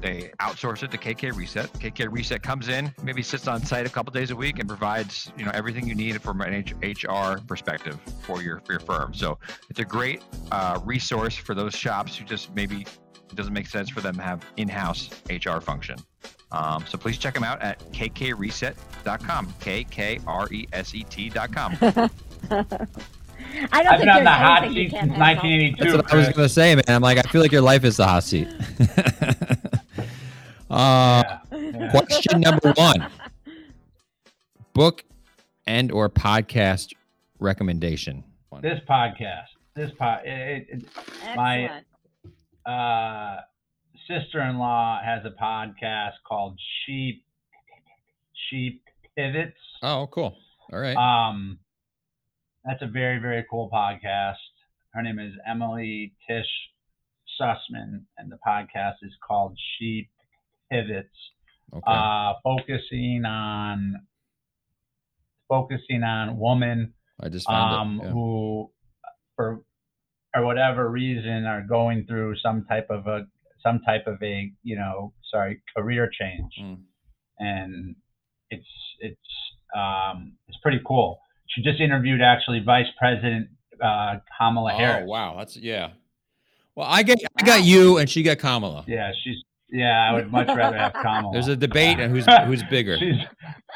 they 0.00 0.30
outsource 0.40 0.82
it 0.82 0.90
to 0.90 0.98
KK 0.98 1.34
Reset. 1.34 1.72
KK 1.74 2.10
Reset 2.10 2.42
comes 2.42 2.68
in, 2.68 2.92
maybe 3.02 3.22
sits 3.22 3.48
on 3.48 3.64
site 3.64 3.86
a 3.86 3.90
couple 3.90 4.12
days 4.12 4.30
a 4.30 4.36
week, 4.36 4.58
and 4.58 4.68
provides 4.68 5.32
you 5.36 5.44
know 5.44 5.50
everything 5.54 5.86
you 5.86 5.94
need 5.94 6.20
from 6.20 6.40
an 6.40 6.64
HR 6.82 7.40
perspective 7.46 7.98
for 8.22 8.42
your 8.42 8.60
for 8.60 8.72
your 8.72 8.80
firm. 8.80 9.14
So 9.14 9.38
it's 9.70 9.80
a 9.80 9.84
great 9.84 10.22
uh, 10.52 10.80
resource 10.84 11.36
for 11.36 11.54
those 11.54 11.74
shops 11.74 12.16
who 12.16 12.24
just 12.24 12.54
maybe 12.54 12.82
it 12.82 13.34
doesn't 13.34 13.52
make 13.52 13.66
sense 13.66 13.90
for 13.90 14.00
them 14.00 14.16
to 14.16 14.22
have 14.22 14.44
in-house 14.56 15.10
HR 15.28 15.58
function. 15.60 15.98
Um, 16.52 16.84
so 16.88 16.96
please 16.96 17.18
check 17.18 17.34
them 17.34 17.44
out 17.44 17.60
at 17.60 17.80
kkreset.com. 17.92 19.54
K 19.60 19.84
K 19.84 20.20
R 20.26 20.48
E 20.52 20.68
S 20.72 20.94
E 20.94 21.04
T.com. 21.04 21.76
I 23.72 23.82
don't 23.82 23.92
I've 23.92 23.98
think 23.98 24.00
been 24.00 24.08
on 24.08 24.24
the 24.24 24.30
hot 24.30 24.62
seat 24.68 24.90
since 24.90 25.18
1982. 25.18 25.84
That's 25.84 25.96
what 25.96 26.12
I 26.12 26.16
was 26.16 26.28
gonna 26.28 26.48
say, 26.48 26.74
man. 26.74 26.84
I'm 26.88 27.02
like, 27.02 27.18
I 27.18 27.22
feel 27.22 27.40
like 27.40 27.52
your 27.52 27.62
life 27.62 27.84
is 27.84 27.96
the 27.96 28.06
hot 28.06 28.24
seat. 28.24 28.48
uh, 30.70 31.22
Yeah, 31.52 31.58
yeah. 31.58 31.90
question 31.90 32.40
number 32.40 32.72
one: 32.76 33.06
book 34.72 35.04
and 35.66 35.90
or 35.92 36.08
podcast 36.08 36.92
recommendation. 37.38 38.24
This 38.62 38.80
podcast, 38.88 39.46
this 39.74 39.90
pod, 39.98 40.20
it, 40.24 40.66
it, 40.70 40.88
My- 41.36 41.82
uh, 42.64 43.40
sister-in-law 44.08 45.00
has 45.04 45.22
a 45.24 45.30
podcast 45.30 46.12
called 46.26 46.58
She 46.84 47.22
She 48.48 48.80
Pivots. 49.16 49.56
Oh, 49.82 50.08
cool. 50.10 50.36
All 50.72 50.78
right. 50.78 50.96
Um, 50.96 51.58
that's 52.64 52.82
a 52.82 52.86
very 52.86 53.18
very 53.18 53.44
cool 53.50 53.68
podcast. 53.72 54.34
Her 54.94 55.02
name 55.02 55.18
is 55.18 55.34
Emily 55.46 56.14
Tisch 56.26 56.46
Sussman, 57.40 58.02
and 58.16 58.32
the 58.32 58.38
podcast 58.46 58.94
is 59.02 59.12
called 59.26 59.56
She 59.78 60.08
Pivots, 60.70 61.08
Okay. 61.74 61.82
uh, 61.86 62.34
focusing 62.44 63.24
on 63.24 63.94
focusing 65.48 66.02
on 66.02 66.38
women 66.38 66.92
I 67.20 67.28
just 67.28 67.46
found 67.46 67.74
um. 67.74 68.00
Yeah. 68.02 68.10
who, 68.10 68.70
for 69.36 69.62
or 70.34 70.44
whatever 70.44 70.90
reason, 70.90 71.44
are 71.46 71.62
going 71.62 72.04
through 72.06 72.36
some 72.42 72.64
type 72.66 72.88
of 72.90 73.06
a 73.06 73.26
some 73.62 73.80
type 73.86 74.06
of 74.06 74.22
a 74.22 74.50
you 74.62 74.76
know 74.76 75.12
sorry 75.32 75.62
career 75.76 76.10
change, 76.18 76.52
Mm. 76.60 76.78
and 77.38 77.96
it's 78.50 78.66
it's 79.00 79.18
um, 79.74 80.34
it's 80.48 80.58
pretty 80.62 80.80
cool. 80.86 81.20
She 81.48 81.62
just 81.62 81.80
interviewed 81.80 82.20
actually 82.20 82.60
Vice 82.60 82.86
President 82.98 83.48
uh, 83.82 84.16
Kamala 84.38 84.72
Harris 84.72 84.82
Oh 84.90 84.92
Harris. 84.96 85.08
wow, 85.08 85.34
that's 85.38 85.56
yeah. 85.56 85.90
Well, 86.74 86.86
I 86.90 87.02
get 87.02 87.18
I 87.38 87.42
got 87.42 87.64
you, 87.64 87.96
and 87.98 88.08
she 88.10 88.22
got 88.22 88.38
Kamala. 88.38 88.84
Yeah, 88.86 89.12
she's 89.24 89.36
yeah. 89.70 90.08
I 90.10 90.12
would 90.14 90.30
much 90.30 90.48
rather 90.48 90.76
have 90.78 90.92
Kamala. 91.02 91.32
There's 91.32 91.48
a 91.48 91.56
debate, 91.56 91.98
and 91.98 92.10
who's 92.12 92.26
who's 92.46 92.62
bigger. 92.70 92.96
she's 92.98 93.16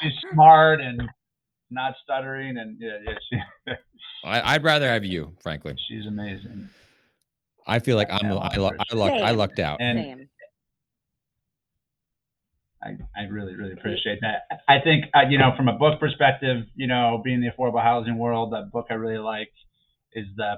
she's 0.01 0.12
smart 0.32 0.80
and 0.80 1.03
not 1.70 1.95
stuttering, 2.03 2.59
and 2.59 2.76
yeah, 2.80 2.99
yeah, 3.07 3.14
she, 3.66 3.74
I, 4.24 4.55
I'd 4.55 4.64
rather 4.64 4.88
have 4.88 5.05
you, 5.05 5.36
frankly. 5.43 5.74
she's 5.88 6.07
amazing. 6.07 6.68
I 7.66 7.78
feel 7.78 7.97
like 7.97 8.09
I'm 8.11 8.24
Yeah, 8.24 8.34
I, 8.36 8.57
lu- 8.57 8.70
I 8.91 8.95
lucked 8.95 9.22
I 9.22 9.30
lucked 9.30 9.59
out. 9.61 9.80
And 9.80 9.99
Same. 9.99 10.28
I, 12.82 12.97
I 13.14 13.24
really, 13.24 13.55
really 13.55 13.72
appreciate 13.72 14.20
that. 14.22 14.43
I 14.66 14.80
think, 14.82 15.05
uh, 15.14 15.28
you 15.28 15.36
know, 15.38 15.53
from 15.57 15.68
a 15.68 15.74
book 15.74 16.01
perspective, 16.01 16.64
you 16.74 16.86
know, 16.86 17.20
being 17.22 17.36
in 17.36 17.43
the 17.43 17.51
affordable 17.51 17.82
housing 17.82 18.16
world, 18.16 18.53
that 18.55 18.70
book 18.72 18.86
I 18.91 18.95
really 18.95 19.18
like 19.18 19.51
is 20.14 20.24
the 20.36 20.55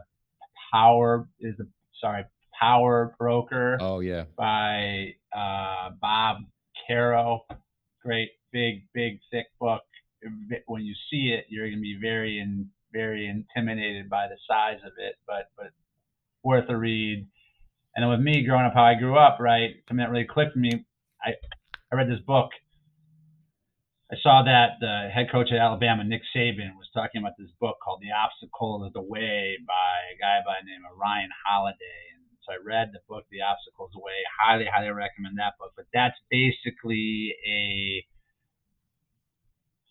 Power, 0.72 1.28
is 1.40 1.56
the, 1.58 1.66
sorry, 2.00 2.24
Power 2.58 3.14
Broker 3.18 3.76
Oh 3.80 3.98
yeah. 4.00 4.24
by 4.36 5.14
uh, 5.36 5.90
Bob 6.00 6.38
Caro. 6.86 7.44
Great, 8.04 8.30
big, 8.52 8.82
big, 8.94 9.18
thick 9.30 9.46
book. 9.60 9.82
When 10.66 10.82
you 10.82 10.94
see 11.10 11.34
it, 11.36 11.46
you're 11.48 11.66
going 11.66 11.78
to 11.78 11.82
be 11.82 11.98
very, 12.00 12.38
in, 12.38 12.68
very 12.92 13.26
intimidated 13.26 14.08
by 14.08 14.28
the 14.28 14.36
size 14.48 14.78
of 14.84 14.92
it, 14.98 15.16
but, 15.26 15.50
but 15.56 15.72
worth 16.42 16.68
a 16.68 16.76
read. 16.76 17.26
And 17.94 18.02
then 18.02 18.10
with 18.10 18.20
me 18.20 18.44
growing 18.44 18.64
up 18.64 18.74
how 18.74 18.84
I 18.84 18.94
grew 18.94 19.16
up, 19.16 19.38
right, 19.40 19.70
something 19.88 20.02
that 20.02 20.10
really 20.10 20.26
clicked 20.26 20.56
me, 20.56 20.86
I, 21.22 21.32
I 21.92 21.96
read 21.96 22.08
this 22.08 22.24
book. 22.26 22.50
I 24.10 24.16
saw 24.22 24.42
that 24.44 24.76
the 24.80 25.08
head 25.08 25.32
coach 25.32 25.48
at 25.52 25.58
Alabama, 25.58 26.04
Nick 26.04 26.20
Saban, 26.36 26.76
was 26.76 26.88
talking 26.92 27.20
about 27.20 27.32
this 27.38 27.48
book 27.60 27.76
called 27.82 28.00
The 28.02 28.12
Obstacle 28.12 28.84
is 28.84 28.92
the 28.92 29.00
Way 29.00 29.56
by 29.66 29.96
a 30.12 30.20
guy 30.20 30.44
by 30.44 30.60
the 30.60 30.68
name 30.68 30.84
of 30.84 30.98
Ryan 31.00 31.30
Holiday. 31.46 32.11
So 32.44 32.52
I 32.52 32.56
read 32.64 32.90
the 32.92 33.00
book, 33.08 33.24
The 33.30 33.42
Obstacles 33.42 33.92
Away. 33.96 34.18
Highly, 34.40 34.66
highly 34.66 34.90
recommend 34.90 35.38
that 35.38 35.54
book. 35.58 35.72
But 35.76 35.86
that's 35.94 36.18
basically 36.30 37.34
a 37.46 38.04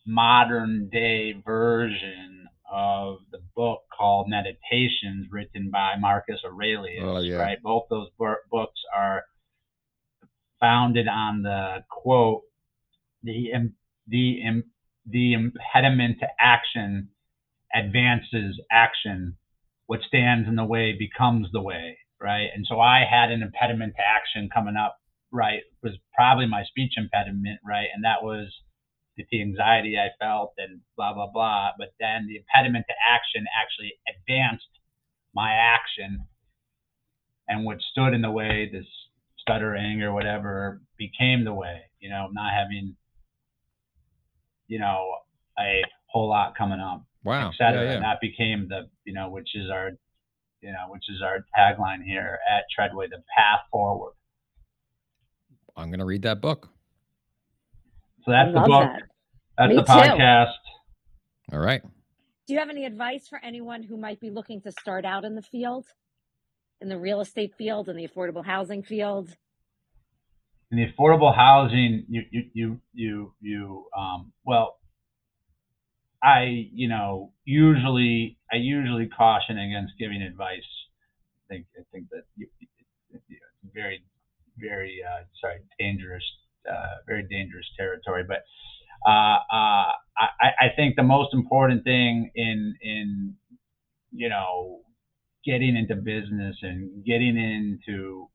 modern 0.05 0.89
day 0.91 1.33
version 1.45 2.47
of 2.69 3.19
the 3.31 3.39
book 3.55 3.83
called 3.95 4.29
Meditations, 4.29 5.27
written 5.31 5.69
by 5.71 5.95
Marcus 5.97 6.41
Aurelius. 6.45 7.03
Oh, 7.03 7.19
yeah. 7.19 7.35
Right, 7.37 7.61
both 7.61 7.83
those 7.89 8.09
books 8.17 8.81
are 8.95 9.23
founded 10.59 11.07
on 11.07 11.41
the 11.43 11.83
quote: 11.89 12.43
"the 13.23 13.51
the 14.07 14.63
the 15.05 15.33
impediment 15.33 16.19
to 16.19 16.27
action 16.39 17.09
advances 17.73 18.59
action. 18.71 19.37
What 19.87 20.01
stands 20.01 20.47
in 20.47 20.55
the 20.55 20.65
way 20.65 20.93
becomes 20.93 21.51
the 21.51 21.61
way." 21.61 21.97
Right, 22.21 22.49
and 22.53 22.65
so 22.69 22.79
I 22.79 23.03
had 23.09 23.31
an 23.31 23.41
impediment 23.41 23.95
to 23.97 24.03
action 24.03 24.49
coming 24.53 24.75
up 24.75 24.97
right, 25.31 25.61
was 25.81 25.93
probably 26.13 26.45
my 26.45 26.63
speech 26.63 26.93
impediment, 26.97 27.59
right, 27.65 27.87
and 27.93 28.03
that 28.03 28.21
was 28.21 28.53
the 29.17 29.41
anxiety 29.41 29.97
I 29.97 30.09
felt 30.23 30.53
and 30.57 30.81
blah 30.97 31.13
blah 31.13 31.27
blah. 31.31 31.71
But 31.77 31.93
then 31.99 32.27
the 32.27 32.37
impediment 32.37 32.85
to 32.89 32.95
action 33.09 33.45
actually 33.59 33.93
advanced 34.07 34.67
my 35.33 35.51
action, 35.53 36.25
and 37.47 37.65
what 37.65 37.81
stood 37.81 38.13
in 38.13 38.21
the 38.21 38.31
way, 38.31 38.69
this 38.71 38.85
stuttering 39.39 40.01
or 40.01 40.13
whatever, 40.13 40.81
became 40.97 41.43
the 41.43 41.53
way. 41.53 41.81
You 41.99 42.09
know, 42.09 42.29
not 42.31 42.53
having, 42.53 42.95
you 44.67 44.79
know, 44.79 45.15
a 45.59 45.81
whole 46.07 46.29
lot 46.29 46.57
coming 46.57 46.79
up, 46.79 47.05
wow, 47.23 47.49
etc. 47.49 47.73
Yeah, 47.73 47.83
yeah. 47.83 47.95
And 47.95 48.03
that 48.03 48.21
became 48.21 48.67
the, 48.69 48.89
you 49.05 49.13
know, 49.13 49.29
which 49.29 49.55
is 49.55 49.69
our, 49.71 49.91
you 50.61 50.71
know, 50.71 50.89
which 50.89 51.03
is 51.09 51.21
our 51.21 51.45
tagline 51.57 52.03
here 52.03 52.39
at 52.49 52.63
Tredway, 52.77 53.09
the 53.09 53.23
path 53.35 53.61
forward. 53.71 54.13
I'm 55.75 55.89
gonna 55.89 56.05
read 56.05 56.23
that 56.23 56.41
book. 56.41 56.69
So 58.25 58.31
that's 58.31 58.49
I 58.49 58.61
the 58.61 58.67
book. 58.67 58.83
that. 58.83 59.01
That's 59.57 59.69
Me 59.69 59.75
the 59.75 59.83
too. 59.83 59.91
podcast. 59.91 60.53
All 61.51 61.59
right. 61.59 61.81
Do 62.47 62.53
you 62.53 62.59
have 62.59 62.69
any 62.69 62.85
advice 62.85 63.27
for 63.27 63.39
anyone 63.43 63.83
who 63.83 63.97
might 63.97 64.19
be 64.19 64.29
looking 64.29 64.61
to 64.61 64.71
start 64.71 65.05
out 65.05 65.25
in 65.25 65.35
the 65.35 65.41
field, 65.41 65.85
in 66.81 66.89
the 66.89 66.97
real 66.97 67.21
estate 67.21 67.53
field, 67.57 67.89
in 67.89 67.95
the 67.95 68.07
affordable 68.07 68.45
housing 68.45 68.83
field? 68.83 69.35
in 70.71 70.77
the 70.77 70.87
affordable 70.91 71.35
housing, 71.35 72.05
you 72.07 72.23
you 72.31 72.43
you 72.53 72.81
you 72.93 73.33
you 73.41 73.85
um, 73.97 74.31
well, 74.45 74.77
I 76.23 76.69
you 76.73 76.87
know 76.87 77.33
usually 77.45 78.37
I 78.51 78.57
usually 78.57 79.07
caution 79.07 79.57
against 79.57 79.93
giving 79.99 80.21
advice. 80.21 80.69
I 81.49 81.55
think 81.55 81.65
I 81.77 81.83
think 81.91 82.07
that 82.11 82.23
you, 82.37 82.47
it's 83.11 83.23
very 83.73 84.03
very 84.57 85.01
uh, 85.03 85.23
sorry 85.41 85.59
dangerous 85.79 86.23
uh, 86.69 86.97
very 87.07 87.27
dangerous 87.29 87.65
territory. 87.77 88.23
But 88.27 88.43
uh, 89.07 89.37
uh, 89.51 89.91
I 90.17 90.49
I 90.61 90.67
think 90.75 90.95
the 90.95 91.03
most 91.03 91.33
important 91.33 91.83
thing 91.83 92.31
in 92.35 92.75
in 92.81 93.35
you 94.11 94.29
know 94.29 94.81
getting 95.45 95.75
into 95.75 95.95
business 95.95 96.55
and 96.61 97.03
getting 97.05 97.37
into 97.37 98.29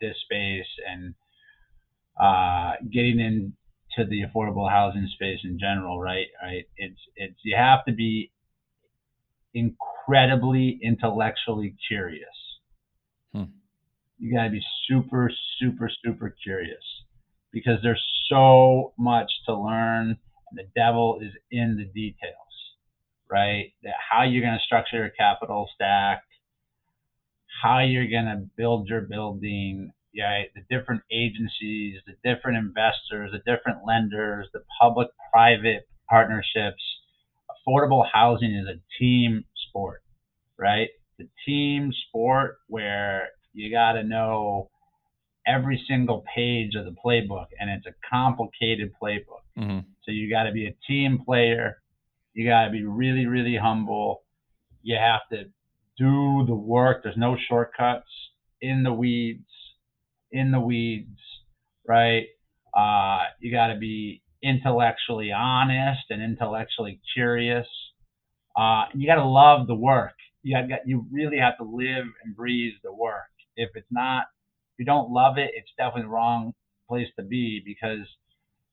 this 0.00 0.16
space 0.24 0.66
and 0.88 1.14
uh, 2.20 2.72
getting 2.92 3.52
into 3.96 4.08
the 4.08 4.22
affordable 4.22 4.70
housing 4.70 5.08
space 5.14 5.40
in 5.44 5.58
general, 5.58 6.00
right? 6.00 6.26
Right. 6.42 6.64
It's 6.76 7.00
it's 7.16 7.36
you 7.42 7.56
have 7.56 7.84
to 7.86 7.92
be 7.92 8.30
incredibly 9.54 10.78
intellectually 10.82 11.74
curious. 11.88 12.28
Hmm. 13.32 13.44
You 14.18 14.34
got 14.34 14.44
to 14.44 14.50
be 14.50 14.62
super, 14.88 15.30
super, 15.58 15.90
super 16.04 16.34
curious 16.42 16.82
because 17.52 17.78
there's 17.82 18.02
so 18.28 18.92
much 18.98 19.30
to 19.46 19.54
learn. 19.54 20.18
And 20.50 20.58
the 20.58 20.68
devil 20.74 21.18
is 21.20 21.32
in 21.50 21.76
the 21.76 21.84
details, 21.84 22.34
right? 23.30 23.72
That 23.82 23.94
how 24.10 24.22
you're 24.22 24.42
going 24.42 24.58
to 24.58 24.64
structure 24.64 24.98
your 24.98 25.10
capital 25.10 25.68
stack, 25.74 26.22
how 27.62 27.80
you're 27.80 28.08
going 28.08 28.26
to 28.26 28.46
build 28.56 28.88
your 28.88 29.02
building, 29.02 29.92
yeah, 30.16 30.44
the 30.54 30.62
different 30.74 31.02
agencies, 31.12 32.00
the 32.06 32.14
different 32.24 32.56
investors, 32.56 33.32
the 33.32 33.38
different 33.40 33.80
lenders, 33.86 34.48
the 34.54 34.62
public 34.80 35.08
private 35.30 35.86
partnerships. 36.08 36.82
Affordable 37.68 38.02
housing 38.10 38.54
is 38.54 38.66
a 38.66 38.80
team 38.98 39.44
sport, 39.68 40.02
right? 40.58 40.88
The 41.18 41.28
team 41.44 41.92
sport 42.08 42.56
where 42.68 43.28
you 43.52 43.70
got 43.70 43.92
to 43.92 44.04
know 44.04 44.70
every 45.46 45.84
single 45.86 46.24
page 46.34 46.74
of 46.76 46.86
the 46.86 46.94
playbook, 47.04 47.46
and 47.60 47.68
it's 47.68 47.86
a 47.86 47.94
complicated 48.10 48.92
playbook. 49.00 49.44
hmm 49.54 49.80
So 50.04 50.12
you 50.12 50.30
got 50.30 50.44
to 50.44 50.52
be 50.52 50.66
a 50.66 50.74
team 50.88 51.20
player. 51.26 51.82
You 52.32 52.48
got 52.48 52.64
to 52.64 52.70
be 52.70 52.84
really, 52.84 53.26
really 53.26 53.56
humble. 53.56 54.22
You 54.82 54.96
have 54.96 55.28
to 55.30 55.44
do 55.98 56.46
the 56.46 56.54
work. 56.54 57.02
There's 57.02 57.18
no 57.18 57.36
shortcuts 57.48 58.08
in 58.62 58.82
the 58.82 58.92
weeds, 58.92 59.44
in 60.32 60.50
the 60.50 60.60
weeds, 60.60 61.18
right? 61.86 62.26
Uh, 62.76 63.24
you 63.40 63.50
got 63.52 63.68
to 63.68 63.78
be 63.78 64.22
intellectually 64.42 65.32
honest 65.32 66.02
and 66.10 66.22
intellectually 66.22 67.00
curious. 67.14 67.66
Uh, 68.56 68.84
you 68.94 69.06
got 69.06 69.16
to 69.16 69.24
love 69.24 69.66
the 69.66 69.74
work. 69.74 70.12
You 70.42 70.56
got, 70.68 70.86
you 70.86 71.06
really 71.10 71.38
have 71.38 71.56
to 71.58 71.64
live 71.64 72.06
and 72.24 72.36
breathe 72.36 72.74
the 72.84 72.92
work. 72.92 73.30
If 73.56 73.70
it's 73.74 73.86
not, 73.90 74.24
if 74.74 74.80
you 74.80 74.84
don't 74.84 75.10
love 75.10 75.38
it, 75.38 75.50
it's 75.54 75.70
definitely 75.76 76.02
the 76.02 76.08
wrong 76.08 76.54
place 76.88 77.08
to 77.18 77.24
be 77.24 77.62
because 77.64 78.06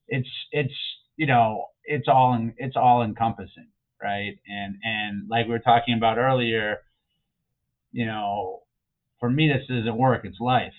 it's 0.08 0.28
it's 0.52 0.74
you 1.16 1.26
know 1.26 1.66
it's 1.84 2.08
all 2.08 2.34
in, 2.34 2.54
it's 2.58 2.76
all 2.76 3.02
encompassing 3.02 3.68
right 4.02 4.38
and 4.46 4.76
and 4.82 5.28
like 5.28 5.46
we 5.46 5.52
were 5.52 5.58
talking 5.58 5.96
about 5.96 6.18
earlier 6.18 6.78
you 7.92 8.06
know 8.06 8.62
for 9.20 9.30
me 9.30 9.48
this 9.48 9.64
isn't 9.70 9.96
work 9.96 10.24
it's 10.24 10.40
life 10.40 10.72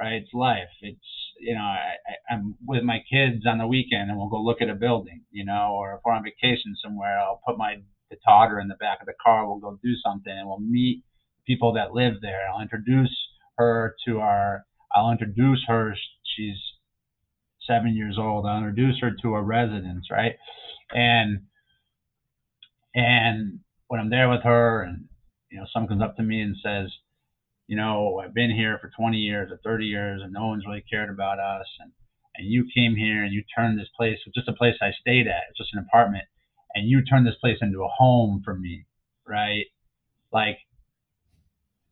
right 0.00 0.14
it's 0.14 0.34
life 0.34 0.68
it's 0.82 0.98
you 1.38 1.54
know 1.54 1.62
I, 1.62 1.94
I, 2.08 2.34
i'm 2.34 2.56
with 2.66 2.82
my 2.82 2.98
kids 3.10 3.46
on 3.46 3.58
the 3.58 3.66
weekend 3.66 4.10
and 4.10 4.18
we'll 4.18 4.28
go 4.28 4.42
look 4.42 4.62
at 4.62 4.70
a 4.70 4.74
building 4.74 5.22
you 5.30 5.44
know 5.44 5.76
or 5.78 5.94
if 5.94 6.00
we're 6.04 6.12
on 6.12 6.24
vacation 6.24 6.76
somewhere 6.82 7.18
i'll 7.18 7.42
put 7.46 7.58
my 7.58 7.76
the 8.10 8.16
daughter 8.26 8.58
in 8.60 8.68
the 8.68 8.74
back 8.76 9.00
of 9.00 9.06
the 9.06 9.14
car 9.24 9.46
we'll 9.46 9.58
go 9.58 9.78
do 9.82 9.94
something 10.04 10.32
and 10.32 10.48
we'll 10.48 10.60
meet 10.60 11.04
people 11.46 11.74
that 11.74 11.92
live 11.92 12.14
there 12.22 12.48
i'll 12.52 12.62
introduce 12.62 13.14
her 13.56 13.94
to 14.06 14.20
our 14.20 14.64
i'll 14.94 15.12
introduce 15.12 15.64
her 15.66 15.94
she's 16.36 16.56
seven 17.66 17.94
years 17.94 18.16
old. 18.18 18.46
I'll 18.46 18.58
introduce 18.58 19.00
her 19.00 19.12
to 19.22 19.34
a 19.34 19.42
residence, 19.42 20.06
right? 20.10 20.36
And 20.90 21.42
and 22.94 23.60
when 23.88 24.00
I'm 24.00 24.10
there 24.10 24.28
with 24.28 24.42
her, 24.42 24.82
and 24.82 25.04
you 25.50 25.58
know, 25.58 25.66
someone 25.72 25.88
comes 25.88 26.02
up 26.02 26.16
to 26.16 26.22
me 26.22 26.40
and 26.40 26.56
says, 26.62 26.90
you 27.70 27.76
know, 27.76 28.20
I've 28.20 28.34
been 28.34 28.50
here 28.50 28.80
for 28.80 28.90
20 28.98 29.16
years 29.16 29.52
or 29.52 29.60
30 29.62 29.84
years, 29.84 30.22
and 30.24 30.32
no 30.32 30.48
one's 30.48 30.66
really 30.66 30.82
cared 30.90 31.08
about 31.08 31.38
us, 31.38 31.66
and 31.78 31.92
and 32.34 32.48
you 32.48 32.66
came 32.74 32.96
here 32.96 33.22
and 33.22 33.32
you 33.32 33.44
turned 33.56 33.78
this 33.78 33.88
place, 33.96 34.18
just 34.34 34.48
a 34.48 34.52
place 34.52 34.74
I 34.80 34.90
stayed 35.00 35.28
at, 35.28 35.42
it's 35.50 35.58
just 35.58 35.74
an 35.74 35.84
apartment, 35.86 36.24
and 36.74 36.88
you 36.88 37.04
turned 37.04 37.26
this 37.26 37.36
place 37.40 37.58
into 37.62 37.84
a 37.84 37.88
home 37.88 38.42
for 38.44 38.54
me, 38.54 38.86
right? 39.26 39.66
Like 40.32 40.58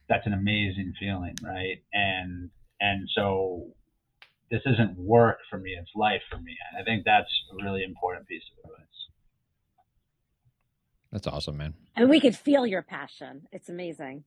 that's 0.08 0.26
an 0.26 0.32
amazing 0.32 0.94
feeling, 0.98 1.36
right? 1.44 1.76
And 1.92 2.50
and 2.80 3.08
so 3.14 3.68
this 4.50 4.62
isn't 4.66 4.98
work 4.98 5.38
for 5.48 5.60
me; 5.60 5.76
it's 5.80 5.92
life 5.94 6.22
for 6.28 6.38
me. 6.38 6.56
And 6.72 6.82
I 6.82 6.84
think 6.84 7.04
that's 7.04 7.30
a 7.52 7.64
really 7.64 7.84
important 7.84 8.26
piece 8.26 8.42
of 8.64 8.70
it. 8.70 8.88
That's 11.12 11.28
awesome, 11.28 11.56
man. 11.56 11.74
And 11.94 12.10
we 12.10 12.18
could 12.18 12.36
feel 12.36 12.66
your 12.66 12.82
passion. 12.82 13.46
It's 13.52 13.68
amazing. 13.68 14.24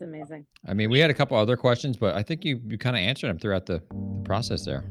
It's 0.00 0.08
amazing. 0.08 0.46
I 0.66 0.72
mean, 0.72 0.88
we 0.88 0.98
had 0.98 1.10
a 1.10 1.14
couple 1.14 1.36
other 1.36 1.58
questions, 1.58 1.98
but 1.98 2.14
I 2.14 2.22
think 2.22 2.42
you 2.42 2.58
you 2.66 2.78
kind 2.78 2.96
of 2.96 3.00
answered 3.00 3.28
them 3.28 3.38
throughout 3.38 3.66
the, 3.66 3.82
the 3.90 4.22
process 4.24 4.64
there. 4.64 4.84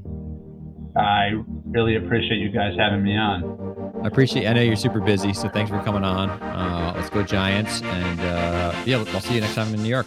I 0.96 1.32
really 1.66 1.96
appreciate 1.96 2.38
you 2.38 2.50
guys 2.50 2.76
having 2.78 3.04
me 3.04 3.18
on. 3.18 4.02
I 4.04 4.08
appreciate. 4.08 4.46
I 4.46 4.54
know 4.54 4.62
you're 4.62 4.76
super 4.76 5.02
busy, 5.02 5.34
so 5.34 5.50
thanks 5.50 5.72
for 5.72 5.82
coming 5.82 6.04
on. 6.04 6.30
Uh, 6.30 6.94
let's 6.96 7.10
go 7.10 7.24
Giants, 7.24 7.82
and 7.82 8.20
uh, 8.20 8.76
yeah, 8.86 9.04
I'll 9.14 9.22
see 9.22 9.34
you 9.34 9.42
next 9.42 9.56
time 9.56 9.74
in 9.74 9.82
New 9.82 9.90
York. 9.90 10.06